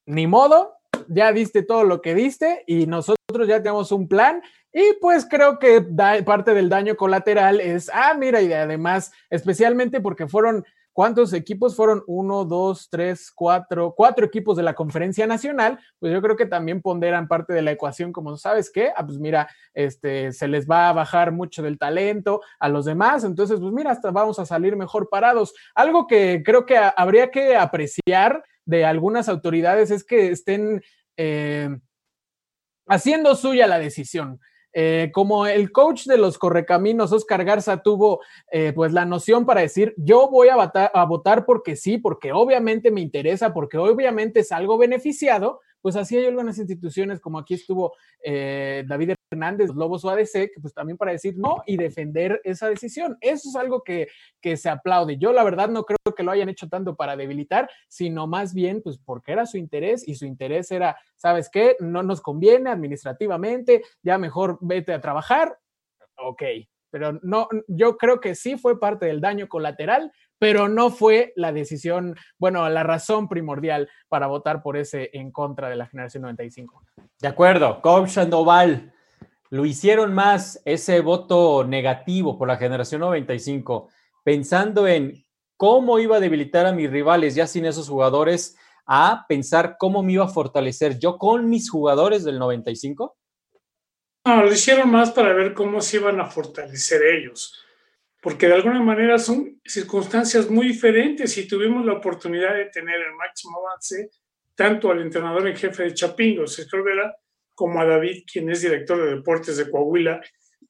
ni 0.06 0.26
modo, 0.26 0.74
ya 1.08 1.32
diste 1.32 1.62
todo 1.62 1.84
lo 1.84 2.00
que 2.00 2.14
diste 2.14 2.64
y 2.66 2.86
nosotros 2.86 3.46
ya 3.46 3.62
tenemos 3.62 3.92
un 3.92 4.08
plan 4.08 4.42
Y 4.72 4.94
pues 5.00 5.26
creo 5.28 5.58
que 5.58 5.84
parte 6.24 6.54
del 6.54 6.68
daño 6.68 6.96
colateral 6.96 7.60
es, 7.60 7.90
ah, 7.92 8.14
mira, 8.14 8.40
y 8.40 8.52
además, 8.52 9.12
especialmente 9.28 10.00
porque 10.00 10.28
fueron 10.28 10.64
¿Cuántos 10.92 11.32
equipos 11.32 11.76
fueron? 11.76 12.02
Uno, 12.06 12.44
dos, 12.44 12.88
tres, 12.90 13.30
cuatro, 13.34 13.94
cuatro 13.96 14.26
equipos 14.26 14.56
de 14.56 14.62
la 14.62 14.74
conferencia 14.74 15.26
nacional. 15.26 15.78
Pues 15.98 16.12
yo 16.12 16.20
creo 16.20 16.36
que 16.36 16.46
también 16.46 16.82
ponderan 16.82 17.28
parte 17.28 17.52
de 17.52 17.62
la 17.62 17.70
ecuación, 17.70 18.12
como 18.12 18.36
sabes 18.36 18.70
qué, 18.70 18.90
ah, 18.96 19.06
pues 19.06 19.18
mira, 19.18 19.48
este, 19.72 20.32
se 20.32 20.48
les 20.48 20.68
va 20.68 20.88
a 20.88 20.92
bajar 20.92 21.32
mucho 21.32 21.62
del 21.62 21.78
talento 21.78 22.40
a 22.58 22.68
los 22.68 22.84
demás. 22.84 23.24
Entonces, 23.24 23.60
pues 23.60 23.72
mira, 23.72 23.92
hasta 23.92 24.10
vamos 24.10 24.38
a 24.38 24.46
salir 24.46 24.76
mejor 24.76 25.08
parados. 25.08 25.54
Algo 25.74 26.06
que 26.06 26.42
creo 26.44 26.66
que 26.66 26.76
habría 26.76 27.30
que 27.30 27.56
apreciar 27.56 28.44
de 28.64 28.84
algunas 28.84 29.28
autoridades 29.28 29.90
es 29.90 30.04
que 30.04 30.30
estén 30.30 30.82
eh, 31.16 31.68
haciendo 32.86 33.34
suya 33.36 33.66
la 33.66 33.78
decisión. 33.78 34.40
Eh, 34.72 35.10
como 35.12 35.46
el 35.46 35.72
coach 35.72 36.04
de 36.06 36.16
los 36.16 36.38
correcaminos, 36.38 37.12
Oscar 37.12 37.44
Garza, 37.44 37.82
tuvo 37.82 38.20
eh, 38.52 38.72
pues 38.74 38.92
la 38.92 39.04
noción 39.04 39.44
para 39.46 39.62
decir, 39.62 39.94
yo 39.96 40.28
voy 40.30 40.48
a 40.48 40.54
a 40.54 41.04
votar 41.04 41.44
porque 41.44 41.76
sí, 41.76 41.98
porque 41.98 42.32
obviamente 42.32 42.90
me 42.90 43.00
interesa, 43.00 43.52
porque 43.52 43.78
obviamente 43.78 44.40
es 44.40 44.52
algo 44.52 44.78
beneficiado, 44.78 45.60
pues 45.80 45.96
así 45.96 46.16
hay 46.16 46.26
algunas 46.26 46.58
instituciones, 46.58 47.20
como 47.20 47.38
aquí 47.38 47.54
estuvo 47.54 47.94
eh, 48.22 48.84
David 48.86 49.14
Hernández, 49.30 49.70
Lobos 49.74 50.04
UADC, 50.04 50.52
que 50.52 50.60
pues 50.60 50.74
también 50.74 50.96
para 50.96 51.12
decir 51.12 51.34
no 51.36 51.62
y 51.66 51.76
defender 51.76 52.40
esa 52.44 52.68
decisión. 52.68 53.16
Eso 53.20 53.48
es 53.48 53.56
algo 53.56 53.82
que, 53.82 54.08
que 54.40 54.56
se 54.56 54.68
aplaude. 54.68 55.16
Yo 55.18 55.32
la 55.32 55.44
verdad 55.44 55.68
no 55.68 55.84
creo 55.84 56.14
que 56.16 56.22
lo 56.22 56.32
hayan 56.32 56.48
hecho 56.48 56.68
tanto 56.68 56.96
para 56.96 57.16
debilitar, 57.16 57.70
sino 57.88 58.26
más 58.26 58.54
bien 58.54 58.82
pues 58.82 58.98
porque 58.98 59.32
era 59.32 59.46
su 59.46 59.56
interés 59.56 60.06
y 60.06 60.14
su 60.14 60.26
interés 60.26 60.70
era, 60.70 60.96
¿sabes 61.16 61.48
qué? 61.50 61.76
No 61.80 62.02
nos 62.02 62.20
conviene 62.20 62.70
administrativamente, 62.70 63.82
ya 64.02 64.18
mejor 64.18 64.58
vete 64.60 64.92
a 64.92 65.00
trabajar. 65.00 65.58
Ok, 66.16 66.42
pero 66.90 67.18
no, 67.22 67.48
yo 67.68 67.96
creo 67.96 68.20
que 68.20 68.34
sí 68.34 68.58
fue 68.58 68.78
parte 68.78 69.06
del 69.06 69.20
daño 69.20 69.48
colateral, 69.48 70.12
pero 70.40 70.70
no 70.70 70.90
fue 70.90 71.34
la 71.36 71.52
decisión, 71.52 72.16
bueno, 72.38 72.66
la 72.70 72.82
razón 72.82 73.28
primordial 73.28 73.90
para 74.08 74.26
votar 74.26 74.62
por 74.62 74.78
ese 74.78 75.10
en 75.12 75.30
contra 75.30 75.68
de 75.68 75.76
la 75.76 75.86
generación 75.86 76.22
95. 76.22 76.82
De 77.20 77.28
acuerdo, 77.28 77.82
Coach 77.82 78.08
Sandoval, 78.08 78.90
lo 79.50 79.66
hicieron 79.66 80.14
más 80.14 80.62
ese 80.64 81.00
voto 81.00 81.62
negativo 81.64 82.38
por 82.38 82.48
la 82.48 82.56
generación 82.56 83.02
95, 83.02 83.90
pensando 84.24 84.88
en 84.88 85.22
cómo 85.58 85.98
iba 85.98 86.16
a 86.16 86.20
debilitar 86.20 86.64
a 86.64 86.72
mis 86.72 86.90
rivales 86.90 87.34
ya 87.34 87.46
sin 87.46 87.66
esos 87.66 87.90
jugadores, 87.90 88.56
a 88.86 89.26
pensar 89.28 89.76
cómo 89.78 90.02
me 90.02 90.14
iba 90.14 90.24
a 90.24 90.28
fortalecer 90.28 90.98
yo 90.98 91.18
con 91.18 91.50
mis 91.50 91.68
jugadores 91.68 92.24
del 92.24 92.38
95. 92.38 93.14
No, 94.24 94.42
lo 94.42 94.50
hicieron 94.50 94.90
más 94.90 95.10
para 95.10 95.34
ver 95.34 95.52
cómo 95.52 95.82
se 95.82 95.98
iban 95.98 96.18
a 96.18 96.24
fortalecer 96.24 97.02
ellos, 97.02 97.62
porque 98.20 98.46
de 98.46 98.54
alguna 98.54 98.82
manera 98.82 99.18
son 99.18 99.60
circunstancias 99.64 100.50
muy 100.50 100.68
diferentes 100.68 101.36
y 101.38 101.48
tuvimos 101.48 101.84
la 101.84 101.94
oportunidad 101.94 102.54
de 102.54 102.66
tener 102.66 102.96
el 102.96 103.14
máximo 103.14 103.58
avance 103.58 104.10
tanto 104.54 104.90
al 104.90 105.00
entrenador 105.00 105.48
en 105.48 105.56
jefe 105.56 105.84
de 105.84 105.94
Chapingo, 105.94 106.46
Sergio 106.46 106.84
Vera, 106.84 107.16
como 107.54 107.80
a 107.80 107.86
David, 107.86 108.24
quien 108.30 108.50
es 108.50 108.60
director 108.60 109.02
de 109.02 109.16
deportes 109.16 109.56
de 109.56 109.70
Coahuila, 109.70 110.20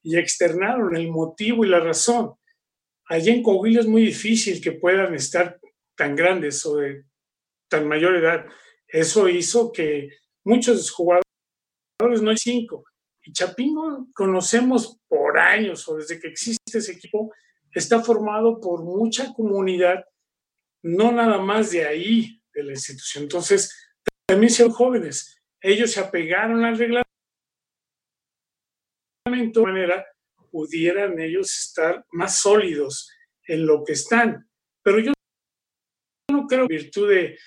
y 0.02 0.16
externaron 0.16 0.94
el 0.94 1.08
motivo 1.08 1.64
y 1.64 1.68
la 1.68 1.80
razón. 1.80 2.34
Allí 3.06 3.30
en 3.30 3.42
Coahuila 3.42 3.80
es 3.80 3.86
muy 3.86 4.02
difícil 4.02 4.60
que 4.60 4.72
puedan 4.72 5.14
estar 5.14 5.58
tan 5.96 6.14
grandes 6.14 6.64
o 6.66 6.76
de 6.76 7.04
tan 7.68 7.88
mayor 7.88 8.14
edad. 8.14 8.46
Eso 8.86 9.28
hizo 9.28 9.72
que 9.72 10.10
muchos 10.44 10.90
jugadores, 10.90 11.24
no 12.22 12.30
hay 12.30 12.36
cinco, 12.36 12.84
Chapingo 13.32 14.08
conocemos 14.14 14.98
por 15.08 15.38
años 15.38 15.88
o 15.88 15.96
desde 15.96 16.18
que 16.18 16.28
existe 16.28 16.78
ese 16.78 16.92
equipo, 16.92 17.32
está 17.72 18.02
formado 18.02 18.60
por 18.60 18.82
mucha 18.82 19.32
comunidad, 19.32 20.04
no 20.82 21.12
nada 21.12 21.38
más 21.38 21.70
de 21.70 21.86
ahí, 21.86 22.42
de 22.52 22.64
la 22.64 22.72
institución. 22.72 23.24
Entonces, 23.24 23.92
también 24.26 24.50
son 24.50 24.70
jóvenes. 24.70 25.40
Ellos 25.60 25.92
se 25.92 26.00
apegaron 26.00 26.64
al 26.64 26.76
reglamento 26.76 27.10
de 29.24 29.60
manera 29.62 30.06
pudieran 30.50 31.18
ellos 31.20 31.56
estar 31.56 32.04
más 32.12 32.38
sólidos 32.38 33.10
en 33.44 33.66
lo 33.66 33.84
que 33.84 33.92
están. 33.92 34.48
Pero 34.82 35.00
yo 35.00 35.12
no 36.30 36.46
creo 36.46 36.62
en 36.62 36.68
virtud 36.68 37.08
de, 37.08 37.38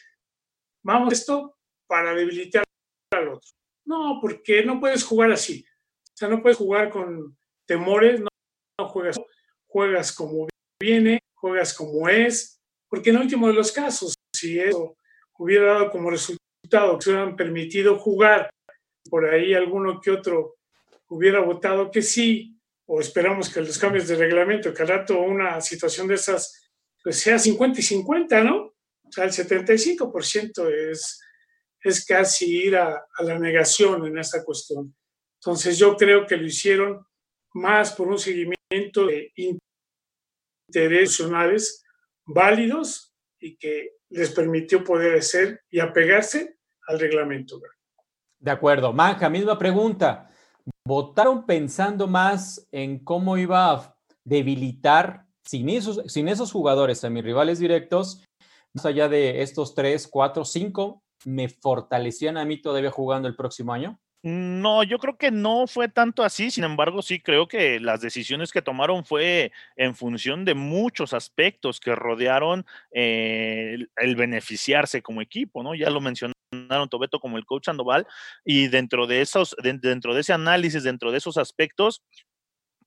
vamos, 0.84 1.14
esto 1.14 1.58
para 1.88 2.14
debilitar 2.14 2.64
al 3.12 3.28
otro. 3.30 3.52
No, 3.86 4.20
porque 4.22 4.64
no 4.64 4.80
puedes 4.80 5.04
jugar 5.04 5.32
así. 5.32 5.66
O 6.14 6.18
sea, 6.18 6.30
no 6.30 6.42
puedes 6.42 6.58
jugar 6.58 6.90
con 6.90 7.38
temores, 7.66 8.22
no, 8.22 8.88
juegas, 8.88 9.20
juegas 9.68 10.12
como 10.12 10.48
viene, 10.80 11.20
juegas 11.34 11.74
como 11.74 12.08
es, 12.10 12.60
porque 12.90 13.10
en 13.10 13.18
último 13.18 13.48
de 13.48 13.54
los 13.54 13.72
casos, 13.72 14.14
si 14.36 14.60
eso 14.60 14.98
hubiera 15.38 15.74
dado 15.74 15.92
como 15.92 16.10
resultado 16.10 16.98
que 16.98 17.04
se 17.04 17.10
hubieran 17.10 17.36
permitido 17.36 17.98
jugar, 17.98 18.50
por 19.10 19.26
ahí 19.26 19.54
alguno 19.54 20.00
que 20.00 20.12
otro 20.12 20.56
hubiera 21.10 21.40
votado 21.40 21.92
que 21.92 22.02
sí, 22.02 22.58
o 22.86 23.00
esperamos 23.00 23.52
que 23.52 23.62
los 23.62 23.78
cambios 23.78 24.08
de 24.08 24.16
reglamento, 24.16 24.74
que 24.74 24.82
al 24.84 24.90
rato 24.90 25.20
una 25.20 25.62
situación 25.62 26.08
de 26.08 26.16
esas, 26.16 26.70
pues 27.04 27.20
sea 27.20 27.40
50 27.40 27.80
y 27.80 27.84
50, 27.84 28.44
¿no? 28.44 28.58
O 29.04 29.12
sea, 29.12 29.26
el 29.26 29.32
75% 29.32 30.70
es 30.92 31.24
es 31.84 32.06
casi 32.06 32.64
ir 32.66 32.78
a, 32.78 33.06
la 33.20 33.38
negación 33.38 34.06
en 34.08 34.18
esta 34.18 34.44
cuestión. 34.44 34.96
Entonces 35.46 35.78
yo 35.78 35.98
creo 35.98 36.26
que 36.26 36.38
lo 36.38 36.46
hicieron 36.46 37.06
más 37.54 37.92
por 37.92 38.08
un 38.08 38.18
seguimiento 38.18 39.06
de 39.06 39.34
intereses 40.70 41.84
válidos 42.26 43.14
y 43.42 43.58
que 43.58 43.98
les 44.10 44.32
permitió 44.32 44.86
poder 44.86 45.18
hacer 45.18 45.62
y 45.70 45.82
apegarse 45.82 46.60
al 46.88 46.98
reglamento. 46.98 47.60
De 48.40 48.52
acuerdo. 48.52 48.94
Manja, 48.94 49.30
misma 49.30 49.58
pregunta. 49.58 50.30
¿Votaron 50.88 51.46
pensando 51.46 52.08
más 52.08 52.66
en 52.72 53.04
cómo 53.04 53.38
iba 53.38 53.70
a 53.70 53.98
debilitar 54.24 55.26
sin 55.44 55.68
esos, 55.68 56.04
sin 56.08 56.30
esos 56.30 56.54
jugadores 56.54 57.04
a 57.04 57.10
mis 57.10 57.24
rivales 57.24 57.60
directos, 57.60 58.24
más 58.74 58.86
allá 58.86 59.10
de 59.10 59.42
estos 59.42 59.76
tres, 59.76 60.08
cuatro, 60.08 60.46
cinco 60.46 61.04
me 61.26 61.50
fortalecían 61.50 62.38
a 62.38 62.46
mí 62.46 62.62
todavía 62.62 62.92
jugando 62.92 63.28
el 63.28 63.36
próximo 63.36 63.74
año? 63.74 64.00
No, 64.26 64.84
yo 64.84 65.00
creo 65.00 65.18
que 65.18 65.32
no 65.32 65.68
fue 65.68 65.90
tanto 65.90 66.24
así, 66.24 66.50
sin 66.50 66.64
embargo, 66.64 67.02
sí 67.02 67.20
creo 67.20 67.46
que 67.50 67.82
las 67.82 68.00
decisiones 68.00 68.54
que 68.54 68.62
tomaron 68.62 69.04
fue 69.04 69.52
en 69.76 69.96
función 69.96 70.46
de 70.46 70.54
muchos 70.54 71.14
aspectos 71.14 71.82
que 71.82 71.94
rodearon 71.94 72.66
eh, 72.94 73.80
el, 73.98 74.16
beneficiarse 74.16 75.02
como 75.02 75.22
equipo, 75.22 75.62
¿no? 75.62 75.76
Ya 75.76 75.90
lo 75.90 76.00
mencionaron 76.00 76.34
Tobeto 76.90 77.20
como 77.20 77.38
el 77.38 77.46
coach 77.46 77.66
Sandoval, 77.66 78.08
y 78.46 78.68
dentro 78.70 79.08
de 79.08 79.20
esos, 79.20 79.58
dentro 79.62 80.14
de 80.14 80.22
ese 80.22 80.32
análisis, 80.32 80.84
dentro 80.84 81.12
de 81.12 81.18
esos 81.18 81.36
aspectos, 81.36 82.02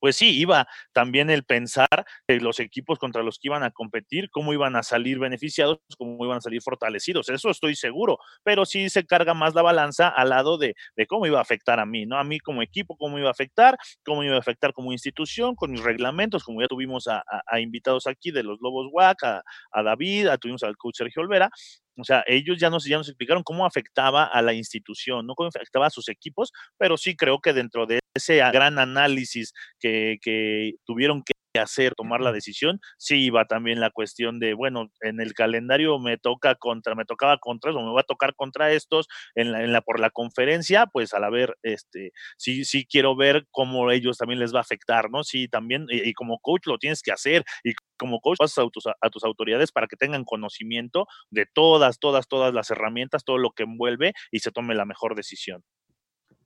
pues 0.01 0.17
sí, 0.17 0.39
iba 0.39 0.67
también 0.93 1.31
el 1.31 1.45
pensar 1.45 2.07
de 2.27 2.41
los 2.41 2.61
equipos 2.61 2.99
contra 2.99 3.23
los 3.23 3.39
que 3.39 3.49
iban 3.49 3.63
a 3.63 3.71
competir, 3.71 4.31
cómo 4.31 4.53
iban 4.53 4.77
a 4.77 4.83
salir 4.83 5.19
beneficiados, 5.19 5.79
cómo 5.99 6.25
iban 6.25 6.39
a 6.39 6.41
salir 6.41 6.63
fortalecidos, 6.63 7.29
eso 7.29 7.51
estoy 7.51 7.75
seguro, 7.75 8.19
pero 8.43 8.67
sí 8.67 8.89
se 8.89 9.05
carga 9.05 9.35
más 9.35 9.55
la 9.55 9.63
balanza 9.63 10.09
al 10.09 10.31
lado 10.31 10.59
de, 10.59 10.75
cómo 11.09 11.27
iba 11.27 11.39
a 11.39 11.43
afectar 11.43 11.81
a 11.81 11.87
mí, 11.87 12.07
¿no? 12.07 12.19
A 12.19 12.25
mí 12.25 12.41
como 12.41 12.63
equipo, 12.63 12.97
cómo 12.97 13.19
iba 13.19 13.29
a 13.29 13.33
afectar, 13.33 13.77
cómo 14.05 14.23
iba 14.25 14.37
a 14.37 14.39
afectar 14.39 14.73
como 14.73 14.93
institución, 14.93 15.55
con 15.55 15.71
mis 15.71 15.83
reglamentos, 15.83 16.45
como 16.45 16.61
ya 16.61 16.69
tuvimos 16.69 17.09
a, 17.09 17.23
invitados 17.61 18.07
aquí 18.07 18.31
de 18.31 18.43
los 18.43 18.59
Lobos 18.61 18.89
WAC, 18.93 19.23
a, 19.25 19.83
David, 19.83 20.29
tuvimos 20.41 20.63
al 20.63 20.77
coach 20.77 20.97
Sergio 20.97 21.23
Olvera, 21.23 21.51
o 21.97 22.05
sea, 22.05 22.25
ellos 22.27 22.59
ya 22.59 22.71
nos, 22.71 22.85
ya 22.85 22.99
nos 22.99 23.09
explicaron 23.09 23.43
cómo 23.43 23.67
afectaba 23.67 24.25
a 24.25 24.43
la 24.43 24.53
institución, 24.53 25.27
no 25.27 25.35
cómo 25.35 25.49
afectaba 25.49 25.87
a 25.87 25.91
sus 25.91 26.09
equipos, 26.09 26.53
pero 26.77 26.97
sí 26.97 27.17
creo 27.17 27.41
que 27.41 27.53
dentro 27.53 27.87
de 27.87 28.01
ese 28.15 28.37
gran 28.37 28.79
análisis 28.79 29.53
que, 29.79 30.19
que 30.23 30.75
tuvieron 30.85 31.23
que 31.23 31.33
hacer, 31.59 31.95
tomar 31.95 32.21
la 32.21 32.33
decisión, 32.33 32.81
sí 32.99 33.25
iba 33.25 33.45
también 33.47 33.81
la 33.81 33.91
cuestión 33.91 34.39
de, 34.39 34.55
bueno, 34.55 34.91
en 35.01 35.21
el 35.21 35.35
calendario 35.35 35.99
me 35.99 36.19
toca 36.19 36.55
contra, 36.55 36.95
me 36.95 37.05
tocaba 37.05 37.39
contra 37.39 37.71
eso, 37.71 37.81
me 37.81 37.93
va 37.93 38.01
a 38.01 38.05
tocar 38.05 38.35
contra 38.35 38.73
estos, 38.73 39.09
en 39.35 39.53
la, 39.53 39.63
en 39.63 39.73
la 39.73 39.81
por 39.81 40.01
la 40.01 40.11
conferencia, 40.11 40.87
pues 40.87 41.15
al 41.15 41.25
haber, 41.25 41.57
este, 41.63 42.13
sí, 42.37 42.65
sí 42.65 42.87
quiero 42.87 43.17
ver 43.17 43.47
cómo 43.51 43.91
ellos 43.91 44.19
también 44.19 44.41
les 44.41 44.55
va 44.55 44.59
a 44.59 44.63
afectar, 44.63 45.11
¿no? 45.11 45.25
Sí, 45.25 45.49
también, 45.49 45.87
y, 45.89 46.13
como 46.15 46.39
coach 46.39 46.67
lo 46.67 46.79
tienes 46.79 47.03
que 47.03 47.13
hacer, 47.13 47.45
y 47.65 47.73
como 47.99 48.21
coach 48.21 48.39
pasas 48.39 48.65
a 48.65 48.69
tus, 48.69 48.87
a 48.87 49.11
tus 49.11 49.25
autoridades 49.25 49.73
para 49.73 49.87
que 49.87 49.97
tengan 49.97 50.25
conocimiento 50.25 51.07
de 51.31 51.47
todas, 51.47 51.99
todas, 51.99 52.29
todas 52.29 52.53
las 52.55 52.71
herramientas, 52.71 53.25
todo 53.25 53.39
lo 53.39 53.51
que 53.51 53.65
envuelve 53.65 54.13
y 54.31 54.41
se 54.41 54.51
tome 54.51 54.75
la 54.75 54.85
mejor 54.85 55.15
decisión. 55.15 55.63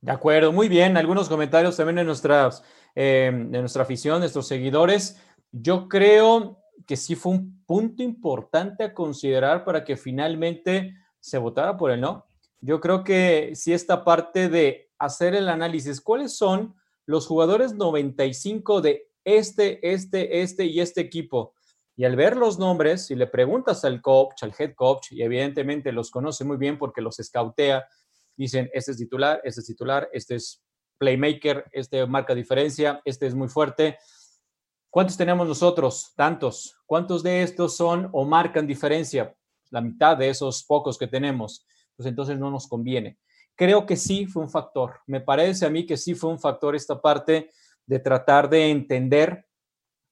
De 0.01 0.11
acuerdo, 0.11 0.51
muy 0.51 0.67
bien. 0.67 0.97
Algunos 0.97 1.29
comentarios 1.29 1.77
también 1.77 1.97
de, 1.97 2.03
nuestras, 2.03 2.63
eh, 2.95 3.31
de 3.33 3.59
nuestra 3.59 3.83
afición, 3.83 4.19
nuestros 4.19 4.47
seguidores. 4.47 5.19
Yo 5.51 5.87
creo 5.87 6.59
que 6.85 6.97
sí 6.97 7.15
fue 7.15 7.33
un 7.33 7.63
punto 7.65 8.03
importante 8.03 8.83
a 8.83 8.93
considerar 8.93 9.63
para 9.63 9.83
que 9.83 9.95
finalmente 9.95 10.95
se 11.19 11.37
votara 11.37 11.77
por 11.77 11.91
el 11.91 12.01
no. 12.01 12.25
Yo 12.59 12.79
creo 12.79 13.03
que 13.03 13.51
sí 13.55 13.73
esta 13.73 14.03
parte 14.03 14.49
de 14.49 14.91
hacer 14.99 15.35
el 15.35 15.49
análisis, 15.49 16.01
cuáles 16.01 16.35
son 16.35 16.75
los 17.05 17.27
jugadores 17.27 17.73
95 17.73 18.81
de 18.81 19.09
este, 19.23 19.91
este, 19.91 20.41
este 20.41 20.65
y 20.65 20.79
este 20.79 21.01
equipo. 21.01 21.53
Y 21.95 22.05
al 22.05 22.15
ver 22.15 22.37
los 22.37 22.57
nombres, 22.57 23.07
si 23.07 23.15
le 23.15 23.27
preguntas 23.27 23.83
al 23.83 24.01
coach, 24.01 24.43
al 24.43 24.53
head 24.57 24.73
coach, 24.75 25.11
y 25.11 25.21
evidentemente 25.21 25.91
los 25.91 26.09
conoce 26.09 26.43
muy 26.43 26.57
bien 26.57 26.77
porque 26.77 27.01
los 27.01 27.19
escautea, 27.19 27.85
dicen, 28.35 28.69
este 28.73 28.91
es 28.91 28.97
titular, 28.97 29.41
este 29.43 29.61
es 29.61 29.67
titular, 29.67 30.09
este 30.13 30.35
es 30.35 30.63
playmaker, 31.01 31.65
este 31.71 32.05
marca 32.05 32.35
diferencia, 32.35 33.01
este 33.05 33.25
es 33.25 33.33
muy 33.33 33.47
fuerte. 33.47 33.97
¿Cuántos 34.91 35.17
tenemos 35.17 35.47
nosotros? 35.47 36.13
Tantos. 36.15 36.77
¿Cuántos 36.85 37.23
de 37.23 37.41
estos 37.41 37.75
son 37.75 38.07
o 38.11 38.23
marcan 38.23 38.67
diferencia? 38.67 39.35
La 39.71 39.81
mitad 39.81 40.15
de 40.15 40.29
esos 40.29 40.63
pocos 40.63 40.99
que 40.99 41.07
tenemos. 41.07 41.65
Pues 41.95 42.07
entonces 42.07 42.37
no 42.37 42.51
nos 42.51 42.67
conviene. 42.67 43.17
Creo 43.55 43.87
que 43.87 43.95
sí 43.95 44.27
fue 44.27 44.43
un 44.43 44.49
factor. 44.51 44.99
Me 45.07 45.21
parece 45.21 45.65
a 45.65 45.71
mí 45.71 45.87
que 45.87 45.97
sí 45.97 46.13
fue 46.13 46.29
un 46.29 46.39
factor 46.39 46.75
esta 46.75 47.01
parte 47.01 47.49
de 47.87 47.97
tratar 47.99 48.47
de 48.47 48.69
entender 48.69 49.47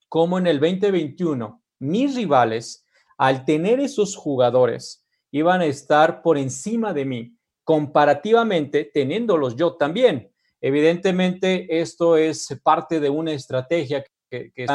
cómo 0.08 0.38
en 0.38 0.48
el 0.48 0.58
2021 0.58 1.62
mis 1.78 2.16
rivales, 2.16 2.84
al 3.16 3.44
tener 3.44 3.78
esos 3.78 4.16
jugadores, 4.16 5.06
iban 5.30 5.60
a 5.60 5.66
estar 5.66 6.20
por 6.20 6.36
encima 6.36 6.92
de 6.92 7.04
mí, 7.04 7.38
comparativamente 7.62 8.90
teniéndolos 8.92 9.54
yo 9.54 9.76
también. 9.76 10.32
Evidentemente, 10.60 11.80
esto 11.80 12.16
es 12.16 12.48
parte 12.62 13.00
de 13.00 13.10
una 13.10 13.32
estrategia 13.32 14.04
que, 14.30 14.52
que, 14.52 14.66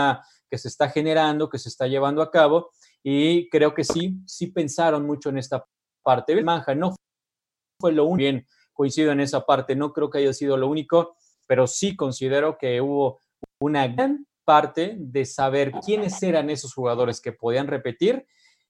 que 0.49 0.57
se 0.57 0.67
está 0.67 0.89
generando, 0.89 1.49
que 1.49 1.59
se 1.59 1.69
está 1.69 1.87
llevando 1.87 2.21
a 2.21 2.31
cabo, 2.31 2.71
y 3.03 3.49
creo 3.49 3.73
que 3.73 3.83
sí, 3.83 4.17
sí 4.25 4.47
pensaron 4.47 5.05
mucho 5.05 5.29
en 5.29 5.37
esta 5.37 5.65
parte. 6.03 6.41
Manja 6.43 6.73
no 6.73 6.95
fue 7.79 7.91
lo 7.91 8.05
único, 8.05 8.17
bien 8.17 8.47
coincido 8.73 9.11
en 9.11 9.21
esa 9.21 9.45
parte, 9.45 9.75
no 9.75 9.93
creo 9.93 10.09
que 10.09 10.17
haya 10.19 10.33
sido 10.33 10.57
lo 10.57 10.67
único, 10.67 11.15
pero 11.47 11.65
sí 11.67 11.95
considero 11.95 12.57
que 12.57 12.81
hubo 12.81 13.19
una 13.59 13.87
gran 13.87 14.27
parte 14.43 14.95
de 14.97 15.25
saber 15.25 15.71
quiénes 15.85 16.21
eran 16.21 16.49
esos 16.49 16.73
jugadores 16.73 17.21
que 17.21 17.31
podían 17.31 17.67
repetir 17.67 18.25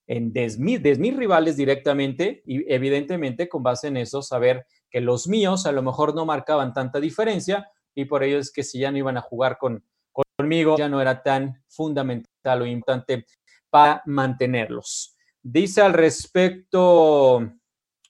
en 0.08 0.32
desmir, 0.32 0.82
mis 1.00 1.16
rivales 1.16 1.58
directamente 1.58 2.44
y 2.46 2.72
evidentemente 2.72 3.50
con 3.50 3.64
base 3.64 3.88
en 3.88 3.98
eso 3.98 4.22
saber 4.22 4.66
que 4.96 5.02
los 5.02 5.28
míos 5.28 5.66
a 5.66 5.74
lo 5.74 5.84
mejor 5.84 6.16
no 6.16 6.26
marcaban 6.26 6.72
tanta 6.72 7.02
diferencia 7.02 7.70
y 7.94 8.06
por 8.06 8.24
ello 8.24 8.40
es 8.40 8.50
que 8.50 8.64
si 8.64 8.80
ya 8.80 8.92
no 8.92 8.98
iban 8.98 9.18
a 9.18 9.22
jugar 9.22 9.58
con, 9.58 9.84
conmigo 10.14 10.78
ya 10.78 10.88
no 10.88 11.02
era 11.02 11.22
tan 11.22 11.62
fundamental 11.68 12.62
o 12.62 12.66
importante 12.66 13.26
para 13.70 14.02
mantenerlos. 14.06 15.18
Dice 15.44 15.82
al 15.82 15.92
respecto 15.92 17.46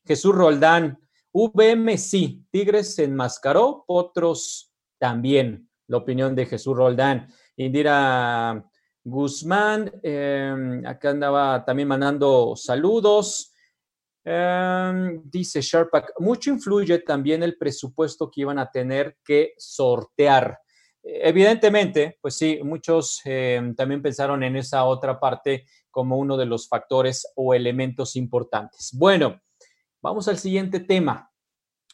Jesús 0.05 0.35
Roldán, 0.35 0.99
VM 1.33 1.97
sí, 1.97 2.45
Tigres 2.51 2.93
se 2.93 3.05
enmascaró, 3.05 3.83
otros 3.87 4.71
también. 4.99 5.67
La 5.87 5.97
opinión 5.97 6.35
de 6.35 6.45
Jesús 6.45 6.77
Roldán. 6.77 7.33
Indira 7.57 8.63
Guzmán, 9.03 9.91
em, 10.03 10.85
acá 10.85 11.09
andaba 11.09 11.65
también 11.65 11.87
mandando 11.87 12.53
saludos. 12.55 13.54
Em, 14.25 15.21
dice 15.23 15.61
Sharpak, 15.61 16.13
mucho 16.19 16.49
influye 16.49 16.99
también 16.99 17.43
el 17.43 17.57
presupuesto 17.57 18.29
que 18.29 18.41
iban 18.41 18.59
a 18.59 18.69
tener 18.69 19.17
que 19.23 19.53
sortear. 19.57 20.59
Evidentemente, 21.01 22.17
pues 22.19 22.35
sí, 22.35 22.59
muchos 22.63 23.21
em, 23.23 23.75
también 23.75 24.01
pensaron 24.01 24.43
en 24.43 24.55
esa 24.57 24.83
otra 24.83 25.19
parte 25.19 25.65
como 25.91 26.17
uno 26.17 26.35
de 26.35 26.47
los 26.47 26.67
factores 26.67 27.31
o 27.35 27.53
elementos 27.53 28.15
importantes. 28.15 28.89
Bueno, 28.97 29.39
Vamos 30.05 30.27
al 30.27 30.37
siguiente 30.37 30.81
tema. 30.81 31.31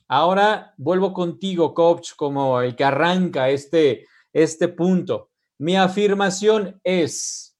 Ahora 0.10 0.74
vuelvo 0.76 1.14
contigo, 1.14 1.74
coach, 1.74 2.12
como 2.18 2.60
el 2.60 2.76
que 2.76 2.84
arranca 2.84 3.48
este, 3.48 4.06
este 4.34 4.68
punto. 4.68 5.30
Mi 5.60 5.78
afirmación 5.78 6.82
es, 6.84 7.58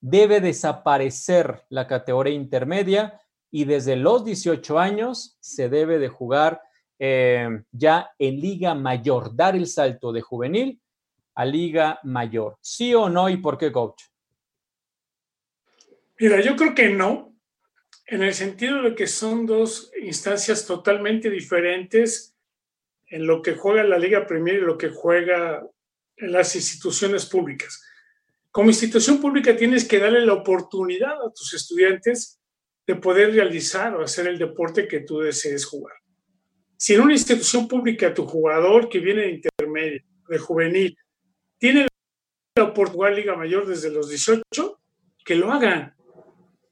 debe 0.00 0.40
desaparecer 0.40 1.66
la 1.68 1.86
categoría 1.86 2.32
intermedia 2.32 3.20
y 3.52 3.66
desde 3.66 3.96
los 3.96 4.24
18 4.24 4.78
años 4.78 5.36
se 5.38 5.68
debe 5.68 5.98
de 5.98 6.08
jugar 6.08 6.62
eh, 6.98 7.62
ya 7.70 8.10
en 8.18 8.40
liga 8.40 8.74
mayor, 8.74 9.36
dar 9.36 9.54
el 9.54 9.66
salto 9.66 10.10
de 10.10 10.22
juvenil 10.22 10.80
a 11.34 11.44
liga 11.44 12.00
mayor. 12.02 12.56
¿Sí 12.62 12.94
o 12.94 13.10
no 13.10 13.28
y 13.28 13.36
por 13.36 13.58
qué, 13.58 13.70
coach? 13.70 14.04
Mira, 16.18 16.40
yo 16.40 16.56
creo 16.56 16.74
que 16.74 16.88
no, 16.88 17.36
en 18.06 18.22
el 18.22 18.32
sentido 18.32 18.82
de 18.82 18.94
que 18.94 19.06
son 19.06 19.44
dos 19.44 19.92
instancias 20.02 20.66
totalmente 20.66 21.28
diferentes 21.28 22.34
en 23.08 23.26
lo 23.26 23.42
que 23.42 23.54
juega 23.54 23.84
la 23.84 23.98
Liga 23.98 24.26
Premier 24.26 24.56
y 24.56 24.60
lo 24.60 24.78
que 24.78 24.88
juega 24.88 25.62
en 26.16 26.32
las 26.32 26.56
instituciones 26.56 27.26
públicas. 27.26 27.84
Como 28.50 28.70
institución 28.70 29.20
pública 29.20 29.54
tienes 29.54 29.86
que 29.86 29.98
darle 29.98 30.24
la 30.24 30.34
oportunidad 30.34 31.20
a 31.22 31.30
tus 31.32 31.52
estudiantes 31.52 32.41
de 32.86 32.96
poder 32.96 33.32
realizar 33.32 33.94
o 33.94 34.02
hacer 34.02 34.26
el 34.26 34.38
deporte 34.38 34.88
que 34.88 35.00
tú 35.00 35.20
desees 35.20 35.64
jugar. 35.64 35.94
Si 36.76 36.94
en 36.94 37.02
una 37.02 37.12
institución 37.12 37.68
pública 37.68 38.12
tu 38.12 38.26
jugador 38.26 38.88
que 38.88 38.98
viene 38.98 39.22
de 39.22 39.40
intermedio, 39.40 40.02
de 40.28 40.38
juvenil, 40.38 40.98
tiene 41.58 41.86
la 42.56 42.64
oportunidad 42.64 43.10
de 43.10 43.16
Liga 43.16 43.36
Mayor 43.36 43.66
desde 43.66 43.90
los 43.90 44.08
18, 44.08 44.80
que 45.24 45.34
lo 45.36 45.52
hagan. 45.52 45.94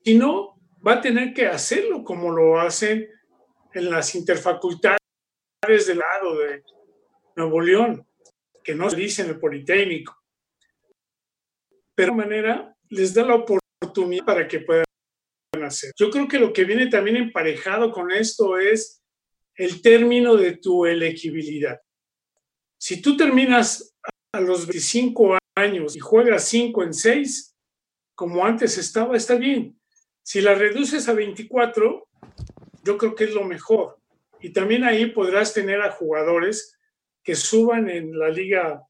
Si 0.05 0.19
no, 0.19 0.59
va 0.85 0.95
a 0.95 1.01
tener 1.01 1.33
que 1.33 1.47
hacerlo 1.47 2.03
como 2.03 2.33
lo 2.33 2.61
hacen 2.61 3.09
en 3.73 3.91
las 3.91 4.15
interfacultades 4.15 4.99
del 5.87 5.99
lado 5.99 6.39
de 6.39 6.65
Nuevo 7.37 7.61
León, 7.61 8.07
que 8.65 8.75
no 8.75 8.91
se 8.91 8.97
dice 8.97 9.23
en 9.23 9.29
el 9.29 9.39
Politécnico. 9.39 10.17
Pero 11.95 12.13
de 12.13 12.19
manera 12.19 12.77
les 12.89 13.15
da 13.15 13.25
la 13.25 13.37
oportunidad 13.37 14.25
para 14.25 14.49
que 14.49 14.61
puedan 14.61 14.85
hacer. 15.59 15.93
Yo 15.97 16.11
creo 16.11 16.29
que 16.29 16.39
lo 16.39 16.53
que 16.53 16.65
viene 16.65 16.87
también 16.87 17.17
emparejado 17.17 17.91
con 17.91 18.11
esto 18.11 18.59
es 18.59 19.03
el 19.57 19.83
término 19.83 20.37
de 20.37 20.57
tu 20.57 20.87
elegibilidad. 20.87 21.81
Si 22.79 23.03
tú 23.03 23.17
terminas 23.17 23.95
a 24.33 24.41
los 24.41 24.67
25 24.67 25.39
años 25.57 25.97
y 25.97 26.01
juegas 26.01 26.45
5 26.45 26.85
en 26.85 26.95
6, 26.95 27.57
como 28.15 28.45
antes 28.45 28.79
estaba, 28.79 29.17
está 29.17 29.35
bien. 29.35 29.79
Si 30.23 30.41
la 30.41 30.55
reduces 30.55 31.09
a 31.09 31.15
24, 31.15 32.09
yo 32.85 32.99
creo 32.99 33.15
que 33.15 33.25
es 33.25 33.35
lo 33.35 33.45
mejor. 33.45 33.99
Y 34.41 34.53
también 34.53 34.85
ahí 34.85 35.07
podrás 35.07 35.53
tener 35.53 35.83
a 35.83 35.91
jugadores 35.91 36.79
que 37.23 37.35
suban 37.35 37.91
en 37.91 38.19
la 38.19 38.31
liga 38.31 38.83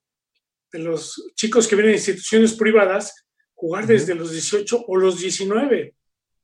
de 0.70 0.78
los 0.78 1.32
chicos 1.34 1.66
que 1.66 1.74
vienen 1.74 1.92
de 1.92 1.98
instituciones 1.98 2.52
privadas, 2.52 3.26
jugar 3.54 3.86
desde 3.86 4.14
los 4.14 4.30
18 4.30 4.84
o 4.86 4.96
los 4.96 5.18
19. 5.18 5.96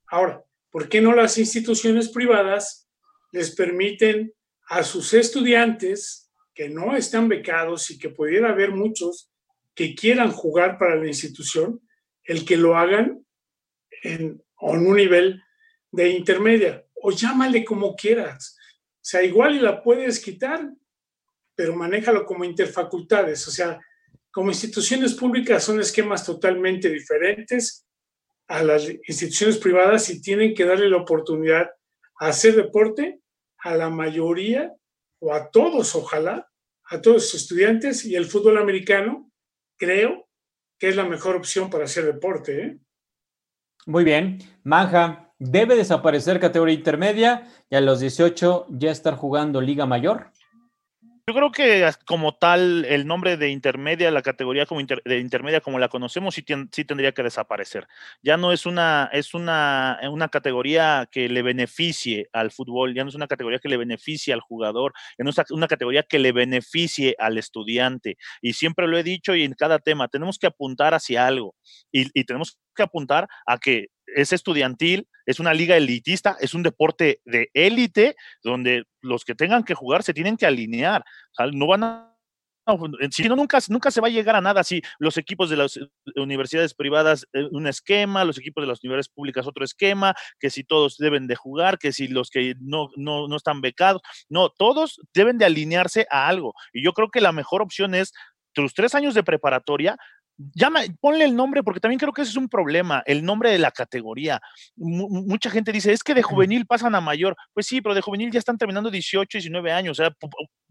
Ahora, 0.08 0.44
¿por 0.70 0.88
qué 0.88 1.00
no 1.00 1.14
las 1.14 1.38
instituciones 1.38 2.08
privadas 2.10 2.88
les 3.32 3.54
permiten 3.54 4.32
a 4.68 4.82
sus 4.82 5.14
estudiantes 5.14 6.30
que 6.54 6.68
no 6.68 6.96
están 6.96 7.28
becados 7.28 7.90
y 7.90 7.98
que 7.98 8.08
pudiera 8.08 8.50
haber 8.50 8.70
muchos 8.70 9.30
que 9.74 9.94
quieran 9.94 10.32
jugar 10.32 10.78
para 10.78 10.96
la 10.96 11.06
institución, 11.06 11.80
el 12.24 12.44
que 12.44 12.56
lo 12.56 12.76
hagan 12.76 13.24
en 14.02 14.42
un 14.60 14.94
nivel 14.94 15.42
de 15.92 16.08
intermedia, 16.10 16.84
o 16.94 17.12
llámale 17.12 17.64
como 17.64 17.94
quieras. 17.94 18.56
O 18.94 19.08
sea, 19.08 19.22
igual 19.22 19.54
y 19.54 19.60
la 19.60 19.82
puedes 19.82 20.18
quitar, 20.18 20.68
pero 21.54 21.76
manéjalo 21.76 22.24
como 22.24 22.44
interfacultades. 22.44 23.46
O 23.46 23.50
sea, 23.50 23.78
como 24.32 24.50
instituciones 24.50 25.14
públicas 25.14 25.62
son 25.62 25.80
esquemas 25.80 26.24
totalmente 26.24 26.88
diferentes 26.88 27.85
a 28.48 28.62
las 28.62 28.88
instituciones 28.88 29.58
privadas 29.58 30.08
y 30.10 30.20
tienen 30.20 30.54
que 30.54 30.64
darle 30.64 30.88
la 30.88 30.98
oportunidad 30.98 31.70
a 32.20 32.28
hacer 32.28 32.54
deporte 32.56 33.20
a 33.58 33.74
la 33.74 33.90
mayoría 33.90 34.72
o 35.18 35.32
a 35.32 35.50
todos, 35.50 35.94
ojalá, 35.94 36.48
a 36.84 37.00
todos 37.00 37.16
los 37.16 37.34
estudiantes 37.34 38.04
y 38.04 38.14
el 38.14 38.26
fútbol 38.26 38.58
americano, 38.58 39.30
creo 39.76 40.28
que 40.78 40.88
es 40.88 40.96
la 40.96 41.04
mejor 41.04 41.36
opción 41.36 41.70
para 41.70 41.84
hacer 41.84 42.04
deporte. 42.04 42.62
¿eh? 42.62 42.78
Muy 43.86 44.04
bien. 44.04 44.38
Manja, 44.62 45.32
¿debe 45.38 45.74
desaparecer 45.74 46.38
categoría 46.38 46.74
intermedia 46.74 47.48
y 47.68 47.76
a 47.76 47.80
los 47.80 48.00
18 48.00 48.66
ya 48.70 48.90
estar 48.90 49.16
jugando 49.16 49.60
Liga 49.60 49.86
Mayor? 49.86 50.32
Yo 51.28 51.34
creo 51.34 51.50
que 51.50 51.90
como 52.04 52.36
tal, 52.36 52.84
el 52.84 53.04
nombre 53.04 53.36
de 53.36 53.50
intermedia, 53.50 54.12
la 54.12 54.22
categoría 54.22 54.64
como 54.64 54.80
de 54.80 55.18
intermedia 55.18 55.60
como 55.60 55.80
la 55.80 55.88
conocemos, 55.88 56.36
sí, 56.36 56.44
sí, 56.70 56.84
tendría 56.84 57.10
que 57.10 57.24
desaparecer. 57.24 57.88
Ya 58.22 58.36
no 58.36 58.52
es 58.52 58.64
una, 58.64 59.10
es 59.12 59.34
una, 59.34 59.98
una 60.08 60.28
categoría 60.28 61.08
que 61.10 61.28
le 61.28 61.42
beneficie 61.42 62.28
al 62.32 62.52
fútbol, 62.52 62.94
ya 62.94 63.02
no 63.02 63.08
es 63.08 63.16
una 63.16 63.26
categoría 63.26 63.58
que 63.58 63.68
le 63.68 63.76
beneficie 63.76 64.32
al 64.32 64.40
jugador, 64.40 64.92
ya 65.18 65.24
no 65.24 65.30
es 65.30 65.50
una 65.50 65.66
categoría 65.66 66.04
que 66.04 66.20
le 66.20 66.30
beneficie 66.30 67.16
al 67.18 67.38
estudiante. 67.38 68.18
Y 68.40 68.52
siempre 68.52 68.86
lo 68.86 68.96
he 68.96 69.02
dicho 69.02 69.34
y 69.34 69.42
en 69.42 69.54
cada 69.54 69.80
tema, 69.80 70.06
tenemos 70.06 70.38
que 70.38 70.46
apuntar 70.46 70.94
hacia 70.94 71.26
algo 71.26 71.56
y, 71.90 72.06
y 72.14 72.22
tenemos 72.22 72.56
que 72.76 72.84
apuntar 72.84 73.26
a 73.46 73.58
que 73.58 73.88
es 74.06 74.32
estudiantil, 74.32 75.08
es 75.24 75.40
una 75.40 75.54
liga 75.54 75.76
elitista, 75.76 76.36
es 76.40 76.54
un 76.54 76.62
deporte 76.62 77.20
de 77.24 77.50
élite 77.54 78.16
donde 78.42 78.84
los 79.00 79.24
que 79.24 79.34
tengan 79.34 79.64
que 79.64 79.74
jugar 79.74 80.02
se 80.02 80.14
tienen 80.14 80.36
que 80.36 80.46
alinear. 80.46 81.04
no 81.52 81.66
van 81.66 81.84
a 81.84 82.16
si 83.10 83.28
no, 83.28 83.36
nunca, 83.36 83.58
nunca 83.68 83.90
se 83.90 84.00
va 84.00 84.08
a 84.08 84.10
llegar 84.10 84.34
a 84.34 84.40
nada 84.40 84.64
si 84.64 84.82
los 84.98 85.16
equipos 85.18 85.48
de 85.50 85.56
las 85.56 85.78
universidades 86.16 86.74
privadas 86.74 87.26
eh, 87.32 87.46
un 87.52 87.66
esquema, 87.66 88.24
los 88.24 88.38
equipos 88.38 88.62
de 88.62 88.66
las 88.66 88.82
universidades 88.82 89.08
públicas 89.08 89.46
otro 89.46 89.64
esquema, 89.64 90.14
que 90.40 90.50
si 90.50 90.64
todos 90.64 90.96
deben 90.98 91.28
de 91.28 91.36
jugar, 91.36 91.78
que 91.78 91.92
si 91.92 92.08
los 92.08 92.28
que 92.28 92.54
no, 92.60 92.88
no, 92.96 93.28
no 93.28 93.36
están 93.36 93.60
becados, 93.60 94.02
no, 94.28 94.50
todos 94.50 95.00
deben 95.14 95.38
de 95.38 95.44
alinearse 95.44 96.06
a 96.10 96.26
algo. 96.26 96.54
Y 96.72 96.84
yo 96.84 96.92
creo 96.92 97.08
que 97.08 97.20
la 97.20 97.32
mejor 97.32 97.62
opción 97.62 97.94
es 97.94 98.12
tus 98.52 98.74
tres 98.74 98.94
años 98.94 99.14
de 99.14 99.22
preparatoria, 99.22 99.96
llama, 100.54 100.80
ponle 101.00 101.24
el 101.24 101.34
nombre, 101.34 101.62
porque 101.62 101.80
también 101.80 101.98
creo 101.98 102.12
que 102.12 102.22
ese 102.22 102.32
es 102.32 102.36
un 102.36 102.48
problema, 102.48 103.02
el 103.06 103.24
nombre 103.24 103.50
de 103.50 103.58
la 103.58 103.70
categoría. 103.70 104.40
mucha 104.76 105.50
gente 105.50 105.72
dice, 105.72 105.92
es 105.92 106.02
que 106.02 106.14
de 106.14 106.22
juvenil 106.22 106.66
pasan 106.66 106.94
a 106.94 107.00
mayor. 107.00 107.36
Pues 107.52 107.66
sí, 107.66 107.80
pero 107.80 107.94
de 107.94 108.00
juvenil 108.00 108.30
ya 108.30 108.38
están 108.38 108.58
terminando 108.58 108.90
18, 108.90 109.38
19 109.38 109.72
años. 109.72 109.98
O 109.98 110.02
sea, 110.02 110.14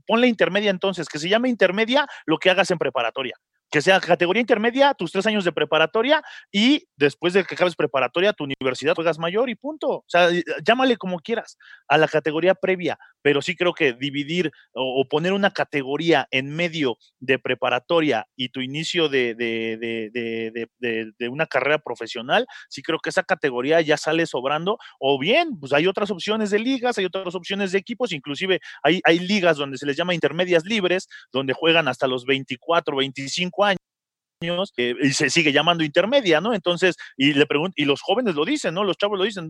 ponle 0.05 0.27
intermedia 0.27 0.71
entonces, 0.71 1.07
que 1.07 1.19
se 1.19 1.29
llame 1.29 1.49
intermedia 1.49 2.07
lo 2.25 2.37
que 2.37 2.49
hagas 2.49 2.71
en 2.71 2.77
preparatoria 2.77 3.35
que 3.71 3.81
sea 3.81 3.99
categoría 3.99 4.41
intermedia, 4.41 4.93
tus 4.93 5.11
tres 5.11 5.25
años 5.25 5.43
de 5.43 5.51
preparatoria 5.51 6.23
y 6.51 6.87
después 6.95 7.33
de 7.33 7.43
que 7.43 7.55
acabes 7.55 7.75
preparatoria, 7.75 8.33
tu 8.33 8.45
universidad 8.45 8.95
juegas 8.95 9.19
mayor 9.19 9.49
y 9.49 9.55
punto. 9.55 9.89
O 9.89 10.05
sea, 10.07 10.29
llámale 10.65 10.97
como 10.97 11.19
quieras 11.19 11.57
a 11.87 11.97
la 11.97 12.07
categoría 12.07 12.55
previa, 12.55 12.97
pero 13.21 13.41
sí 13.41 13.55
creo 13.55 13.73
que 13.73 13.93
dividir 13.93 14.51
o, 14.73 15.05
poner 15.09 15.33
una 15.33 15.51
categoría 15.51 16.27
en 16.31 16.55
medio 16.55 16.97
de 17.19 17.39
preparatoria 17.39 18.27
y 18.35 18.49
tu 18.49 18.61
inicio 18.61 19.09
de, 19.09 19.35
de, 19.35 21.29
una 21.29 21.47
carrera 21.47 21.79
profesional, 21.79 22.45
sí 22.69 22.81
creo 22.81 22.99
que 22.99 23.09
esa 23.09 23.23
categoría 23.23 23.81
ya 23.81 23.97
sale 23.97 24.25
sobrando. 24.25 24.77
O 24.99 25.19
bien, 25.19 25.59
pues 25.59 25.73
hay 25.73 25.87
otras 25.87 26.11
opciones 26.11 26.49
de 26.49 26.59
ligas, 26.59 26.97
hay 26.97 27.05
otras 27.05 27.35
opciones 27.35 27.71
de 27.71 27.79
equipos, 27.79 28.11
inclusive 28.11 28.59
hay, 28.83 29.01
hay 29.03 29.19
ligas 29.19 29.57
donde 29.57 29.77
se 29.77 29.85
les 29.85 29.97
llama 29.97 30.13
intermedias 30.13 30.65
libres, 30.65 31.07
donde 31.31 31.53
juegan 31.53 31.87
hasta 31.87 32.07
los 32.07 32.25
24, 32.25 32.95
25 32.95 33.54
años 33.63 34.73
eh, 34.77 34.95
y 35.01 35.11
se 35.11 35.29
sigue 35.29 35.51
llamando 35.51 35.83
intermedia, 35.83 36.41
¿no? 36.41 36.53
Entonces, 36.53 36.95
y 37.17 37.33
le 37.33 37.45
pregunto, 37.45 37.73
y 37.77 37.85
los 37.85 38.01
jóvenes 38.01 38.35
lo 38.35 38.45
dicen, 38.45 38.73
¿no? 38.73 38.83
Los 38.83 38.97
chavos 38.97 39.17
lo 39.17 39.25
dicen, 39.25 39.49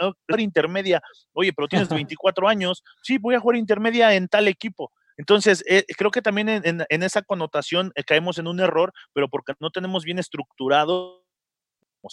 oh, 0.00 0.12
intermedia, 0.38 1.00
oye, 1.32 1.52
pero 1.52 1.68
tienes 1.68 1.88
24 2.16 2.48
años, 2.48 2.82
sí, 3.02 3.18
voy 3.18 3.34
a 3.34 3.40
jugar 3.40 3.56
intermedia 3.56 4.14
en 4.14 4.28
tal 4.28 4.48
equipo. 4.48 4.92
Entonces, 5.16 5.62
eh, 5.68 5.84
creo 5.96 6.10
que 6.10 6.22
también 6.22 6.48
en, 6.48 7.02
esa 7.02 7.22
connotación 7.22 7.92
eh, 7.94 8.02
caemos 8.02 8.38
en 8.38 8.48
un 8.48 8.60
error, 8.60 8.92
pero 9.12 9.28
porque 9.28 9.52
no 9.60 9.70
tenemos 9.70 10.04
bien 10.04 10.18
estructurado 10.18 11.21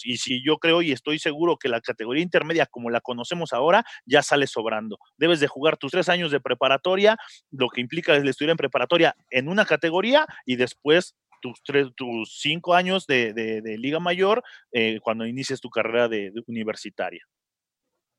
y 0.04 0.16
si 0.18 0.44
yo 0.44 0.58
creo 0.58 0.82
y 0.82 0.92
estoy 0.92 1.18
seguro 1.18 1.56
que 1.56 1.68
la 1.68 1.80
categoría 1.80 2.22
intermedia 2.22 2.66
como 2.66 2.90
la 2.90 3.00
conocemos 3.00 3.52
ahora 3.52 3.84
ya 4.04 4.22
sale 4.22 4.46
sobrando. 4.46 4.98
Debes 5.16 5.40
de 5.40 5.48
jugar 5.48 5.76
tus 5.76 5.92
tres 5.92 6.08
años 6.08 6.30
de 6.30 6.40
preparatoria, 6.40 7.16
lo 7.50 7.68
que 7.68 7.80
implica 7.80 8.14
el 8.14 8.28
estudiar 8.28 8.52
en 8.52 8.56
preparatoria 8.56 9.16
en 9.30 9.48
una 9.48 9.64
categoría 9.64 10.26
y 10.46 10.56
después 10.56 11.16
tus, 11.40 11.62
tres, 11.64 11.88
tus 11.96 12.38
cinco 12.40 12.74
años 12.74 13.06
de, 13.06 13.62
Liga 13.78 13.98
Mayor 13.98 14.42
eh, 14.72 15.00
cuando 15.02 15.26
inicies 15.26 15.60
tu 15.60 15.70
carrera 15.70 16.08
de, 16.08 16.32
universitaria. 16.46 17.24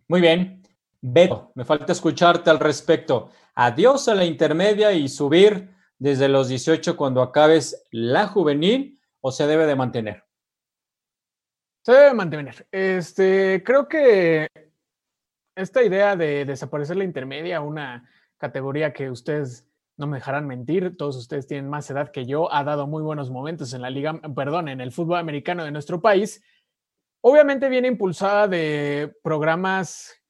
Muy 0.07 0.21
bien. 0.21 0.63
Beto, 1.03 1.51
me 1.55 1.65
falta 1.65 1.93
escucharte 1.93 2.49
al 2.49 2.59
respecto. 2.59 3.31
Adiós 3.55 4.07
a 4.07 4.13
la 4.13 4.23
intermedia 4.23 4.91
y 4.91 5.09
subir 5.09 5.69
desde 5.97 6.29
los 6.29 6.47
18 6.47 6.95
cuando 6.95 7.21
acabes 7.21 7.87
la 7.91 8.27
juvenil 8.27 8.99
o 9.19 9.31
se 9.31 9.47
debe 9.47 9.65
de 9.65 9.75
mantener. 9.75 10.23
Se 11.83 11.93
debe 11.93 12.13
mantener. 12.13 12.67
Este, 12.71 13.63
creo 13.65 13.87
que 13.87 14.47
esta 15.55 15.83
idea 15.83 16.15
de 16.15 16.45
desaparecer 16.45 16.97
la 16.97 17.03
intermedia, 17.03 17.61
una 17.61 18.07
categoría 18.37 18.93
que 18.93 19.09
ustedes 19.09 19.67
no 19.97 20.07
me 20.07 20.17
dejarán 20.17 20.47
mentir, 20.47 20.95
todos 20.95 21.17
ustedes 21.17 21.47
tienen 21.47 21.69
más 21.69 21.89
edad 21.89 22.11
que 22.11 22.25
yo, 22.25 22.53
ha 22.53 22.63
dado 22.63 22.87
muy 22.87 23.03
buenos 23.03 23.29
momentos 23.29 23.73
en 23.73 23.81
la 23.81 23.89
liga, 23.89 24.19
perdón, 24.35 24.69
en 24.69 24.79
el 24.79 24.91
fútbol 24.91 25.17
americano 25.17 25.63
de 25.63 25.71
nuestro 25.71 26.01
país. 26.01 26.43
Obviamente 27.21 27.69
viene 27.69 27.87
impulsada 27.87 28.47
de 28.47 29.15
programas 29.23 30.21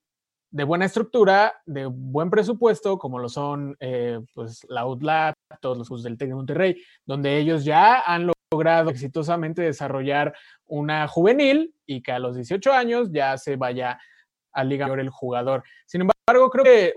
de 0.51 0.63
buena 0.63 0.85
estructura, 0.85 1.61
de 1.65 1.85
buen 1.85 2.29
presupuesto, 2.29 2.97
como 2.97 3.19
lo 3.19 3.29
son 3.29 3.77
eh, 3.79 4.19
pues, 4.33 4.65
la 4.69 4.85
UTLAB, 4.85 5.33
todos 5.59 5.77
los 5.77 5.89
cursos 5.89 6.03
del 6.03 6.17
TEC 6.17 6.29
de 6.29 6.35
Monterrey, 6.35 6.83
donde 7.05 7.37
ellos 7.37 7.65
ya 7.65 8.01
han 8.01 8.31
logrado 8.51 8.89
exitosamente 8.89 9.61
desarrollar 9.61 10.33
una 10.65 11.07
juvenil 11.07 11.73
y 11.85 12.01
que 12.01 12.11
a 12.11 12.19
los 12.19 12.35
18 12.35 12.73
años 12.73 13.09
ya 13.11 13.37
se 13.37 13.55
vaya 13.55 13.99
a 14.53 14.63
Liga 14.63 14.85
Mayor 14.85 14.99
el 14.99 15.09
jugador. 15.09 15.63
Sin 15.85 16.01
embargo, 16.01 16.49
creo 16.49 16.63
que 16.63 16.93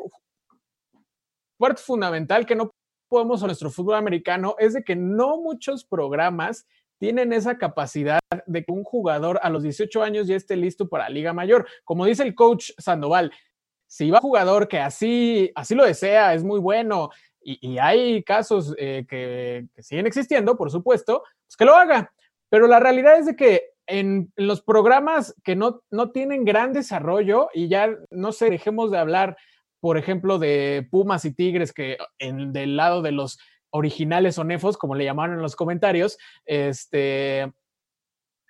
parte 1.59 1.83
fundamental 1.83 2.45
que 2.45 2.57
no 2.57 2.71
podemos 3.09 3.41
en 3.43 3.47
nuestro 3.47 3.71
fútbol 3.71 3.95
americano 3.95 4.57
es 4.59 4.75
de 4.75 4.83
que 4.83 4.97
no 4.97 5.41
muchos 5.41 5.85
programas 5.85 6.67
tienen 6.99 7.33
esa 7.33 7.59
capacidad 7.59 8.21
de 8.47 8.65
que 8.65 8.73
un 8.73 8.85
jugador 8.85 9.39
a 9.43 9.51
los 9.51 9.63
18 9.63 10.03
años 10.03 10.27
ya 10.27 10.37
esté 10.37 10.57
listo 10.57 10.89
para 10.89 11.09
Liga 11.09 11.33
Mayor. 11.33 11.67
Como 11.85 12.07
dice 12.07 12.23
el 12.23 12.35
coach 12.35 12.71
Sandoval, 12.79 13.33
si 13.87 14.11
va 14.11 14.19
un 14.19 14.23
jugador 14.23 14.69
que 14.69 14.81
así, 14.81 15.53
así 15.55 15.75
lo 15.75 15.85
desea, 15.85 16.35
es 16.35 16.43
muy 16.43 16.59
bueno, 16.59 17.11
y, 17.45 17.79
hay 17.79 18.23
casos 18.23 18.75
eh, 18.79 19.05
que, 19.09 19.67
siguen 19.79 20.07
existiendo, 20.07 20.57
por 20.57 20.71
supuesto, 20.71 21.23
pues 21.47 21.57
que 21.57 21.65
lo 21.65 21.75
haga. 21.75 22.13
Pero 22.49 22.67
la 22.67 22.81
realidad 22.81 23.19
es 23.19 23.27
de 23.27 23.37
que 23.37 23.71
en, 23.87 24.33
los 24.37 24.63
programas 24.63 25.35
que 25.45 25.57
no, 25.57 25.83
no 25.91 26.11
tienen 26.11 26.45
gran 26.45 26.73
desarrollo, 26.73 27.49
y 27.53 27.69
ya 27.69 27.91
no 28.11 28.33
sé, 28.33 28.51
dejemos 28.51 28.91
de 28.91 28.99
hablar, 28.99 29.37
por 29.81 29.99
ejemplo, 29.99 30.39
de 30.39 30.89
Pumas 30.91 31.25
y 31.25 31.35
Tigres, 31.35 31.73
que 31.73 31.99
en, 32.19 32.53
del 32.53 32.77
lado 32.77 33.03
de 33.03 33.13
los 33.13 33.39
originales 33.71 34.39
o 34.39 34.45
nefos, 34.45 34.79
como 34.79 34.95
le 34.95 35.05
llamaron 35.05 35.37
en 35.37 35.43
los 35.43 35.57
comentarios, 35.57 36.17
este, 36.47 37.53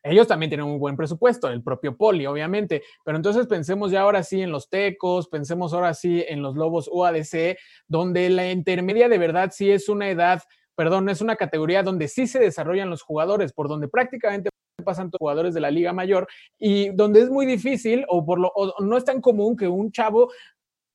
ellos 0.05 0.29
también 0.29 0.51
tienen 0.51 0.67
un 0.67 0.79
buen 0.79 0.97
presupuesto, 0.97 1.49
el 1.49 1.63
propio 1.63 1.97
Poli, 1.97 2.27
obviamente, 2.27 2.83
pero 3.05 3.17
entonces 3.17 3.47
pensemos 3.47 3.91
ya 3.91 4.03
ahora 4.03 4.23
sí 4.23 4.43
en 4.43 4.53
los 4.53 4.69
Tecos, 4.69 5.29
pensemos 5.29 5.73
ahora 5.73 5.95
sí 5.95 6.23
en 6.29 6.43
los 6.43 6.57
Lobos 6.57 6.91
UADC, 6.93 7.57
donde 7.89 8.29
la 8.29 8.51
intermedia 8.51 9.09
de 9.09 9.17
verdad 9.19 9.51
sí 9.53 9.71
es 9.71 9.89
una 9.89 10.11
edad, 10.11 10.43
perdón, 10.77 11.09
es 11.09 11.23
una 11.23 11.37
categoría 11.37 11.83
donde 11.83 12.09
sí 12.09 12.27
se 12.27 12.39
desarrollan 12.39 12.91
los 12.91 13.03
jugadores, 13.03 13.55
por 13.55 13.69
donde 13.69 13.89
prácticamente 13.89 14.51
pasan 14.85 15.11
jugadores 15.11 15.55
de 15.55 15.61
la 15.61 15.71
Liga 15.71 15.95
Mayor 15.95 16.29
y 16.59 16.91
donde 16.91 17.21
es 17.21 17.31
muy 17.31 17.47
difícil 17.47 18.05
o 18.09 18.27
por 18.27 18.39
lo 18.39 18.53
no 18.81 18.99
es 18.99 19.05
tan 19.05 19.23
común 19.23 19.57
que 19.57 19.69
un 19.69 19.91
chavo 19.91 20.31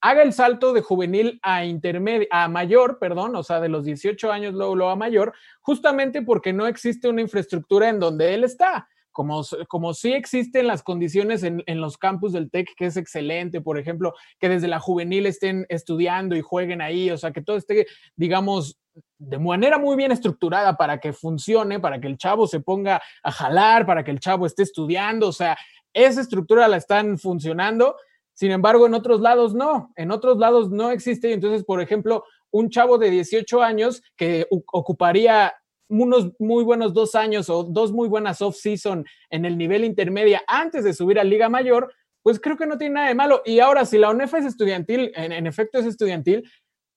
haga 0.01 0.21
el 0.21 0.33
salto 0.33 0.71
de 0.73 0.81
juvenil 0.81 1.39
a 1.41 1.65
intermedio, 1.65 2.27
a 2.29 2.47
mayor, 2.47 2.99
perdón, 2.99 3.35
o 3.35 3.43
sea, 3.43 3.59
de 3.59 3.69
los 3.69 3.83
18 3.83 4.31
años 4.31 4.53
luego, 4.53 4.75
luego 4.75 4.91
a 4.91 4.95
mayor, 4.95 5.33
justamente 5.61 6.21
porque 6.21 6.53
no 6.53 6.67
existe 6.67 7.09
una 7.09 7.21
infraestructura 7.21 7.89
en 7.89 7.99
donde 7.99 8.33
él 8.35 8.43
está 8.43 8.87
como, 9.19 9.41
como 9.67 9.93
sí 9.93 10.13
existen 10.13 10.65
las 10.65 10.81
condiciones 10.81 11.43
en, 11.43 11.81
los 11.81 11.97
campus 11.97 12.31
del 12.31 12.49
TEC, 12.49 12.69
que 12.77 12.85
es 12.85 12.95
excelente, 12.95 13.59
por 13.59 13.77
ejemplo, 13.77 14.13
que 14.39 14.47
desde 14.47 14.69
la 14.69 14.79
juvenil 14.79 15.25
estén 15.25 15.65
estudiando 15.67 16.37
y 16.37 16.41
jueguen 16.41 16.81
ahí, 16.81 17.11
o 17.11 17.17
sea, 17.17 17.31
que 17.31 17.41
todo 17.41 17.57
esté, 17.57 17.85
digamos, 18.15 18.79
de 19.17 19.37
manera 19.37 19.77
muy 19.77 19.97
bien 19.97 20.13
estructurada 20.13 20.77
para 20.77 21.01
que 21.01 21.11
funcione, 21.11 21.81
para 21.81 21.99
que 21.99 22.07
el 22.07 22.17
chavo 22.17 22.47
se 22.47 22.61
ponga 22.61 23.01
a 23.21 23.31
jalar, 23.33 23.85
para 23.85 24.05
que 24.05 24.11
el 24.11 24.21
chavo 24.21 24.45
esté 24.45 24.63
estudiando, 24.63 25.27
o 25.27 25.33
sea, 25.33 25.57
esa 25.93 26.21
estructura 26.21 26.69
la 26.69 26.77
están 26.77 27.17
funcionando. 27.17 27.97
Sin 28.33 28.51
embargo, 28.51 28.87
en 28.87 28.93
otros 28.93 29.19
lados 29.19 29.53
no, 29.53 29.91
en 29.97 30.11
otros 30.11 30.37
lados 30.37 30.69
no 30.69 30.91
existe. 30.91 31.33
Entonces, 31.33 31.65
por 31.65 31.81
ejemplo, 31.81 32.23
un 32.51 32.69
chavo 32.69 32.97
de 32.97 33.09
18 33.09 33.61
años 33.61 34.01
que 34.15 34.47
ocuparía 34.49 35.55
unos 35.89 36.31
muy 36.39 36.63
buenos 36.63 36.93
dos 36.93 37.15
años 37.15 37.49
o 37.49 37.63
dos 37.63 37.91
muy 37.91 38.07
buenas 38.07 38.41
off-season 38.41 39.05
en 39.29 39.45
el 39.45 39.57
nivel 39.57 39.83
intermedia 39.83 40.41
antes 40.47 40.83
de 40.83 40.93
subir 40.93 41.19
a 41.19 41.23
Liga 41.23 41.49
Mayor, 41.49 41.91
pues 42.21 42.39
creo 42.39 42.57
que 42.57 42.67
no 42.67 42.77
tiene 42.77 42.95
nada 42.95 43.07
de 43.07 43.15
malo. 43.15 43.41
Y 43.45 43.59
ahora, 43.59 43.85
si 43.85 43.97
la 43.97 44.09
UNEF 44.09 44.33
es 44.35 44.45
estudiantil, 44.45 45.11
en, 45.15 45.47
efecto 45.47 45.79
es 45.79 45.85
estudiantil, 45.85 46.49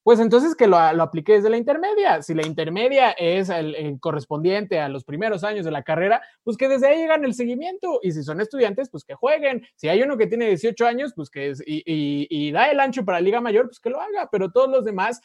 pues 0.03 0.19
entonces 0.19 0.57
que 0.57 0.67
lo, 0.67 0.77
lo, 0.93 1.03
aplique 1.05 1.35
desde 1.35 1.49
la 1.49 1.57
intermedia. 1.57 2.23
Si 2.23 2.35
la 2.35 2.45
intermedia 2.45 3.13
es 3.13 3.49
el, 3.49 3.99
correspondiente 4.01 4.81
a 4.81 4.89
los 4.89 5.05
primeros 5.05 5.45
años 5.45 5.65
de 5.65 5.71
la 5.71 5.85
carrera, 5.85 6.21
pues 6.43 6.57
que 6.57 6.69
desde 6.69 6.89
ahí 6.89 6.99
llegan 6.99 7.25
el 7.25 7.35
seguimiento. 7.35 8.01
Y 8.03 8.11
si 8.13 8.23
son 8.25 8.41
estudiantes, 8.41 8.91
pues 8.91 9.05
que 9.05 9.15
jueguen. 9.15 9.65
Si 9.77 9.89
hay 9.89 10.03
uno 10.03 10.19
que 10.19 10.27
tiene 10.27 10.49
18 10.49 10.87
años, 10.87 11.13
pues 11.15 11.31
que 11.31 11.53
y, 11.67 12.27
y, 12.29 12.51
da 12.51 12.71
el 12.71 12.81
ancho 12.81 13.05
para 13.05 13.21
Liga 13.21 13.41
Mayor, 13.41 13.67
pues 13.67 13.79
que 13.79 13.91
lo 13.91 14.01
haga. 14.01 14.29
Pero 14.31 14.51
todos 14.51 14.69
los 14.69 14.85
demás, 14.85 15.21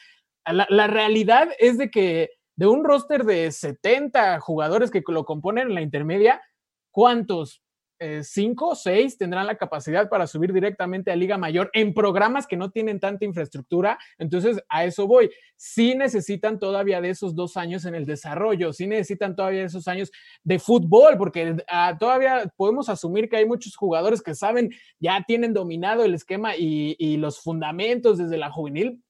la 0.46 0.86
realidad 0.86 1.48
es 1.58 1.76
de 1.76 1.90
que 1.90 2.37
de 2.58 2.66
un 2.66 2.82
roster 2.82 3.24
de 3.24 3.52
70 3.52 4.40
jugadores 4.40 4.90
que 4.90 5.00
lo 5.06 5.24
componen 5.24 5.68
en 5.68 5.74
la 5.76 5.80
intermedia, 5.80 6.42
¿cuántos? 6.90 7.62
Eh, 8.00 8.22
¿Cinco 8.24 8.70
o 8.70 8.74
seis 8.74 9.16
tendrán 9.16 9.46
la 9.46 9.56
capacidad 9.56 10.08
para 10.08 10.26
subir 10.26 10.52
directamente 10.52 11.12
a 11.12 11.16
Liga 11.16 11.38
Mayor 11.38 11.70
en 11.72 11.94
programas 11.94 12.48
que 12.48 12.56
no 12.56 12.70
tienen 12.70 12.98
tanta 12.98 13.24
infraestructura. 13.24 13.96
Entonces, 14.18 14.60
a 14.68 14.84
eso 14.84 15.06
voy. 15.06 15.30
Sí 15.56 15.94
necesitan 15.94 16.58
todavía 16.58 17.00
de 17.00 17.10
esos 17.10 17.36
dos 17.36 17.56
años 17.56 17.84
en 17.84 17.94
el 17.94 18.06
desarrollo, 18.06 18.72
sí 18.72 18.88
necesitan 18.88 19.36
todavía 19.36 19.64
esos 19.64 19.86
años 19.86 20.10
de 20.42 20.58
fútbol, 20.58 21.16
porque 21.16 21.56
ah, 21.68 21.96
todavía 21.98 22.52
podemos 22.56 22.88
asumir 22.88 23.28
que 23.28 23.36
hay 23.36 23.46
muchos 23.46 23.76
jugadores 23.76 24.20
que 24.20 24.34
saben, 24.34 24.70
ya 24.98 25.22
tienen 25.26 25.52
dominado 25.52 26.04
el 26.04 26.14
esquema 26.14 26.56
y 26.56 27.16
los 27.18 27.40
fundamentos 27.40 28.18
desde 28.18 28.36
la 28.36 28.50
juvenil 28.50 29.00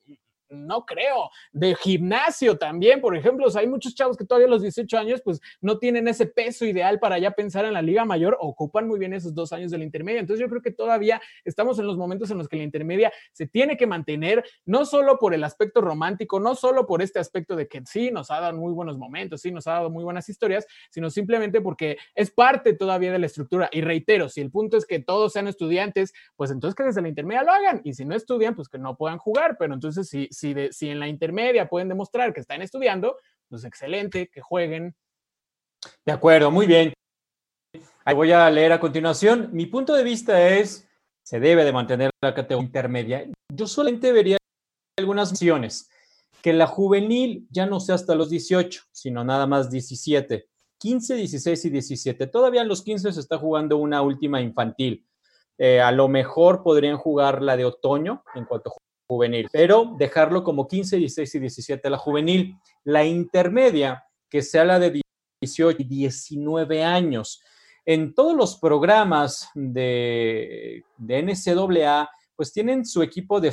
no 0.51 0.85
creo. 0.85 1.31
De 1.53 1.75
gimnasio 1.75 2.57
también, 2.59 3.01
por 3.01 3.17
ejemplo, 3.17 3.47
hay 3.55 3.67
muchos 3.67 3.95
chavos 3.95 4.17
que 4.17 4.25
todavía 4.25 4.47
a 4.47 4.51
los 4.51 4.63
18 4.63 4.99
años 4.99 5.23
pues 5.25 5.41
no 5.61 5.79
tienen 5.79 6.09
ese 6.09 6.27
peso 6.27 6.65
ideal 6.65 6.99
para 6.99 7.19
ya 7.19 7.33
pensar 7.33 7.65
en 7.65 7.75
la 7.75 7.83
liga 7.83 8.05
mayor, 8.05 8.37
ocupan 8.41 8.87
muy 8.87 8.99
bien 8.99 9.13
esos 9.13 9.35
dos 9.35 9.53
años 9.53 9.71
de 9.71 9.79
la 9.79 9.85
intermedia. 9.85 10.21
Entonces 10.21 10.41
yo 10.41 10.49
creo 10.49 10.63
que 10.63 10.71
todavía 10.71 11.21
estamos 11.45 11.79
en 11.79 11.87
los 11.87 11.97
momentos 11.97 12.31
en 12.31 12.39
los 12.39 12.49
que 12.49 12.57
la 12.57 12.63
intermedia 12.63 13.13
se 13.33 13.47
tiene 13.47 13.77
que 13.77 13.87
mantener, 13.87 14.45
no 14.65 14.85
solo 14.85 15.19
por 15.19 15.35
el 15.35 15.45
aspecto 15.45 15.81
romántico, 15.81 16.41
no 16.41 16.55
solo 16.55 16.87
por 16.87 17.03
este 17.03 17.19
aspecto 17.19 17.57
de 17.57 17.69
que 17.69 17.83
sí 17.87 18.11
nos 18.11 18.31
ha 18.31 18.41
dado 18.41 18.57
muy 18.57 18.73
buenos 18.73 18.99
momentos, 18.99 19.41
sí 19.41 19.51
nos 19.51 19.67
ha 19.67 19.73
dado 19.73 19.91
muy 19.91 20.05
buenas 20.05 20.29
historias, 20.29 20.67
sino 20.91 21.11
simplemente 21.11 21.61
porque 21.61 21.99
es 22.15 22.31
parte 22.31 22.75
todavía 22.75 23.13
de 23.13 23.19
la 23.19 23.27
estructura. 23.27 23.69
Y 23.73 23.81
reitero, 23.81 24.29
si 24.29 24.41
el 24.41 24.51
punto 24.51 24.77
es 24.77 24.87
que 24.87 24.99
todos 25.01 25.33
sean 25.33 25.49
estudiantes, 25.49 26.13
pues 26.37 26.51
entonces 26.51 26.75
que 26.75 26.85
desde 26.85 27.03
la 27.03 27.09
intermedia 27.09 27.43
lo 27.43 27.53
hagan. 27.53 27.81
Y 27.85 27.95
si 27.95 28.05
no 28.05 28.15
estudian, 28.15 28.55
pues 28.55 28.69
que 28.69 28.79
no 28.79 28.97
puedan 28.97 29.19
jugar. 29.19 29.57
Pero 29.59 29.75
entonces 29.75 30.09
si 30.39 30.55
si, 30.71 30.89
en 30.89 31.01
la 31.01 31.09
intermedia 31.09 31.69
pueden 31.69 31.89
demostrar 31.89 32.33
que 32.33 32.41
están 32.41 32.63
estudiando, 32.63 33.17
pues 33.49 33.65
excelente, 33.65 34.29
que 34.29 34.41
jueguen. 34.41 34.95
De 36.05 36.13
acuerdo, 36.13 36.51
muy 36.51 36.67
bien. 36.67 36.93
voy 38.15 38.33
a 38.33 38.51
leer 38.51 38.73
a 38.73 38.81
continuación. 38.81 39.51
Mi 39.53 39.67
punto 39.67 39.95
de 39.95 40.05
vista 40.05 40.49
es, 40.49 40.89
se 41.23 41.41
debe 41.41 41.65
de 41.65 41.73
mantener 41.73 42.11
la 42.23 42.35
categoría 42.35 42.67
intermedia. 42.67 43.27
Yo 43.53 43.67
solamente 43.67 44.13
vería 44.13 44.39
algunas 44.99 45.33
opciones. 45.33 45.91
Que 46.43 46.53
la 46.53 46.69
juvenil 46.69 47.49
ya 47.51 47.67
no 47.67 47.81
sea 47.81 47.97
hasta 47.97 48.15
los 48.15 48.31
18, 48.31 48.85
sino 48.93 49.25
nada 49.25 49.47
más 49.47 49.71
17. 49.71 50.49
15, 50.79 51.15
16 51.17 51.65
y 51.65 51.71
17. 51.71 52.27
Todavía 52.29 52.63
en 52.63 52.69
los 52.69 52.83
15 52.83 53.13
se 53.13 53.21
está 53.21 53.39
jugando 53.39 53.77
una 53.77 54.03
última 54.03 54.41
infantil. 54.41 55.05
Eh, 55.59 55.81
a 55.81 55.91
lo 55.91 56.07
mejor 56.07 56.63
podrían 56.63 56.97
jugar 56.97 57.43
la 57.43 57.57
de 57.57 57.65
otoño 57.65 58.23
en 58.37 58.45
cuanto 58.45 58.73
juvenil, 59.09 59.49
pero 59.51 59.95
dejarlo 59.97 60.45
como 60.45 60.69
15, 60.69 60.99
16 60.99 61.35
y 61.35 61.39
17 61.41 61.91
la 61.91 61.99
juvenil. 61.99 62.57
La 62.85 63.05
intermedia, 63.05 64.05
que 64.29 64.43
sea 64.43 64.65
la 64.65 64.79
de 64.79 65.01
18 65.41 65.77
y 65.81 65.85
19 65.85 66.85
años. 66.85 67.43
En 67.87 68.15
todos 68.15 68.37
los 68.37 68.59
programas 68.59 69.49
de, 69.55 70.85
de 70.99 71.23
NCAA, 71.23 72.11
pues 72.37 72.53
tienen 72.53 72.85
su 72.85 73.03
equipo 73.03 73.41
de 73.41 73.53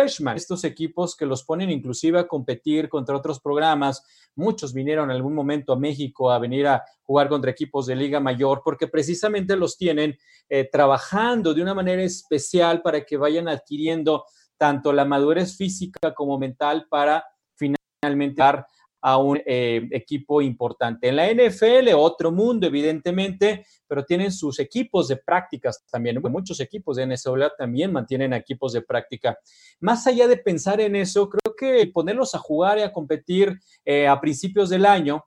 freshman, 0.00 0.36
estos 0.36 0.64
equipos 0.64 1.14
que 1.14 1.24
los 1.24 1.44
ponen 1.44 1.70
inclusive 1.70 2.18
a 2.18 2.26
competir 2.26 2.88
contra 2.88 3.16
otros 3.16 3.38
programas. 3.40 4.02
Muchos 4.34 4.74
vinieron 4.74 5.10
en 5.10 5.16
algún 5.16 5.34
momento 5.34 5.72
a 5.72 5.78
México 5.78 6.32
a 6.32 6.38
venir 6.40 6.66
a 6.66 6.82
jugar 7.02 7.28
contra 7.28 7.50
equipos 7.50 7.86
de 7.86 7.94
Liga 7.94 8.18
Mayor 8.18 8.62
porque 8.64 8.88
precisamente 8.88 9.56
los 9.56 9.76
tienen 9.76 10.18
eh, 10.48 10.68
trabajando 10.70 11.54
de 11.54 11.62
una 11.62 11.74
manera 11.74 12.02
especial 12.02 12.82
para 12.82 13.04
que 13.04 13.16
vayan 13.16 13.48
adquiriendo 13.48 14.24
tanto 14.60 14.92
la 14.92 15.06
madurez 15.06 15.56
física 15.56 16.12
como 16.14 16.38
mental 16.38 16.86
para 16.90 17.24
finalmente 17.56 18.42
dar 18.42 18.66
a 19.00 19.16
un 19.16 19.40
eh, 19.46 19.88
equipo 19.92 20.42
importante. 20.42 21.08
En 21.08 21.16
la 21.16 21.32
NFL, 21.32 21.94
otro 21.96 22.30
mundo, 22.30 22.66
evidentemente, 22.66 23.64
pero 23.88 24.04
tienen 24.04 24.30
sus 24.30 24.58
equipos 24.58 25.08
de 25.08 25.16
prácticas 25.16 25.82
también. 25.90 26.20
Muchos 26.20 26.60
equipos 26.60 26.98
de 26.98 27.06
NFL 27.06 27.42
también 27.56 27.90
mantienen 27.90 28.34
equipos 28.34 28.74
de 28.74 28.82
práctica. 28.82 29.38
Más 29.80 30.06
allá 30.06 30.28
de 30.28 30.36
pensar 30.36 30.78
en 30.82 30.94
eso, 30.94 31.30
creo 31.30 31.56
que 31.56 31.90
ponerlos 31.90 32.34
a 32.34 32.38
jugar 32.38 32.76
y 32.76 32.82
a 32.82 32.92
competir 32.92 33.58
eh, 33.82 34.06
a 34.06 34.20
principios 34.20 34.68
del 34.68 34.84
año 34.84 35.24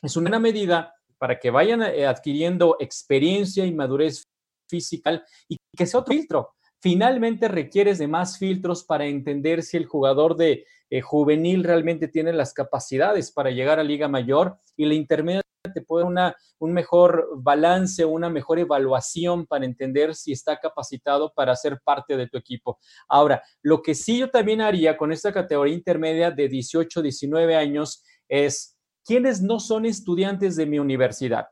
es 0.00 0.16
una 0.16 0.38
medida 0.38 0.94
para 1.18 1.40
que 1.40 1.50
vayan 1.50 1.82
eh, 1.82 2.06
adquiriendo 2.06 2.76
experiencia 2.78 3.66
y 3.66 3.74
madurez 3.74 4.22
física 4.68 5.20
y 5.48 5.56
que 5.76 5.84
sea 5.84 5.98
otro 5.98 6.14
filtro 6.14 6.54
finalmente 6.82 7.46
requieres 7.46 7.98
de 7.98 8.08
más 8.08 8.38
filtros 8.38 8.82
para 8.82 9.06
entender 9.06 9.62
si 9.62 9.76
el 9.76 9.86
jugador 9.86 10.36
de 10.36 10.66
eh, 10.90 11.00
juvenil 11.00 11.62
realmente 11.62 12.08
tiene 12.08 12.32
las 12.32 12.52
capacidades 12.52 13.30
para 13.30 13.50
llegar 13.50 13.78
a 13.78 13.84
Liga 13.84 14.08
Mayor 14.08 14.58
y 14.76 14.86
la 14.86 14.94
intermedia 14.94 15.42
te 15.72 15.80
puede 15.80 16.12
dar 16.12 16.36
un 16.58 16.72
mejor 16.72 17.28
balance, 17.36 18.04
una 18.04 18.28
mejor 18.28 18.58
evaluación 18.58 19.46
para 19.46 19.64
entender 19.64 20.16
si 20.16 20.32
está 20.32 20.58
capacitado 20.58 21.32
para 21.32 21.54
ser 21.54 21.80
parte 21.84 22.16
de 22.16 22.26
tu 22.26 22.36
equipo. 22.36 22.80
Ahora, 23.08 23.40
lo 23.62 23.80
que 23.80 23.94
sí 23.94 24.18
yo 24.18 24.28
también 24.28 24.60
haría 24.60 24.96
con 24.96 25.12
esta 25.12 25.32
categoría 25.32 25.74
intermedia 25.74 26.32
de 26.32 26.48
18, 26.48 27.00
19 27.00 27.54
años 27.54 28.02
es 28.28 28.76
quienes 29.04 29.40
no 29.40 29.60
son 29.60 29.86
estudiantes 29.86 30.56
de 30.56 30.66
mi 30.66 30.80
universidad. 30.80 31.46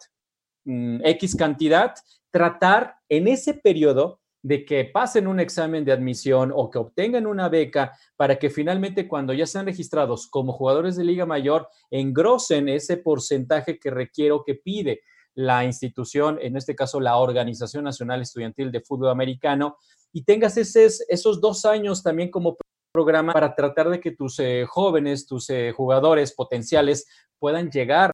Mm, 0.64 1.04
X 1.04 1.36
cantidad, 1.36 1.94
tratar 2.32 2.96
en 3.08 3.28
ese 3.28 3.54
periodo 3.54 4.20
de 4.43 4.64
que 4.64 4.84
pasen 4.86 5.26
un 5.26 5.41
examen 5.41 5.84
de 5.84 5.93
admisión 5.93 6.53
o 6.55 6.70
que 6.70 6.78
obtengan 6.78 7.26
una 7.26 7.49
beca 7.49 7.93
para 8.16 8.38
que 8.38 8.51
finalmente 8.51 9.07
cuando 9.07 9.32
ya 9.32 9.47
sean 9.47 9.66
registrados 9.66 10.26
como 10.28 10.53
jugadores 10.53 10.97
de 10.97 11.05
Liga 11.05 11.26
Mayor 11.26 11.68
engrosen 11.91 12.68
ese 12.68 12.97
porcentaje 12.97 13.78
que 13.78 13.91
requiere 13.91 14.32
o 14.32 14.43
que 14.43 14.55
pide 14.55 15.03
la 15.34 15.64
institución, 15.64 16.38
en 16.41 16.57
este 16.57 16.74
caso 16.74 17.01
la 17.01 17.16
Organización 17.16 17.84
Nacional 17.84 18.22
Estudiantil 18.22 18.72
de 18.72 18.80
Fútbol 18.80 19.11
Americano, 19.11 19.76
y 20.12 20.24
tengas 20.24 20.57
esos 20.57 21.41
dos 21.41 21.64
años 21.64 22.03
también 22.03 22.30
como 22.30 22.57
programa 22.93 23.32
para 23.32 23.55
tratar 23.55 23.88
de 23.91 24.01
que 24.01 24.11
tus 24.11 24.38
eh, 24.41 24.64
jóvenes, 24.68 25.26
tus 25.26 25.49
eh, 25.51 25.72
jugadores 25.72 26.32
potenciales 26.32 27.07
puedan 27.38 27.70
llegar 27.70 28.11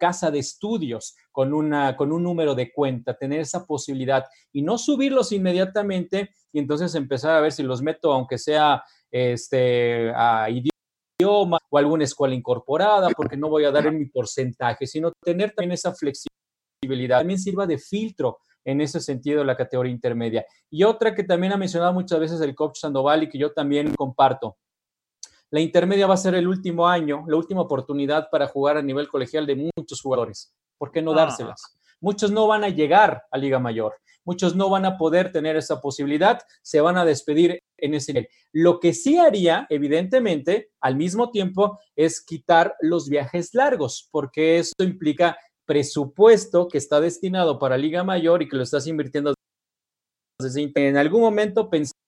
casa 0.00 0.30
de 0.30 0.38
estudios 0.38 1.14
con, 1.30 1.52
una, 1.52 1.96
con 1.96 2.10
un 2.10 2.22
número 2.22 2.54
de 2.54 2.72
cuenta, 2.72 3.16
tener 3.16 3.40
esa 3.40 3.66
posibilidad 3.66 4.24
y 4.50 4.62
no 4.62 4.78
subirlos 4.78 5.30
inmediatamente 5.32 6.30
y 6.52 6.58
entonces 6.58 6.94
empezar 6.94 7.36
a 7.36 7.40
ver 7.40 7.52
si 7.52 7.62
los 7.62 7.82
meto, 7.82 8.12
aunque 8.12 8.38
sea 8.38 8.82
este, 9.10 10.10
a 10.16 10.48
idioma 10.48 11.58
o 11.68 11.78
alguna 11.78 12.04
escuela 12.04 12.34
incorporada, 12.34 13.10
porque 13.10 13.36
no 13.36 13.50
voy 13.50 13.64
a 13.64 13.70
dar 13.70 13.86
en 13.86 13.98
mi 13.98 14.06
porcentaje, 14.06 14.86
sino 14.86 15.12
tener 15.22 15.52
también 15.52 15.72
esa 15.72 15.92
flexibilidad. 15.92 17.18
También 17.18 17.38
sirva 17.38 17.66
de 17.66 17.78
filtro 17.78 18.38
en 18.64 18.80
ese 18.80 19.00
sentido 19.00 19.44
la 19.44 19.56
categoría 19.56 19.92
intermedia. 19.92 20.46
Y 20.70 20.84
otra 20.84 21.14
que 21.14 21.24
también 21.24 21.52
ha 21.52 21.56
mencionado 21.56 21.92
muchas 21.92 22.18
veces 22.20 22.40
el 22.40 22.54
coach 22.54 22.78
Sandoval 22.78 23.24
y 23.24 23.28
que 23.28 23.38
yo 23.38 23.52
también 23.52 23.94
comparto, 23.94 24.56
la 25.50 25.60
intermedia 25.60 26.06
va 26.06 26.14
a 26.14 26.18
ser 26.18 26.34
el 26.34 26.46
último 26.46 26.86
año, 26.86 27.24
la 27.26 27.36
última 27.36 27.62
oportunidad 27.62 28.28
para 28.30 28.46
jugar 28.46 28.76
a 28.76 28.82
nivel 28.82 29.08
colegial 29.08 29.46
de 29.46 29.70
muchos 29.76 30.00
jugadores. 30.00 30.54
¿Por 30.78 30.92
qué 30.92 31.02
no 31.02 31.12
ah. 31.12 31.16
dárselas? 31.16 31.76
Muchos 32.00 32.30
no 32.30 32.46
van 32.46 32.64
a 32.64 32.68
llegar 32.68 33.24
a 33.30 33.36
Liga 33.36 33.58
Mayor, 33.58 33.96
muchos 34.24 34.56
no 34.56 34.70
van 34.70 34.86
a 34.86 34.96
poder 34.96 35.32
tener 35.32 35.56
esa 35.56 35.80
posibilidad, 35.82 36.40
se 36.62 36.80
van 36.80 36.96
a 36.96 37.04
despedir 37.04 37.60
en 37.76 37.94
ese 37.94 38.14
nivel. 38.14 38.28
Lo 38.52 38.80
que 38.80 38.94
sí 38.94 39.18
haría, 39.18 39.66
evidentemente, 39.68 40.70
al 40.80 40.96
mismo 40.96 41.30
tiempo, 41.30 41.78
es 41.96 42.24
quitar 42.24 42.74
los 42.80 43.10
viajes 43.10 43.54
largos, 43.54 44.08
porque 44.10 44.58
eso 44.58 44.72
implica 44.78 45.36
presupuesto 45.66 46.68
que 46.68 46.78
está 46.78 47.00
destinado 47.00 47.58
para 47.58 47.76
Liga 47.76 48.02
Mayor 48.02 48.42
y 48.42 48.48
que 48.48 48.56
lo 48.56 48.62
estás 48.62 48.86
invirtiendo 48.86 49.34
en 50.74 50.96
algún 50.96 51.20
momento 51.20 51.68
pensaron 51.68 52.00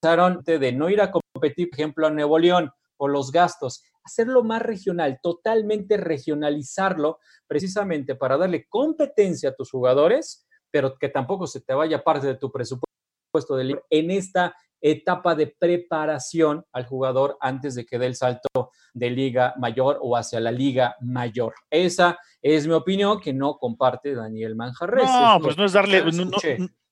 de 0.00 0.72
no 0.72 0.88
ir 0.90 1.00
a 1.00 1.10
competir, 1.10 1.70
por 1.70 1.78
ejemplo, 1.78 2.06
a 2.06 2.10
Nuevo 2.10 2.38
León 2.38 2.70
por 2.96 3.10
los 3.10 3.32
gastos, 3.32 3.82
hacerlo 4.04 4.44
más 4.44 4.62
regional, 4.62 5.18
totalmente 5.22 5.96
regionalizarlo, 5.96 7.18
precisamente 7.46 8.14
para 8.14 8.36
darle 8.36 8.66
competencia 8.68 9.50
a 9.50 9.54
tus 9.54 9.70
jugadores, 9.70 10.46
pero 10.70 10.96
que 10.98 11.08
tampoco 11.08 11.46
se 11.46 11.60
te 11.60 11.74
vaya 11.74 12.04
parte 12.04 12.26
de 12.28 12.36
tu 12.36 12.50
presupuesto 12.52 13.56
de 13.56 13.80
en 13.90 14.10
esta 14.10 14.54
etapa 14.80 15.34
de 15.34 15.48
preparación 15.48 16.64
al 16.72 16.86
jugador 16.86 17.36
antes 17.40 17.74
de 17.74 17.84
que 17.84 17.98
dé 17.98 18.06
el 18.06 18.14
salto 18.14 18.70
de 18.94 19.10
liga 19.10 19.54
mayor 19.58 19.98
o 20.00 20.16
hacia 20.16 20.38
la 20.38 20.52
liga 20.52 20.94
mayor. 21.00 21.54
Esa 21.70 22.18
es 22.40 22.66
mi 22.66 22.72
opinión 22.72 23.20
que 23.20 23.32
no 23.32 23.58
comparte 23.58 24.14
Daniel 24.14 24.54
Manjarres. 24.54 25.04
No, 25.04 25.38
pues 25.42 25.56
no 25.56 25.64
es 25.64 25.72
darle, 25.72 26.04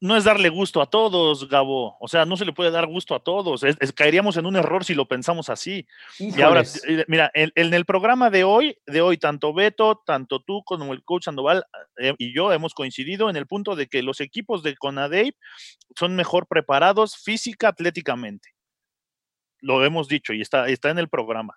no, 0.01 0.17
es 0.17 0.25
darle 0.25 0.49
gusto 0.49 0.83
a 0.83 0.87
todos, 0.87 1.49
Gabo. 1.49 1.97
O 2.01 2.09
sea, 2.09 2.25
no 2.25 2.37
se 2.37 2.45
le 2.45 2.53
puede 2.53 2.73
dar 2.73 2.87
gusto 2.87 3.15
a 3.15 3.21
todos. 3.21 3.65
caeríamos 3.95 4.37
en 4.37 4.47
un 4.47 4.57
error 4.57 4.85
si 4.85 4.95
lo 4.95 5.07
pensamos 5.07 5.49
así. 5.49 5.87
Y 6.19 6.41
ahora, 6.41 6.63
eh, 6.89 7.05
mira, 7.07 7.31
en, 7.35 7.75
el 7.75 7.85
programa 7.85 8.29
de 8.29 8.43
hoy, 8.43 8.77
de 8.87 9.01
hoy, 9.01 9.19
tanto 9.19 9.55
Beto, 9.55 10.03
tanto 10.05 10.41
tú 10.41 10.63
como 10.65 10.93
el 10.93 11.05
coach 11.05 11.25
Sandoval 11.25 11.65
eh, 11.99 12.15
y 12.19 12.35
yo 12.35 12.53
hemos 12.53 12.75
coincidido 12.75 13.31
en 13.31 13.37
el 13.37 13.47
punto 13.47 13.77
de 13.77 13.87
que 13.87 14.03
los 14.03 14.21
equipos 14.21 14.65
de 14.65 14.77
Conadey 14.77 15.33
son 15.97 16.17
mejor 16.17 16.49
preparados 16.49 17.17
física, 17.17 17.69
atléticamente. 17.69 18.51
Lo 19.61 19.85
hemos 19.85 20.09
dicho 20.09 20.33
y 20.33 20.41
está, 20.41 20.69
está 20.69 20.91
en 20.91 20.99
el 20.99 21.09
programa. 21.09 21.57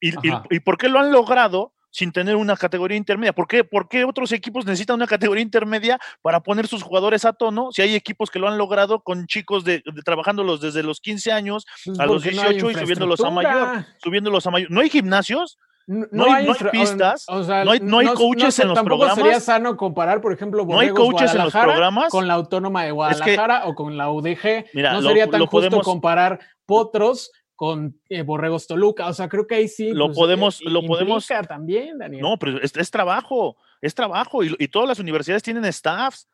¿Y, 0.00 0.12
y, 0.50 0.60
por 0.60 0.78
qué 0.78 0.88
lo 0.88 1.00
han 1.00 1.10
logrado? 1.10 1.74
Sin 1.90 2.12
tener 2.12 2.36
una 2.36 2.56
categoría 2.56 2.96
intermedia. 2.96 3.32
¿Por 3.32 3.46
qué? 3.46 3.64
¿Por 3.64 3.88
qué 3.88 4.04
otros 4.04 4.32
equipos 4.32 4.66
necesitan 4.66 4.96
una 4.96 5.06
categoría 5.06 5.42
intermedia 5.42 5.98
para 6.22 6.40
poner 6.40 6.66
sus 6.66 6.82
jugadores 6.82 7.24
a 7.24 7.32
tono? 7.32 7.70
Si 7.72 7.82
hay 7.82 7.94
equipos 7.94 8.30
que 8.30 8.38
lo 8.38 8.48
han 8.48 8.58
logrado 8.58 9.00
con 9.00 9.26
chicos 9.26 9.64
de, 9.64 9.82
trabajándolos 10.04 10.60
desde 10.60 10.82
los 10.82 11.00
15 11.00 11.32
años 11.32 11.66
pues 11.84 11.98
a 11.98 12.06
los 12.06 12.22
18 12.22 12.70
y 12.70 12.74
subiéndolos 12.74 13.20
a 13.20 13.30
mayor, 13.30 13.84
subiéndolos 14.02 14.46
a 14.46 14.50
mayor. 14.50 14.70
¿No 14.70 14.80
hay 14.80 14.90
gimnasios? 14.90 15.58
no, 15.88 16.30
hay, 16.30 16.46
pistas, 16.70 17.24
no 17.28 17.70
hay, 17.70 17.80
no 17.80 17.98
hay 17.98 18.08
coaches 18.08 18.58
en 18.58 18.68
los 18.68 18.74
tampoco 18.74 18.98
programas. 18.98 19.16
sería 19.16 19.40
sano 19.40 19.76
comparar, 19.76 20.20
por 20.20 20.34
ejemplo, 20.34 20.66
no 20.66 20.78
hay 20.78 20.90
coaches 20.90 21.34
en 21.34 21.44
los 21.44 21.52
programas 21.52 22.10
con 22.10 22.28
la 22.28 22.34
Autónoma 22.34 22.84
de 22.84 22.90
Guadalajara 22.90 23.66
o 23.66 23.74
con 23.74 23.96
la 23.96 24.10
UDG. 24.10 24.66
no 24.74 25.02
sería 25.02 25.30
tan 25.30 25.46
justo 25.46 25.80
comparar 25.80 26.40
potros 26.66 27.32
con 27.58 28.00
eh, 28.08 28.22
Borregos 28.22 28.68
Toluca. 28.68 29.08
O 29.08 29.12
sea, 29.12 29.28
creo 29.28 29.44
que 29.44 29.56
ahí 29.56 29.66
sí. 29.66 29.90
Lo 29.90 30.06
pues, 30.06 30.16
podemos, 30.16 30.60
eh, 30.60 30.70
lo 30.70 30.80
podemos. 30.86 31.26
también, 31.48 31.98
Daniel. 31.98 32.22
No, 32.22 32.38
pero 32.38 32.62
es, 32.62 32.90
trabajo, 32.92 33.56
es 33.82 33.96
trabajo. 33.96 34.44
Y, 34.44 34.54
y, 34.60 34.68
todas 34.68 34.88
las 34.88 35.00
universidades 35.00 35.42
tienen 35.42 35.64
staffs. 35.72 36.28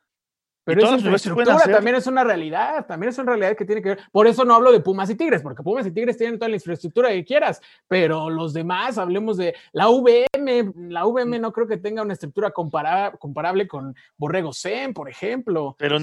Pero 0.64 0.82
esa 0.82 0.96
infraestructura 0.96 1.58
también 1.60 1.96
es 1.96 2.06
una 2.06 2.24
realidad, 2.24 2.86
también 2.86 3.08
es 3.08 3.18
una 3.18 3.32
realidad 3.32 3.56
que 3.56 3.64
tiene 3.64 3.80
que 3.80 3.90
ver. 3.90 4.00
Por 4.12 4.26
eso 4.26 4.44
no 4.44 4.54
hablo 4.54 4.70
de 4.70 4.80
Pumas 4.80 5.08
y 5.08 5.14
Tigres, 5.14 5.40
porque 5.40 5.62
Pumas 5.62 5.86
y 5.86 5.92
Tigres 5.92 6.18
tienen 6.18 6.38
toda 6.38 6.50
la 6.50 6.56
infraestructura 6.56 7.08
que 7.08 7.24
quieras, 7.24 7.60
pero 7.88 8.28
los 8.28 8.52
demás, 8.52 8.98
hablemos 8.98 9.38
de 9.38 9.54
la 9.72 9.88
VM, 9.88 10.72
la 10.90 11.06
VM 11.06 11.38
no 11.38 11.52
creo 11.52 11.66
que 11.66 11.78
tenga 11.78 12.02
una 12.02 12.12
estructura 12.12 12.50
comparable 12.50 13.66
con 13.66 13.94
Borrego 14.18 14.52
Zen, 14.52 14.92
por 14.92 15.08
ejemplo. 15.08 15.74
Pero 15.78 15.98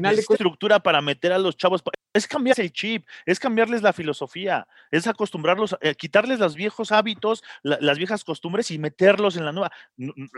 necesita 0.00 0.34
estructura 0.34 0.80
para 0.80 1.00
meter 1.00 1.32
a 1.32 1.38
los 1.38 1.56
chavos. 1.56 1.82
Es 2.12 2.26
cambiar 2.26 2.58
el 2.60 2.72
chip, 2.72 3.06
es 3.26 3.38
cambiarles 3.38 3.82
la 3.82 3.92
filosofía, 3.92 4.66
es 4.90 5.06
acostumbrarlos, 5.06 5.76
eh, 5.80 5.94
quitarles 5.94 6.38
los 6.38 6.54
viejos 6.54 6.92
hábitos, 6.92 7.42
las 7.62 7.98
viejas 7.98 8.24
costumbres 8.24 8.70
y 8.70 8.78
meterlos 8.78 9.36
en 9.36 9.44
la 9.44 9.52
nueva. 9.52 9.72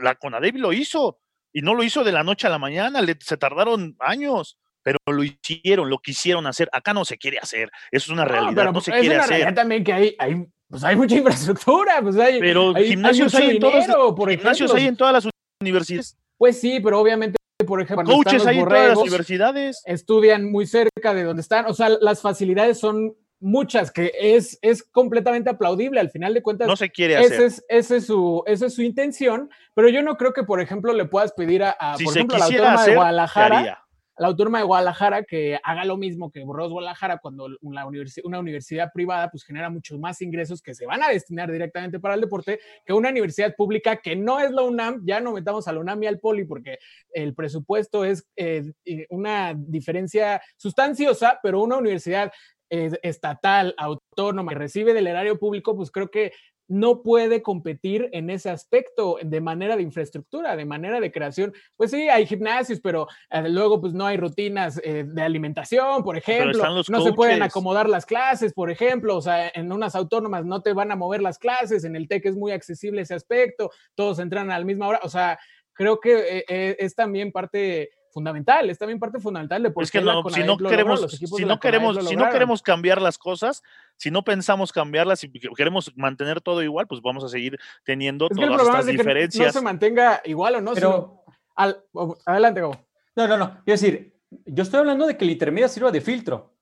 La 0.03 0.15
Conadevi 0.15 0.59
lo 0.59 0.73
hizo 0.73 1.21
y 1.53 1.63
no 1.63 1.75
lo 1.75 1.83
hizo 1.83 2.05
de 2.05 2.13
la 2.13 2.23
noche 2.23 2.47
a 2.47 2.51
la 2.51 2.59
mañana, 2.59 3.01
se 3.21 3.37
tardaron 3.37 3.97
años, 3.99 4.59
pero 4.83 4.99
lo 5.07 5.25
hicieron, 5.25 5.89
lo 5.89 5.99
quisieron 5.99 6.47
hacer. 6.47 6.69
Acá 6.73 6.93
no 6.93 7.05
se 7.05 7.19
quiere 7.19 7.39
hacer, 7.39 7.71
eso 7.91 8.05
es 8.05 8.09
una 8.09 8.25
realidad, 8.25 8.73
no, 8.73 8.81
se 8.81 8.93
es 8.93 9.01
quiere 9.01 9.17
una 9.17 9.25
hacer. 9.25 9.55
también 9.55 9.83
que 9.83 9.93
hay, 9.93 10.17
hay, 10.19 10.47
pues 10.69 10.85
hay 10.85 10.97
mucha 10.97 11.17
infraestructura, 11.17 12.01
pues 12.03 12.17
hay, 12.17 12.41
pero 12.41 12.75
gimnasios 12.75 13.35
hay, 13.35 13.51
en 13.51 13.61
todas, 13.61 13.87
por 14.15 14.31
gimnasios 14.31 14.75
hay 14.75 14.87
en 14.87 14.97
todas 14.97 15.13
las 15.25 15.33
universidades. 15.61 16.17
Pues 16.39 16.61
sí, 16.61 16.81
pero 16.81 17.01
obviamente 17.01 17.37
por 17.67 17.81
ejemplo, 17.81 18.05
coaches 18.15 18.47
hay 18.47 18.59
en 18.59 18.69
todas 18.69 18.89
las 18.91 18.99
universidades. 18.99 19.83
Estudian 19.87 20.51
muy 20.51 20.67
cerca 20.67 21.15
de 21.15 21.25
donde 21.25 21.43
están, 21.43 21.67
o 21.67 21.75
sea, 21.75 21.89
las 22.01 22.21
facilidades 22.21 22.79
son 22.79 23.17
muchas, 23.41 23.91
que 23.91 24.13
es, 24.15 24.59
es 24.63 24.83
completamente 24.83 25.51
aplaudible. 25.51 26.01
Al 26.01 26.11
final 26.11 26.35
de 26.35 26.43
cuentas, 26.43 26.69
no 26.69 26.77
se 26.77 26.91
quiere 26.91 27.17
hacer. 27.17 27.43
Es, 27.43 27.65
esa, 27.69 27.97
es 27.97 28.07
su, 28.07 28.43
esa 28.47 28.67
es 28.67 28.75
su 28.75 28.83
intención, 28.83 29.51
pero 29.75 29.89
yo 29.89 30.03
no 30.03 30.17
creo 30.17 30.33
que, 30.33 30.43
por 30.43 30.61
ejemplo, 30.61 30.93
le 30.93 31.07
puedas 31.07 31.33
pedir 31.33 31.65
a, 31.65 31.77
por 32.03 32.15
ejemplo, 32.15 32.37
a 32.37 32.41
la 32.41 32.45
Autónoma 32.47 32.85
de 32.85 32.95
Guadalajara. 32.95 33.86
La 34.19 34.29
Autónoma 34.29 34.59
de 34.59 34.65
Guadalajara 34.65 35.25
que 35.25 35.59
haga 35.63 35.85
lo 35.85 35.97
mismo 35.97 36.31
que 36.31 36.45
Borros 36.45 36.73
Guadalajara 36.73 37.19
cuando 37.19 37.49
una, 37.61 37.87
universidad 37.87 38.91
privada 38.93 39.31
pues 39.31 39.45
genera 39.45 39.71
muchos 39.71 39.99
más 39.99 40.21
ingresos 40.23 40.63
que 40.63 40.75
se 40.75 40.87
van 40.87 41.03
a 41.03 41.09
destinar 41.09 41.51
directamente 41.51 42.01
para 42.01 42.15
el 42.15 42.21
deporte 42.21 42.61
que 42.85 42.93
una 42.93 43.11
universidad 43.11 43.55
pública 43.55 43.97
que 43.97 44.17
no 44.17 44.41
es 44.41 44.51
la 44.51 44.63
UNAM, 44.63 45.03
ya 45.05 45.21
no 45.21 45.33
metamos 45.33 45.69
a 45.69 45.73
la 45.73 45.81
UNAM 45.81 46.03
y 46.03 46.07
al 46.07 46.19
Poli 46.19 46.45
porque 46.45 46.79
el 47.13 47.35
presupuesto 47.35 48.05
es 48.05 48.27
eh, 48.37 48.73
una 49.11 49.55
diferencia 49.57 50.41
sustanciosa, 50.57 51.39
pero 51.43 51.63
una 51.63 51.77
universidad 51.77 52.33
estatal, 52.69 53.75
autónoma, 53.79 54.53
que 54.53 54.59
recibe 54.59 54.93
del 54.93 55.07
erario 55.07 55.39
público, 55.39 55.77
pues 55.77 55.91
creo 55.91 56.11
que 56.11 56.33
no 56.69 57.03
puede 57.03 57.43
competir 57.43 58.09
en 58.13 58.31
ese 58.31 58.51
aspecto 58.51 59.19
de 59.23 59.41
manera 59.41 59.77
de 59.77 59.83
infraestructura, 59.83 60.57
de 60.57 60.65
manera 60.65 61.01
de 61.01 61.13
creación. 61.13 61.53
Pues 61.77 61.91
sí, 61.91 62.09
hay 62.09 62.27
gimnasios, 62.27 62.81
pero 62.81 63.07
eh, 63.31 63.49
luego 63.49 63.81
pues 63.81 63.93
no 63.93 64.07
hay 64.07 64.17
rutinas 64.17 64.81
eh, 64.83 65.05
de 65.07 65.23
alimentación, 65.23 66.03
por 66.03 66.17
ejemplo. 66.17 66.83
No 66.89 67.03
se 67.03 67.13
pueden 67.13 67.43
acomodar 67.43 67.89
las 67.89 68.07
clases, 68.07 68.53
por 68.53 68.71
ejemplo. 68.71 69.17
O 69.17 69.23
sea, 69.23 69.51
en 69.55 69.73
unas 69.73 69.95
autónomas 69.95 70.45
no 70.45 70.63
te 70.63 70.73
van 70.73 70.91
a 70.91 70.97
mover 70.97 71.23
las 71.23 71.39
clases, 71.39 71.85
en 71.85 71.97
el 71.97 72.09
TEC 72.09 72.27
es 72.27 72.37
muy 72.37 72.53
accesible 72.53 73.03
ese 73.03 73.15
aspecto, 73.15 73.71
todos 73.95 74.19
entran 74.19 74.51
a 74.51 74.59
la 74.59 74.65
misma 74.65 74.89
hora. 74.89 75.01
O 75.03 75.09
sea, 75.09 75.39
creo 75.73 76.01
que 76.01 76.45
eh, 76.49 76.77
es 76.79 76.95
también 76.95 77.33
parte 77.33 77.91
fundamental, 78.17 78.71
es 78.71 78.79
también 78.79 78.99
parte 78.99 79.21
fundamental 79.21 79.63
de 79.63 79.71
por 79.71 79.83
es 79.83 79.91
que 79.91 79.99
si 79.99 80.05
no 80.43 80.57
queremos, 80.57 81.13
si 81.13 81.45
no 81.45 81.61
queremos, 81.61 82.09
si 82.09 82.17
no 82.17 82.31
queremos 82.31 82.63
cambiar 82.63 83.03
las 83.03 83.19
cosas, 83.19 83.63
si 83.97 84.11
no 84.11 84.25
pensamos 84.25 84.73
cambiarlas 84.73 85.23
y 85.23 85.31
queremos 85.31 85.93
mantener 85.97 86.41
todo 86.41 86.63
igual, 86.63 86.87
pues 86.87 87.03
vamos 87.03 87.25
a 87.25 87.29
seguir 87.29 87.59
teniendo 87.85 88.31
todas 88.31 88.63
estas 88.63 88.87
diferencias. 88.87 89.49
no 89.49 89.61
se 89.61 89.63
mantenga 89.63 90.23
igual 90.25 90.55
o 90.55 90.61
no, 90.63 90.73
Pero, 90.73 91.25
al, 91.57 91.77
adelante, 92.25 92.63
Gabo. 92.63 92.81
No, 93.17 93.29
no, 93.29 93.37
no. 93.37 93.51
Quiero 93.67 93.81
decir, 93.81 94.15
yo 94.47 94.63
estoy 94.63 94.81
hablando 94.81 95.07
de 95.07 95.19
que 95.19 95.27
la 95.27 95.33
intermedia 95.33 95.69
sirva 95.69 95.91
de 95.91 96.01
filtro. 96.01 96.55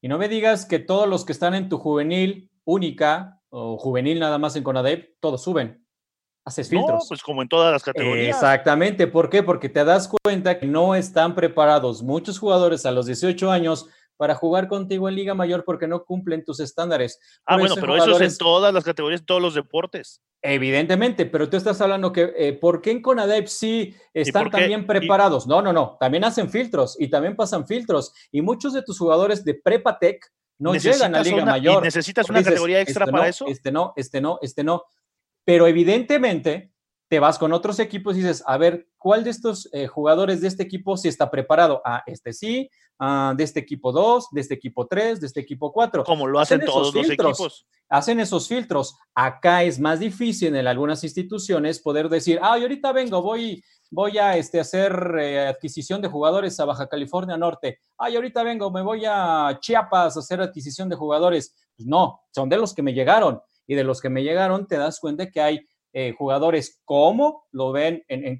Y 0.00 0.08
no 0.08 0.16
me 0.16 0.28
digas 0.28 0.64
que 0.64 0.78
todos 0.78 1.06
los 1.06 1.26
que 1.26 1.32
están 1.32 1.54
en 1.54 1.68
tu 1.68 1.76
juvenil 1.76 2.50
única 2.64 3.38
o 3.50 3.76
juvenil 3.76 4.18
nada 4.18 4.38
más 4.38 4.56
en 4.56 4.62
Conadep, 4.62 5.14
todos 5.20 5.42
suben 5.42 5.81
haces 6.44 6.68
filtros. 6.68 7.04
No, 7.04 7.08
pues 7.08 7.22
como 7.22 7.42
en 7.42 7.48
todas 7.48 7.72
las 7.72 7.82
categorías. 7.82 8.36
Exactamente. 8.36 9.06
¿Por 9.06 9.30
qué? 9.30 9.42
Porque 9.42 9.68
te 9.68 9.84
das 9.84 10.08
cuenta 10.08 10.58
que 10.58 10.66
no 10.66 10.94
están 10.94 11.34
preparados 11.34 12.02
muchos 12.02 12.38
jugadores 12.38 12.86
a 12.86 12.90
los 12.90 13.06
18 13.06 13.50
años 13.50 13.88
para 14.16 14.34
jugar 14.34 14.68
contigo 14.68 15.08
en 15.08 15.16
Liga 15.16 15.34
Mayor 15.34 15.64
porque 15.64 15.88
no 15.88 16.04
cumplen 16.04 16.44
tus 16.44 16.60
estándares. 16.60 17.18
ah, 17.44 17.56
bueno, 17.56 17.74
pero 17.74 17.96
eso 17.96 18.20
es 18.20 18.32
en 18.32 18.38
todas 18.38 18.72
las 18.72 18.84
categorías, 18.84 19.20
en 19.20 19.26
todos 19.26 19.42
los 19.42 19.54
deportes. 19.54 20.22
Evidentemente, 20.40 21.26
pero 21.26 21.48
tú 21.48 21.56
estás 21.56 21.80
hablando 21.80 22.12
que, 22.12 22.32
eh, 22.36 22.52
¿por 22.52 22.82
qué 22.82 22.90
en 22.90 23.02
Conadep 23.02 23.46
sí 23.46 23.94
están 24.12 24.50
también 24.50 24.86
preparados? 24.86 25.46
No, 25.46 25.62
no, 25.62 25.72
no, 25.72 25.96
también 25.98 26.24
hacen 26.24 26.50
filtros 26.50 26.96
y 27.00 27.08
también 27.08 27.36
pasan 27.36 27.66
filtros. 27.66 28.12
Y 28.30 28.42
muchos 28.42 28.72
de 28.74 28.82
tus 28.82 28.98
jugadores 28.98 29.44
de 29.44 29.54
Prepatec 29.54 30.32
no 30.58 30.74
llegan 30.74 31.14
a 31.14 31.22
Liga 31.22 31.44
Mayor. 31.44 31.82
¿Necesitas 31.82 32.28
una 32.30 32.42
categoría 32.42 32.80
extra 32.80 33.04
este 33.04 33.12
para 33.12 33.28
eso? 33.28 33.46
Este 33.46 33.72
no, 33.72 33.92
este 33.96 34.20
no, 34.20 34.38
este 34.42 34.64
no. 34.64 34.84
Pero 35.44 35.66
evidentemente 35.66 36.72
te 37.12 37.20
vas 37.20 37.38
con 37.38 37.52
otros 37.52 37.78
equipos 37.78 38.16
y 38.16 38.20
dices, 38.20 38.42
a 38.46 38.56
ver, 38.56 38.88
¿cuál 38.96 39.22
de 39.22 39.28
estos 39.28 39.68
eh, 39.74 39.86
jugadores 39.86 40.40
de 40.40 40.48
este 40.48 40.62
equipo 40.62 40.96
sí 40.96 41.08
está 41.08 41.30
preparado? 41.30 41.82
Ah, 41.84 42.02
este 42.06 42.32
sí, 42.32 42.70
ah, 42.98 43.34
de 43.36 43.44
este 43.44 43.60
equipo 43.60 43.92
2, 43.92 44.28
de 44.30 44.40
este 44.40 44.54
equipo 44.54 44.86
3, 44.86 45.20
de 45.20 45.26
este 45.26 45.40
equipo 45.40 45.70
4. 45.74 46.04
Como 46.04 46.26
lo 46.26 46.40
hacen, 46.40 46.64
todos 46.64 46.94
los 46.94 47.10
equipos. 47.10 47.66
Hacen 47.90 48.18
esos 48.18 48.48
filtros. 48.48 48.96
Acá 49.14 49.62
es 49.62 49.78
más 49.78 50.00
difícil 50.00 50.56
en 50.56 50.66
algunas 50.66 51.04
instituciones 51.04 51.80
poder 51.80 52.08
decir, 52.08 52.38
ah, 52.40 52.58
y 52.58 52.62
ahorita 52.62 52.92
vengo, 52.92 53.20
voy, 53.20 53.62
voy 53.90 54.16
a 54.16 54.38
este, 54.38 54.58
hacer 54.58 55.14
eh, 55.20 55.48
adquisición 55.48 56.00
de 56.00 56.08
jugadores 56.08 56.58
a 56.60 56.64
Baja 56.64 56.88
California 56.88 57.36
Norte. 57.36 57.80
Ay, 57.98 58.16
ahorita 58.16 58.42
vengo, 58.42 58.70
me 58.70 58.80
voy 58.80 59.02
a 59.06 59.58
Chiapas 59.60 60.16
a 60.16 60.20
hacer 60.20 60.40
adquisición 60.40 60.88
de 60.88 60.96
jugadores. 60.96 61.54
Pues 61.76 61.86
no, 61.86 62.22
son 62.30 62.48
de 62.48 62.56
los 62.56 62.72
que 62.72 62.80
me 62.80 62.94
llegaron 62.94 63.42
y 63.72 63.74
de 63.74 63.84
los 63.84 64.02
que 64.02 64.10
me 64.10 64.22
llegaron 64.22 64.66
te 64.66 64.76
das 64.76 65.00
cuenta 65.00 65.30
que 65.30 65.40
hay 65.40 65.66
eh, 65.94 66.14
jugadores 66.16 66.80
como 66.84 67.44
lo 67.50 67.72
ven 67.72 68.04
en, 68.08 68.26
en 68.26 68.38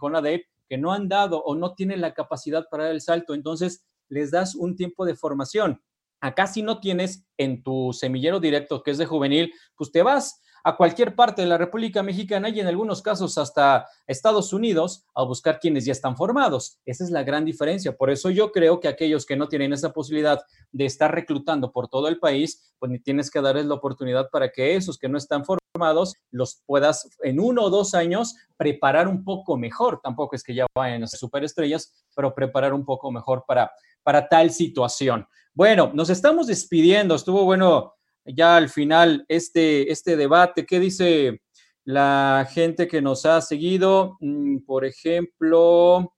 que 0.68 0.78
no 0.78 0.92
han 0.92 1.08
dado 1.08 1.42
o 1.42 1.54
no 1.54 1.74
tienen 1.74 2.02
la 2.02 2.12
capacidad 2.12 2.66
para 2.70 2.84
dar 2.84 2.92
el 2.92 3.00
salto, 3.00 3.34
entonces 3.34 3.86
les 4.08 4.30
das 4.30 4.54
un 4.54 4.76
tiempo 4.76 5.06
de 5.06 5.14
formación. 5.14 5.82
Acá 6.20 6.46
si 6.46 6.62
no 6.62 6.80
tienes 6.80 7.24
en 7.38 7.62
tu 7.62 7.92
semillero 7.94 8.40
directo, 8.40 8.82
que 8.82 8.90
es 8.90 8.98
de 8.98 9.06
juvenil, 9.06 9.52
pues 9.74 9.90
te 9.90 10.02
vas 10.02 10.40
a 10.64 10.76
cualquier 10.76 11.14
parte 11.14 11.42
de 11.42 11.48
la 11.48 11.58
República 11.58 12.02
Mexicana 12.02 12.48
y 12.48 12.60
en 12.60 12.66
algunos 12.66 13.02
casos 13.02 13.36
hasta 13.38 13.86
Estados 14.06 14.52
Unidos 14.52 15.04
a 15.14 15.24
buscar 15.24 15.58
quienes 15.58 15.84
ya 15.84 15.92
están 15.92 16.16
formados. 16.16 16.78
Esa 16.84 17.04
es 17.04 17.10
la 17.10 17.22
gran 17.22 17.44
diferencia. 17.44 17.96
Por 17.96 18.10
eso 18.10 18.30
yo 18.30 18.52
creo 18.52 18.80
que 18.80 18.88
aquellos 18.88 19.26
que 19.26 19.36
no 19.36 19.48
tienen 19.48 19.72
esa 19.72 19.92
posibilidad 19.92 20.40
de 20.70 20.84
estar 20.84 21.12
reclutando 21.12 21.72
por 21.72 21.88
todo 21.88 22.08
el 22.08 22.18
país, 22.18 22.72
pues 22.78 22.90
ni 22.90 22.98
tienes 22.98 23.30
que 23.30 23.40
darles 23.40 23.66
la 23.66 23.74
oportunidad 23.74 24.30
para 24.30 24.50
que 24.50 24.76
esos 24.76 24.98
que 24.98 25.08
no 25.08 25.18
están 25.18 25.44
formados 25.44 26.14
los 26.30 26.62
puedas 26.66 27.08
en 27.22 27.40
uno 27.40 27.64
o 27.64 27.70
dos 27.70 27.94
años 27.94 28.36
preparar 28.56 29.08
un 29.08 29.24
poco 29.24 29.56
mejor. 29.56 30.00
Tampoco 30.02 30.36
es 30.36 30.42
que 30.42 30.54
ya 30.54 30.66
vayan 30.74 31.02
a 31.02 31.06
ser 31.06 31.18
superestrellas, 31.18 31.92
pero 32.14 32.34
preparar 32.34 32.72
un 32.72 32.84
poco 32.84 33.10
mejor 33.10 33.44
para, 33.46 33.72
para 34.02 34.28
tal 34.28 34.50
situación. 34.50 35.26
Bueno, 35.54 35.90
nos 35.94 36.08
estamos 36.08 36.46
despidiendo. 36.46 37.14
Estuvo 37.14 37.44
bueno 37.44 37.94
ya 38.24 38.56
al 38.56 38.68
final 38.68 39.24
este, 39.28 39.90
este 39.90 40.16
debate. 40.16 40.66
¿Qué 40.66 40.80
dice 40.80 41.42
la 41.84 42.48
gente 42.50 42.88
que 42.88 43.02
nos 43.02 43.26
ha 43.26 43.40
seguido? 43.40 44.16
Mm, 44.20 44.58
por 44.64 44.84
ejemplo, 44.84 46.14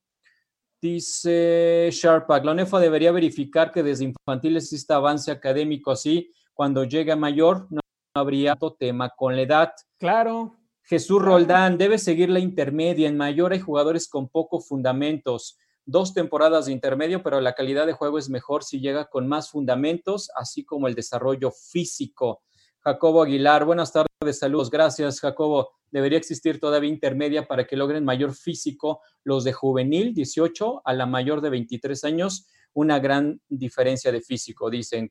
dice 0.80 1.88
Sharpak, 1.90 2.44
la 2.44 2.52
UNEFA 2.52 2.78
debería 2.80 3.12
verificar 3.12 3.72
que 3.72 3.82
desde 3.82 4.04
infantiles 4.04 4.64
existe 4.64 4.92
avance 4.92 5.30
académico 5.30 5.90
así, 5.90 6.32
cuando 6.52 6.84
llega 6.84 7.16
mayor 7.16 7.66
no 7.70 7.80
habría 8.14 8.56
tema 8.78 9.10
con 9.10 9.34
la 9.34 9.42
edad. 9.42 9.72
Claro. 9.98 10.56
Jesús 10.82 11.20
Roldán, 11.22 11.78
debe 11.78 11.98
seguir 11.98 12.28
la 12.28 12.38
intermedia. 12.38 13.08
En 13.08 13.16
mayor 13.16 13.52
hay 13.52 13.60
jugadores 13.60 14.08
con 14.08 14.28
pocos 14.28 14.68
fundamentos 14.68 15.58
dos 15.86 16.14
temporadas 16.14 16.66
de 16.66 16.72
intermedio, 16.72 17.22
pero 17.22 17.40
la 17.40 17.54
calidad 17.54 17.86
de 17.86 17.92
juego 17.92 18.18
es 18.18 18.28
mejor 18.28 18.64
si 18.64 18.80
llega 18.80 19.06
con 19.06 19.28
más 19.28 19.50
fundamentos, 19.50 20.30
así 20.34 20.64
como 20.64 20.88
el 20.88 20.94
desarrollo 20.94 21.50
físico. 21.50 22.42
Jacobo 22.80 23.22
Aguilar, 23.22 23.64
buenas 23.64 23.92
tardes, 23.92 24.38
saludos, 24.38 24.70
gracias 24.70 25.20
Jacobo. 25.20 25.70
Debería 25.90 26.18
existir 26.18 26.60
todavía 26.60 26.90
intermedia 26.90 27.46
para 27.46 27.66
que 27.66 27.76
logren 27.76 28.04
mayor 28.04 28.34
físico 28.34 29.00
los 29.22 29.44
de 29.44 29.52
juvenil 29.52 30.12
18 30.12 30.82
a 30.84 30.92
la 30.92 31.06
mayor 31.06 31.40
de 31.40 31.50
23 31.50 32.04
años, 32.04 32.48
una 32.72 32.98
gran 32.98 33.40
diferencia 33.48 34.10
de 34.12 34.20
físico, 34.20 34.68
dicen, 34.70 35.10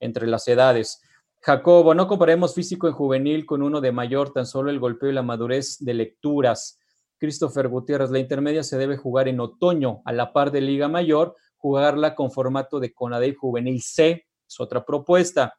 entre 0.00 0.26
las 0.26 0.46
edades. 0.48 1.00
Jacobo, 1.40 1.94
no 1.94 2.08
comparemos 2.08 2.54
físico 2.54 2.88
en 2.88 2.94
juvenil 2.94 3.46
con 3.46 3.62
uno 3.62 3.80
de 3.80 3.92
mayor, 3.92 4.32
tan 4.32 4.46
solo 4.46 4.70
el 4.70 4.80
golpeo 4.80 5.10
y 5.10 5.12
la 5.12 5.22
madurez 5.22 5.76
de 5.78 5.94
lecturas. 5.94 6.80
Christopher 7.24 7.68
Gutiérrez, 7.68 8.10
la 8.10 8.18
intermedia 8.18 8.62
se 8.62 8.76
debe 8.76 8.98
jugar 8.98 9.28
en 9.28 9.40
otoño, 9.40 10.02
a 10.04 10.12
la 10.12 10.30
par 10.30 10.50
de 10.50 10.60
Liga 10.60 10.88
Mayor, 10.88 11.34
jugarla 11.56 12.14
con 12.14 12.30
formato 12.30 12.78
de 12.80 12.92
Conadey 12.92 13.34
Juvenil 13.34 13.80
C, 13.80 14.26
es 14.46 14.60
otra 14.60 14.84
propuesta. 14.84 15.54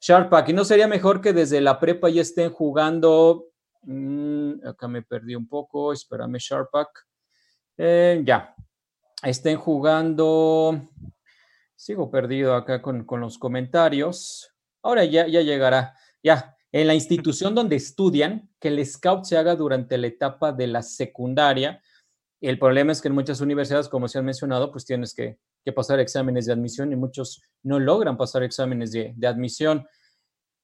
Sharpak, 0.00 0.48
¿y 0.48 0.52
no 0.52 0.64
sería 0.64 0.88
mejor 0.88 1.20
que 1.20 1.32
desde 1.32 1.60
la 1.60 1.78
prepa 1.78 2.08
ya 2.08 2.22
estén 2.22 2.50
jugando? 2.50 3.44
Mm, 3.82 4.66
acá 4.66 4.88
me 4.88 5.02
perdí 5.02 5.36
un 5.36 5.48
poco, 5.48 5.92
espérame, 5.92 6.38
Sharpak. 6.38 6.88
Eh, 7.78 8.22
ya, 8.24 8.56
estén 9.22 9.58
jugando. 9.58 10.88
Sigo 11.76 12.10
perdido 12.10 12.56
acá 12.56 12.82
con, 12.82 13.04
con 13.04 13.20
los 13.20 13.38
comentarios. 13.38 14.50
Ahora 14.82 15.04
ya, 15.04 15.28
ya 15.28 15.42
llegará. 15.42 15.94
Ya, 16.20 16.55
en 16.72 16.86
la 16.86 16.94
institución 16.94 17.54
donde 17.54 17.76
estudian, 17.76 18.50
que 18.60 18.68
el 18.68 18.84
scout 18.84 19.24
se 19.24 19.36
haga 19.36 19.56
durante 19.56 19.98
la 19.98 20.08
etapa 20.08 20.52
de 20.52 20.66
la 20.66 20.82
secundaria. 20.82 21.80
El 22.40 22.58
problema 22.58 22.92
es 22.92 23.00
que 23.00 23.08
en 23.08 23.14
muchas 23.14 23.40
universidades, 23.40 23.88
como 23.88 24.08
se 24.08 24.18
han 24.18 24.24
mencionado, 24.24 24.70
pues 24.70 24.84
tienes 24.84 25.14
que, 25.14 25.38
pasar 25.74 25.98
exámenes 25.98 26.46
de 26.46 26.52
admisión 26.52 26.92
y 26.92 26.96
muchos 26.96 27.42
no 27.64 27.80
logran 27.80 28.16
pasar 28.16 28.44
exámenes 28.44 28.92
de, 28.92 29.14
de 29.16 29.26
admisión. 29.26 29.84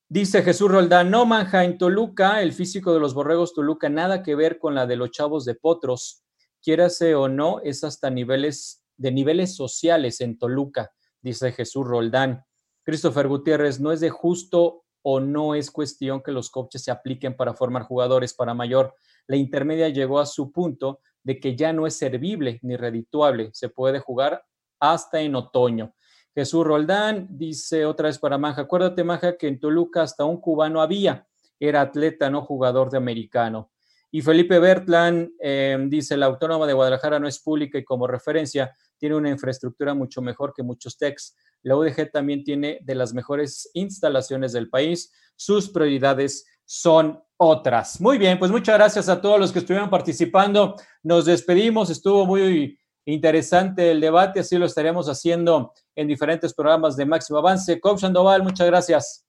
Dice 0.09 0.43
Jesús 0.43 0.71
Roldán, 0.71 1.11
no 1.11 1.27
manja 1.27 1.65
en 1.65 1.77
Toluca, 1.77 2.41
el 2.41 2.53
físico 2.53 2.95
de 2.95 3.01
los 3.01 3.13
borregos 3.13 3.53
Toluca, 3.53 3.89
nada 3.89 4.23
que 4.23 4.37
ver 4.37 4.61
con 4.61 4.77
la 4.77 4.87
de 4.87 4.95
los 4.95 5.11
chavos 5.11 5.45
de 5.45 5.57
Potros. 5.57 6.23
Quiérase 6.61 7.17
o 7.17 7.29
no, 7.29 7.59
es 7.65 7.83
hasta 7.83 8.11
niveles 8.11 8.83
de 8.97 9.11
niveles 9.11 9.57
sociales 9.57 10.21
en 10.21 10.39
Toluca, 10.39 10.93
dice 11.21 11.53
Jesús 11.53 11.87
Roldán. 11.87 12.45
Christopher 12.85 13.29
Gutiérrez, 13.29 13.81
no 13.81 13.93
es 13.93 14.01
de 14.01 14.11
justo 14.11 14.82
o 15.03 15.21
no 15.21 15.55
es 15.55 15.71
cuestión 15.71 16.23
que 16.23 16.33
los 16.33 16.51
coaches 16.51 16.85
se 16.85 16.91
apliquen 16.91 17.37
para 17.37 17.55
formar 17.55 17.83
jugadores 17.83 18.35
para 18.35 18.55
mayor. 18.55 18.95
La 19.27 19.37
intermedia 19.37 19.89
llegó 19.89 20.21
a 20.21 20.27
su 20.27 20.51
punto 20.53 21.01
de 21.23 21.39
que 21.39 21.57
ya 21.57 21.73
no 21.73 21.87
es 21.87 21.97
servible 21.97 22.59
ni 22.63 22.77
redituable. 22.77 23.51
Se 23.53 23.69
puede 23.69 23.99
jugar 23.99 24.45
hasta 24.81 25.21
en 25.21 25.35
otoño. 25.35 25.95
Jesús 26.35 26.65
Roldán 26.65 27.29
dice 27.31 27.85
otra 27.85 28.09
vez 28.09 28.19
para 28.19 28.39
Maja, 28.39 28.63
acuérdate 28.63 29.05
Maja 29.05 29.37
que 29.37 29.49
en 29.49 29.61
Toluca 29.61 30.03
hasta 30.03 30.25
un 30.25 30.41
cubano 30.41 30.81
había, 30.81 31.27
era 31.61 31.83
atleta, 31.83 32.31
no 32.31 32.43
jugador 32.43 32.91
de 32.91 32.97
americano. 32.97 33.71
Y 34.11 34.23
Felipe 34.23 34.59
Bertlan 34.59 35.33
eh, 35.41 35.79
dice, 35.89 36.17
la 36.17 36.27
Autónoma 36.27 36.67
de 36.67 36.73
Guadalajara 36.73 37.19
no 37.19 37.29
es 37.29 37.39
pública 37.39 37.79
y 37.79 37.85
como 37.85 38.07
referencia 38.07 38.75
tiene 39.03 39.17
una 39.17 39.31
infraestructura 39.31 39.95
mucho 39.95 40.23
mejor 40.23 40.53
que 40.55 40.63
muchos 40.63 40.97
techs. 40.97 41.37
La 41.65 41.75
UDG 41.75 42.13
también 42.13 42.45
tiene 42.45 42.79
de 42.83 42.95
las 42.95 43.13
mejores 43.13 43.69
instalaciones 43.75 44.53
del 44.53 44.71
país. 44.71 45.13
Sus 45.35 45.69
prioridades 45.69 46.47
son 46.65 47.21
otras. 47.37 48.01
Muy 48.01 48.17
bien, 48.17 48.39
pues 48.39 48.53
muchas 48.53 48.77
gracias 48.77 49.09
a 49.09 49.21
todos 49.21 49.41
los 49.41 49.51
que 49.51 49.59
estuvieron 49.59 49.91
participando. 49.91 50.77
Nos 51.03 51.25
despedimos, 51.25 51.91
estuvo 51.91 52.25
muy 52.27 52.79
interesante 53.05 53.91
el 53.91 54.01
debate, 54.01 54.39
así 54.39 54.57
lo 54.57 54.67
estaremos 54.67 55.09
haciendo 55.09 55.73
en 55.97 56.07
diferentes 56.07 56.55
programas 56.55 56.97
de 56.97 57.05
Máximo 57.05 57.41
Avance. 57.41 57.81
Coach 57.81 58.03
Sandoval, 58.03 58.45
muchas 58.45 58.69
gracias. 58.69 59.27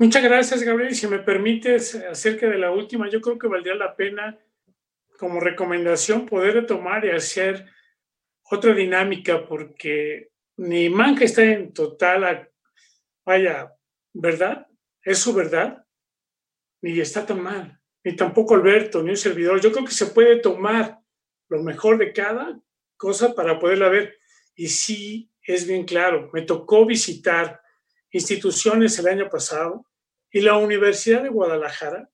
Muchas 0.00 0.24
gracias, 0.24 0.60
Gabriel. 0.64 0.96
Si 0.96 1.06
me 1.06 1.20
permites, 1.20 1.94
acerca 1.94 2.48
de 2.48 2.58
la 2.58 2.72
última, 2.72 3.08
yo 3.08 3.20
creo 3.20 3.38
que 3.38 3.46
valdría 3.46 3.76
la 3.76 3.94
pena 3.94 4.36
como 5.20 5.38
recomendación 5.38 6.26
poder 6.26 6.66
tomar 6.66 7.04
y 7.04 7.10
hacer 7.10 7.77
otra 8.50 8.74
dinámica, 8.74 9.46
porque 9.46 10.30
ni 10.56 10.88
Manja 10.88 11.24
está 11.24 11.44
en 11.44 11.72
total, 11.72 12.50
vaya, 13.24 13.72
¿verdad? 14.12 14.66
Es 15.02 15.18
su 15.18 15.32
verdad, 15.34 15.84
ni 16.82 16.98
está 17.00 17.24
tan 17.26 17.42
mal, 17.42 17.80
ni 18.04 18.16
tampoco 18.16 18.54
Alberto, 18.54 19.02
ni 19.02 19.10
un 19.10 19.16
servidor. 19.16 19.60
Yo 19.60 19.72
creo 19.72 19.84
que 19.84 19.92
se 19.92 20.06
puede 20.06 20.40
tomar 20.40 20.98
lo 21.48 21.62
mejor 21.62 21.98
de 21.98 22.12
cada 22.12 22.60
cosa 22.96 23.34
para 23.34 23.58
poderla 23.58 23.88
ver. 23.88 24.18
Y 24.54 24.68
sí, 24.68 25.30
es 25.42 25.66
bien 25.66 25.84
claro, 25.84 26.30
me 26.32 26.42
tocó 26.42 26.84
visitar 26.84 27.60
instituciones 28.10 28.98
el 28.98 29.08
año 29.08 29.28
pasado 29.28 29.86
y 30.30 30.40
la 30.40 30.56
Universidad 30.56 31.22
de 31.22 31.28
Guadalajara 31.28 32.10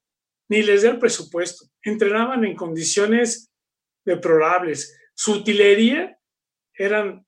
ni 0.49 0.63
les 0.63 0.83
da 0.83 0.91
el 0.91 0.99
presupuesto. 0.99 1.67
Entrenaban 1.83 2.45
en 2.45 2.55
condiciones 2.55 3.51
deplorables. 4.05 4.99
Su 5.15 5.33
utilería 5.33 6.19
eran, 6.77 7.27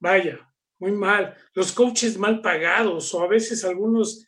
vaya, 0.00 0.48
muy 0.78 0.92
mal. 0.92 1.36
Los 1.54 1.72
coaches 1.72 2.18
mal 2.18 2.40
pagados 2.40 3.14
o 3.14 3.22
a 3.22 3.28
veces 3.28 3.64
algunos 3.64 4.26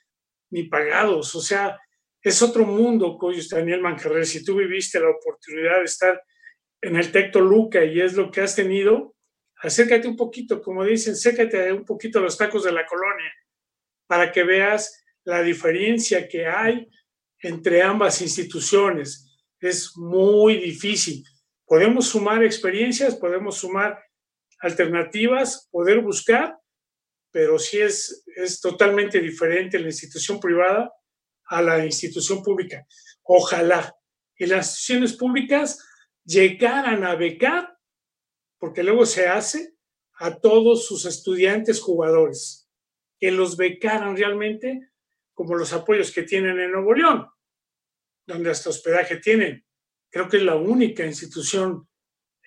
ni 0.50 0.64
pagados. 0.64 1.34
O 1.34 1.40
sea, 1.40 1.78
es 2.22 2.42
otro 2.42 2.64
mundo, 2.64 3.16
coach 3.18 3.48
Daniel 3.48 3.80
Mancarrer. 3.80 4.26
Si 4.26 4.44
tú 4.44 4.56
viviste 4.56 4.98
la 4.98 5.10
oportunidad 5.10 5.78
de 5.78 5.84
estar 5.84 6.22
en 6.80 6.96
el 6.96 7.12
Tecto 7.12 7.40
Luca 7.40 7.84
y 7.84 8.00
es 8.00 8.14
lo 8.14 8.30
que 8.30 8.40
has 8.40 8.56
tenido, 8.56 9.14
acércate 9.56 10.08
un 10.08 10.16
poquito, 10.16 10.60
como 10.60 10.84
dicen, 10.84 11.14
acércate 11.14 11.72
un 11.72 11.84
poquito 11.84 12.18
a 12.18 12.22
los 12.22 12.36
tacos 12.36 12.64
de 12.64 12.72
la 12.72 12.86
colonia 12.86 13.32
para 14.06 14.30
que 14.30 14.44
veas 14.44 15.04
la 15.24 15.42
diferencia 15.42 16.28
que 16.28 16.46
hay 16.46 16.88
entre 17.40 17.82
ambas 17.82 18.22
instituciones. 18.22 19.38
Es 19.60 19.96
muy 19.96 20.58
difícil. 20.58 21.24
Podemos 21.66 22.08
sumar 22.08 22.44
experiencias, 22.44 23.16
podemos 23.16 23.56
sumar 23.58 24.00
alternativas, 24.60 25.68
poder 25.70 26.00
buscar, 26.00 26.58
pero 27.30 27.58
sí 27.58 27.78
es, 27.78 28.24
es 28.36 28.60
totalmente 28.60 29.20
diferente 29.20 29.78
la 29.78 29.88
institución 29.88 30.40
privada 30.40 30.92
a 31.46 31.62
la 31.62 31.84
institución 31.84 32.42
pública. 32.42 32.86
Ojalá 33.22 33.94
y 34.38 34.46
las 34.46 34.68
instituciones 34.68 35.14
públicas 35.14 35.86
llegaran 36.24 37.04
a 37.04 37.14
becar, 37.14 37.76
porque 38.58 38.82
luego 38.82 39.06
se 39.06 39.28
hace 39.28 39.74
a 40.18 40.38
todos 40.40 40.86
sus 40.86 41.04
estudiantes 41.04 41.80
jugadores, 41.80 42.68
que 43.18 43.30
los 43.30 43.56
becaran 43.56 44.16
realmente 44.16 44.90
como 45.34 45.54
los 45.54 45.72
apoyos 45.72 46.12
que 46.12 46.22
tienen 46.22 46.58
en 46.58 46.72
Nuevo 46.72 46.94
León, 46.94 47.28
donde 48.26 48.50
hasta 48.50 48.70
hospedaje 48.70 49.16
tienen. 49.16 49.64
Creo 50.10 50.28
que 50.28 50.38
es 50.38 50.42
la 50.42 50.56
única 50.56 51.04
institución 51.04 51.88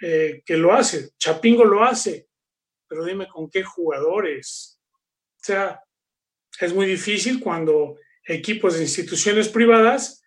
eh, 0.01 0.43
que 0.45 0.57
lo 0.57 0.73
hace. 0.73 1.11
Chapingo 1.17 1.65
lo 1.65 1.83
hace, 1.83 2.27
pero 2.87 3.05
dime 3.05 3.27
con 3.27 3.49
qué 3.49 3.63
jugadores. 3.63 4.79
O 5.35 5.43
sea, 5.43 5.83
es 6.59 6.73
muy 6.73 6.85
difícil 6.85 7.39
cuando 7.39 7.97
equipos 8.25 8.75
de 8.75 8.83
instituciones 8.83 9.49
privadas 9.49 10.23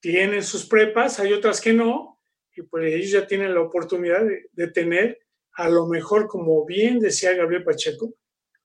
tienen 0.00 0.42
sus 0.42 0.66
prepas, 0.66 1.18
hay 1.18 1.32
otras 1.32 1.60
que 1.60 1.72
no, 1.72 2.20
y 2.54 2.62
pues 2.62 2.92
ellos 2.92 3.10
ya 3.10 3.26
tienen 3.26 3.54
la 3.54 3.60
oportunidad 3.60 4.24
de, 4.24 4.48
de 4.52 4.68
tener, 4.68 5.18
a 5.52 5.68
lo 5.68 5.86
mejor, 5.86 6.28
como 6.28 6.64
bien 6.64 6.98
decía 6.98 7.34
Gabriel 7.34 7.64
Pacheco, 7.64 8.14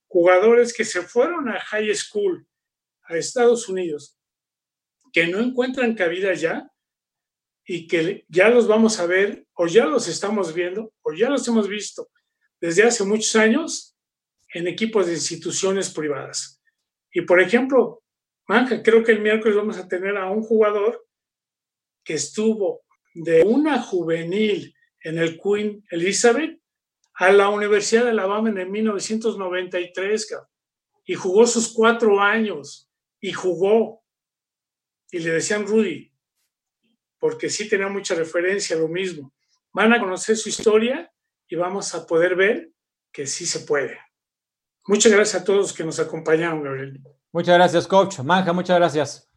jugadores 0.07 0.73
que 0.73 0.83
se 0.83 1.01
fueron 1.01 1.49
a 1.49 1.59
high 1.59 1.93
school, 1.95 2.45
a 3.03 3.17
Estados 3.17 3.67
Unidos, 3.69 4.17
que 5.11 5.27
no 5.27 5.39
encuentran 5.39 5.95
cabida 5.95 6.33
ya 6.33 6.71
y 7.73 7.87
que 7.87 8.25
ya 8.27 8.49
los 8.49 8.67
vamos 8.67 8.99
a 8.99 9.05
ver 9.05 9.47
o 9.53 9.65
ya 9.65 9.85
los 9.85 10.09
estamos 10.09 10.53
viendo 10.53 10.91
o 11.03 11.13
ya 11.13 11.29
los 11.29 11.47
hemos 11.47 11.69
visto 11.69 12.09
desde 12.59 12.83
hace 12.83 13.05
muchos 13.05 13.33
años 13.37 13.95
en 14.53 14.67
equipos 14.67 15.07
de 15.07 15.13
instituciones 15.13 15.89
privadas. 15.89 16.61
Y 17.13 17.21
por 17.21 17.39
ejemplo, 17.39 18.03
Manja, 18.45 18.83
creo 18.83 19.05
que 19.05 19.13
el 19.13 19.21
miércoles 19.21 19.55
vamos 19.55 19.77
a 19.77 19.87
tener 19.87 20.17
a 20.17 20.29
un 20.29 20.41
jugador 20.41 21.07
que 22.03 22.15
estuvo 22.15 22.81
de 23.13 23.43
una 23.43 23.81
juvenil 23.81 24.75
en 24.99 25.17
el 25.17 25.39
Queen 25.39 25.81
Elizabeth 25.91 26.59
a 27.13 27.31
la 27.31 27.47
Universidad 27.47 28.03
de 28.03 28.09
Alabama 28.09 28.49
en 28.49 28.69
1993 28.69 30.27
y 31.05 31.15
jugó 31.15 31.47
sus 31.47 31.71
cuatro 31.71 32.19
años 32.19 32.91
y 33.21 33.31
jugó. 33.31 34.03
Y 35.09 35.19
le 35.19 35.31
decían 35.31 35.65
Rudy, 35.65 36.10
porque 37.21 37.51
sí 37.51 37.69
tenía 37.69 37.87
mucha 37.87 38.15
referencia 38.15 38.75
a 38.75 38.79
lo 38.79 38.87
mismo. 38.87 39.31
Van 39.71 39.93
a 39.93 39.99
conocer 39.99 40.35
su 40.35 40.49
historia 40.49 41.13
y 41.47 41.55
vamos 41.55 41.93
a 41.93 42.07
poder 42.07 42.35
ver 42.35 42.71
que 43.13 43.27
sí 43.27 43.45
se 43.45 43.59
puede. 43.59 43.99
Muchas 44.87 45.11
gracias 45.11 45.39
a 45.39 45.45
todos 45.45 45.59
los 45.59 45.73
que 45.73 45.83
nos 45.83 45.99
acompañaron, 45.99 46.63
Gabriel. 46.63 46.99
Muchas 47.31 47.55
gracias, 47.55 47.87
coach. 47.87 48.19
Manja, 48.21 48.51
muchas 48.53 48.75
gracias. 48.75 49.31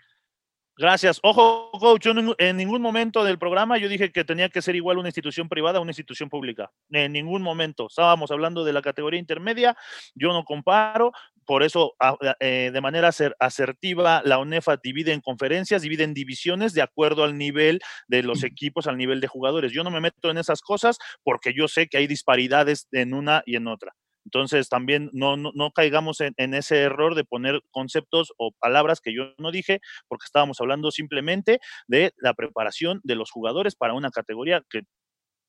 Gracias. 0.77 1.21
Ojo, 1.23 1.71
coach, 1.73 2.07
en 2.39 2.57
ningún 2.57 2.81
momento 2.81 3.23
del 3.23 3.39
programa 3.39 3.77
yo 3.77 3.89
dije 3.89 4.11
que 4.11 4.25
tenía 4.25 4.49
que 4.49 4.63
ser 4.63 4.75
igual 4.75 4.99
una 4.99 5.09
institución 5.09 5.49
privada 5.49 5.79
a 5.79 5.83
una 5.83 5.91
institución 5.91 6.31
pública. 6.31 6.73
En 6.89 7.13
ningún 7.13 7.43
momento. 7.43 7.87
Estábamos 7.89 8.31
hablando 8.31 8.65
de 8.65 8.73
la 8.73 8.81
categoría 8.81 9.21
intermedia. 9.21 9.77
Yo 10.15 10.33
no 10.33 10.43
comparo. 10.43 11.13
Por 11.47 11.63
eso, 11.63 11.95
ah, 12.01 12.17
eh, 12.41 12.71
de 12.73 12.81
manera 12.81 13.11
asertiva, 13.39 14.23
la 14.25 14.39
UNEFA 14.39 14.79
divide 14.83 15.13
en 15.13 15.21
conferencias, 15.21 15.83
divide 15.83 16.05
en 16.05 16.15
divisiones 16.15 16.73
de 16.75 16.83
acuerdo 16.83 17.25
al 17.25 17.37
nivel 17.37 17.81
de 18.09 18.23
los 18.23 18.45
equipos, 18.45 18.87
al 18.87 18.97
nivel 18.97 19.21
de 19.21 19.29
jugadores. 19.29 19.73
Yo 19.73 19.85
no 19.85 19.91
me 19.91 20.01
meto 20.01 20.31
en 20.31 20.39
esas 20.39 20.61
cosas 20.61 20.99
porque 21.23 21.53
yo 21.55 21.69
sé 21.69 21.89
que 21.89 21.99
hay 21.99 22.07
disparidades 22.07 22.89
en 22.93 23.15
una 23.15 23.43
y 23.47 23.57
en 23.57 23.69
otra. 23.69 23.95
Entonces, 24.25 24.69
también 24.69 25.11
no, 25.13 25.37
no, 25.37 25.71
caigamos 25.73 26.21
en, 26.21 26.55
ese 26.55 26.81
error 26.81 27.15
de 27.15 27.25
poner 27.25 27.61
conceptos 27.71 28.33
o 28.39 28.53
palabras 28.53 29.01
que 29.01 29.15
yo 29.15 29.35
no 29.39 29.51
dije, 29.51 29.81
porque 30.09 30.25
estábamos 30.25 30.61
hablando 30.61 30.91
simplemente 30.91 31.61
de 31.89 32.13
la 32.17 32.33
preparación 32.33 33.01
de 33.05 33.17
los 33.17 33.31
jugadores 33.31 33.77
para 33.77 33.93
una 33.93 34.11
categoría 34.11 34.63
que 34.71 34.83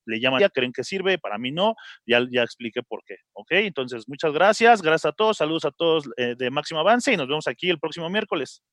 le 0.06 0.20
llaman, 0.20 0.42
ya 0.42 0.50
creen 0.50 0.72
que 0.72 0.84
sirve, 0.84 1.18
para 1.18 1.38
mí 1.38 1.52
no, 1.52 1.76
ya, 2.06 2.26
ya 2.32 2.44
expliqué 2.44 2.82
por 2.84 3.04
qué, 3.06 3.18
¿ok? 3.34 3.52
Entonces, 3.52 4.08
muchas 4.08 4.34
gracias, 4.34 4.82
gracias 4.82 5.12
a 5.12 5.16
todos, 5.16 5.38
saludos 5.38 5.66
a 5.66 5.72
todos 5.72 6.10
eh, 6.18 6.36
de 6.38 6.50
Máximo 6.50 6.80
Avance 6.80 7.14
y 7.14 7.18
nos 7.18 7.28
vemos 7.28 7.48
aquí 7.48 7.70
el 7.70 7.80
próximo 7.80 8.10
miércoles. 8.10 8.64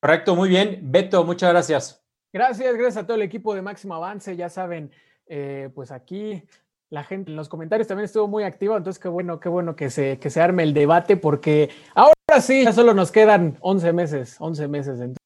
Correcto, 0.00 0.34
muy 0.34 0.48
bien. 0.48 0.80
Beto, 0.82 1.24
muchas 1.24 1.50
gracias. 1.50 2.04
Gracias, 2.32 2.74
gracias 2.74 2.96
a 2.96 3.06
todo 3.06 3.16
el 3.16 3.22
equipo 3.22 3.54
de 3.54 3.62
Máximo 3.62 3.94
Avance, 3.94 4.34
ya 4.36 4.48
saben, 4.48 4.90
eh, 5.26 5.68
pues 5.74 5.90
aquí 5.90 6.42
la 6.92 7.04
gente 7.04 7.30
en 7.30 7.36
los 7.36 7.48
comentarios 7.48 7.88
también 7.88 8.04
estuvo 8.04 8.28
muy 8.28 8.44
activa, 8.44 8.76
entonces 8.76 9.02
qué 9.02 9.08
bueno, 9.08 9.40
qué 9.40 9.48
bueno 9.48 9.74
que 9.76 9.88
se, 9.88 10.18
que 10.18 10.28
se 10.28 10.40
arme 10.40 10.62
el 10.62 10.74
debate, 10.74 11.16
porque 11.16 11.70
ahora 11.94 12.14
sí, 12.40 12.64
ya 12.64 12.72
solo 12.72 12.92
nos 12.92 13.10
quedan 13.10 13.56
11 13.60 13.92
meses, 13.94 14.36
11 14.38 14.68
meses. 14.68 15.00
Entonces, 15.00 15.21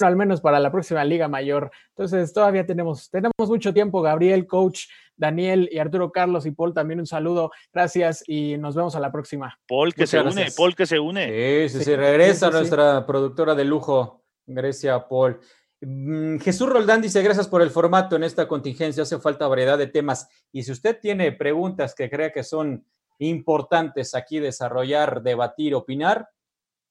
al 0.00 0.16
menos 0.16 0.40
para 0.40 0.58
la 0.58 0.72
próxima 0.72 1.04
Liga 1.04 1.28
Mayor. 1.28 1.70
Entonces, 1.90 2.32
todavía 2.32 2.64
tenemos, 2.64 3.10
tenemos 3.10 3.34
mucho 3.38 3.74
tiempo. 3.74 4.00
Gabriel, 4.00 4.46
coach, 4.46 4.86
Daniel 5.16 5.68
y 5.70 5.78
Arturo 5.78 6.10
Carlos 6.10 6.46
y 6.46 6.52
Paul, 6.52 6.72
también 6.72 7.00
un 7.00 7.06
saludo. 7.06 7.50
Gracias 7.72 8.24
y 8.26 8.56
nos 8.56 8.74
vemos 8.74 8.96
a 8.96 9.00
la 9.00 9.12
próxima. 9.12 9.58
Paul 9.68 9.94
que 9.94 10.06
se 10.06 10.20
une, 10.20 10.48
Paul 10.56 10.74
que 10.74 10.86
se 10.86 10.98
une. 10.98 11.68
Sí, 11.68 11.78
sí, 11.78 11.84
sí, 11.84 11.96
regresa 11.96 12.50
nuestra 12.50 13.04
productora 13.04 13.54
de 13.54 13.64
lujo, 13.64 14.24
Grecia 14.46 15.06
Paul. 15.06 15.38
Mm, 15.82 16.38
Jesús 16.38 16.68
Roldán 16.68 17.02
dice, 17.02 17.22
gracias 17.22 17.48
por 17.48 17.62
el 17.62 17.70
formato 17.70 18.16
en 18.16 18.24
esta 18.24 18.48
contingencia, 18.48 19.02
hace 19.02 19.18
falta 19.18 19.46
variedad 19.46 19.76
de 19.76 19.88
temas. 19.88 20.28
Y 20.52 20.62
si 20.62 20.72
usted 20.72 20.98
tiene 20.98 21.32
preguntas 21.32 21.94
que 21.94 22.08
crea 22.08 22.32
que 22.32 22.44
son 22.44 22.86
importantes 23.18 24.14
aquí 24.14 24.38
desarrollar, 24.38 25.22
debatir, 25.22 25.74
opinar, 25.74 26.28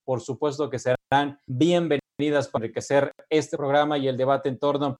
por 0.03 0.21
supuesto 0.21 0.69
que 0.69 0.77
serán 0.79 1.39
bienvenidos 1.47 1.98
para 2.19 2.65
enriquecer 2.65 3.13
este 3.29 3.55
programa 3.55 3.97
y 3.97 4.09
el 4.09 4.17
debate 4.17 4.49
en 4.49 4.59
torno 4.59 4.99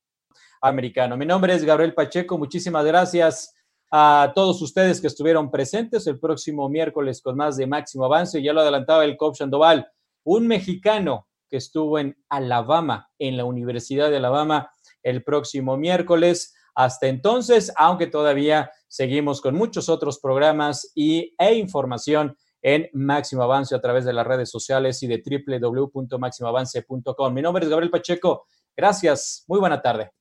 americano. 0.62 1.18
Mi 1.18 1.26
nombre 1.26 1.52
es 1.52 1.64
Gabriel 1.64 1.92
Pacheco, 1.92 2.38
muchísimas 2.38 2.82
gracias 2.86 3.54
a 3.92 4.32
todos 4.34 4.62
ustedes 4.62 5.02
que 5.02 5.08
estuvieron 5.08 5.50
presentes 5.50 6.06
el 6.06 6.18
próximo 6.18 6.66
miércoles 6.70 7.20
con 7.20 7.36
más 7.36 7.58
de 7.58 7.66
máximo 7.66 8.06
avance. 8.06 8.42
Ya 8.42 8.54
lo 8.54 8.62
adelantaba 8.62 9.04
el 9.04 9.18
coach 9.18 9.38
Sandoval, 9.38 9.86
un 10.24 10.46
mexicano 10.46 11.28
que 11.50 11.58
estuvo 11.58 11.98
en 11.98 12.16
Alabama, 12.30 13.10
en 13.18 13.36
la 13.36 13.44
Universidad 13.44 14.08
de 14.08 14.16
Alabama, 14.16 14.70
el 15.02 15.22
próximo 15.22 15.76
miércoles. 15.76 16.54
Hasta 16.74 17.08
entonces, 17.08 17.70
aunque 17.76 18.06
todavía 18.06 18.70
seguimos 18.88 19.42
con 19.42 19.54
muchos 19.56 19.90
otros 19.90 20.20
programas 20.20 20.90
y, 20.94 21.34
e 21.38 21.54
información 21.54 22.34
en 22.62 22.88
Máximo 22.92 23.42
Avance 23.42 23.74
a 23.74 23.80
través 23.80 24.04
de 24.04 24.12
las 24.12 24.26
redes 24.26 24.50
sociales 24.50 25.02
y 25.02 25.06
de 25.06 25.22
www.máximoavance.com. 25.24 27.34
Mi 27.34 27.40
nombre 27.42 27.64
es 27.64 27.70
Gabriel 27.70 27.90
Pacheco. 27.90 28.46
Gracias. 28.76 29.44
Muy 29.48 29.58
buena 29.58 29.82
tarde. 29.82 30.12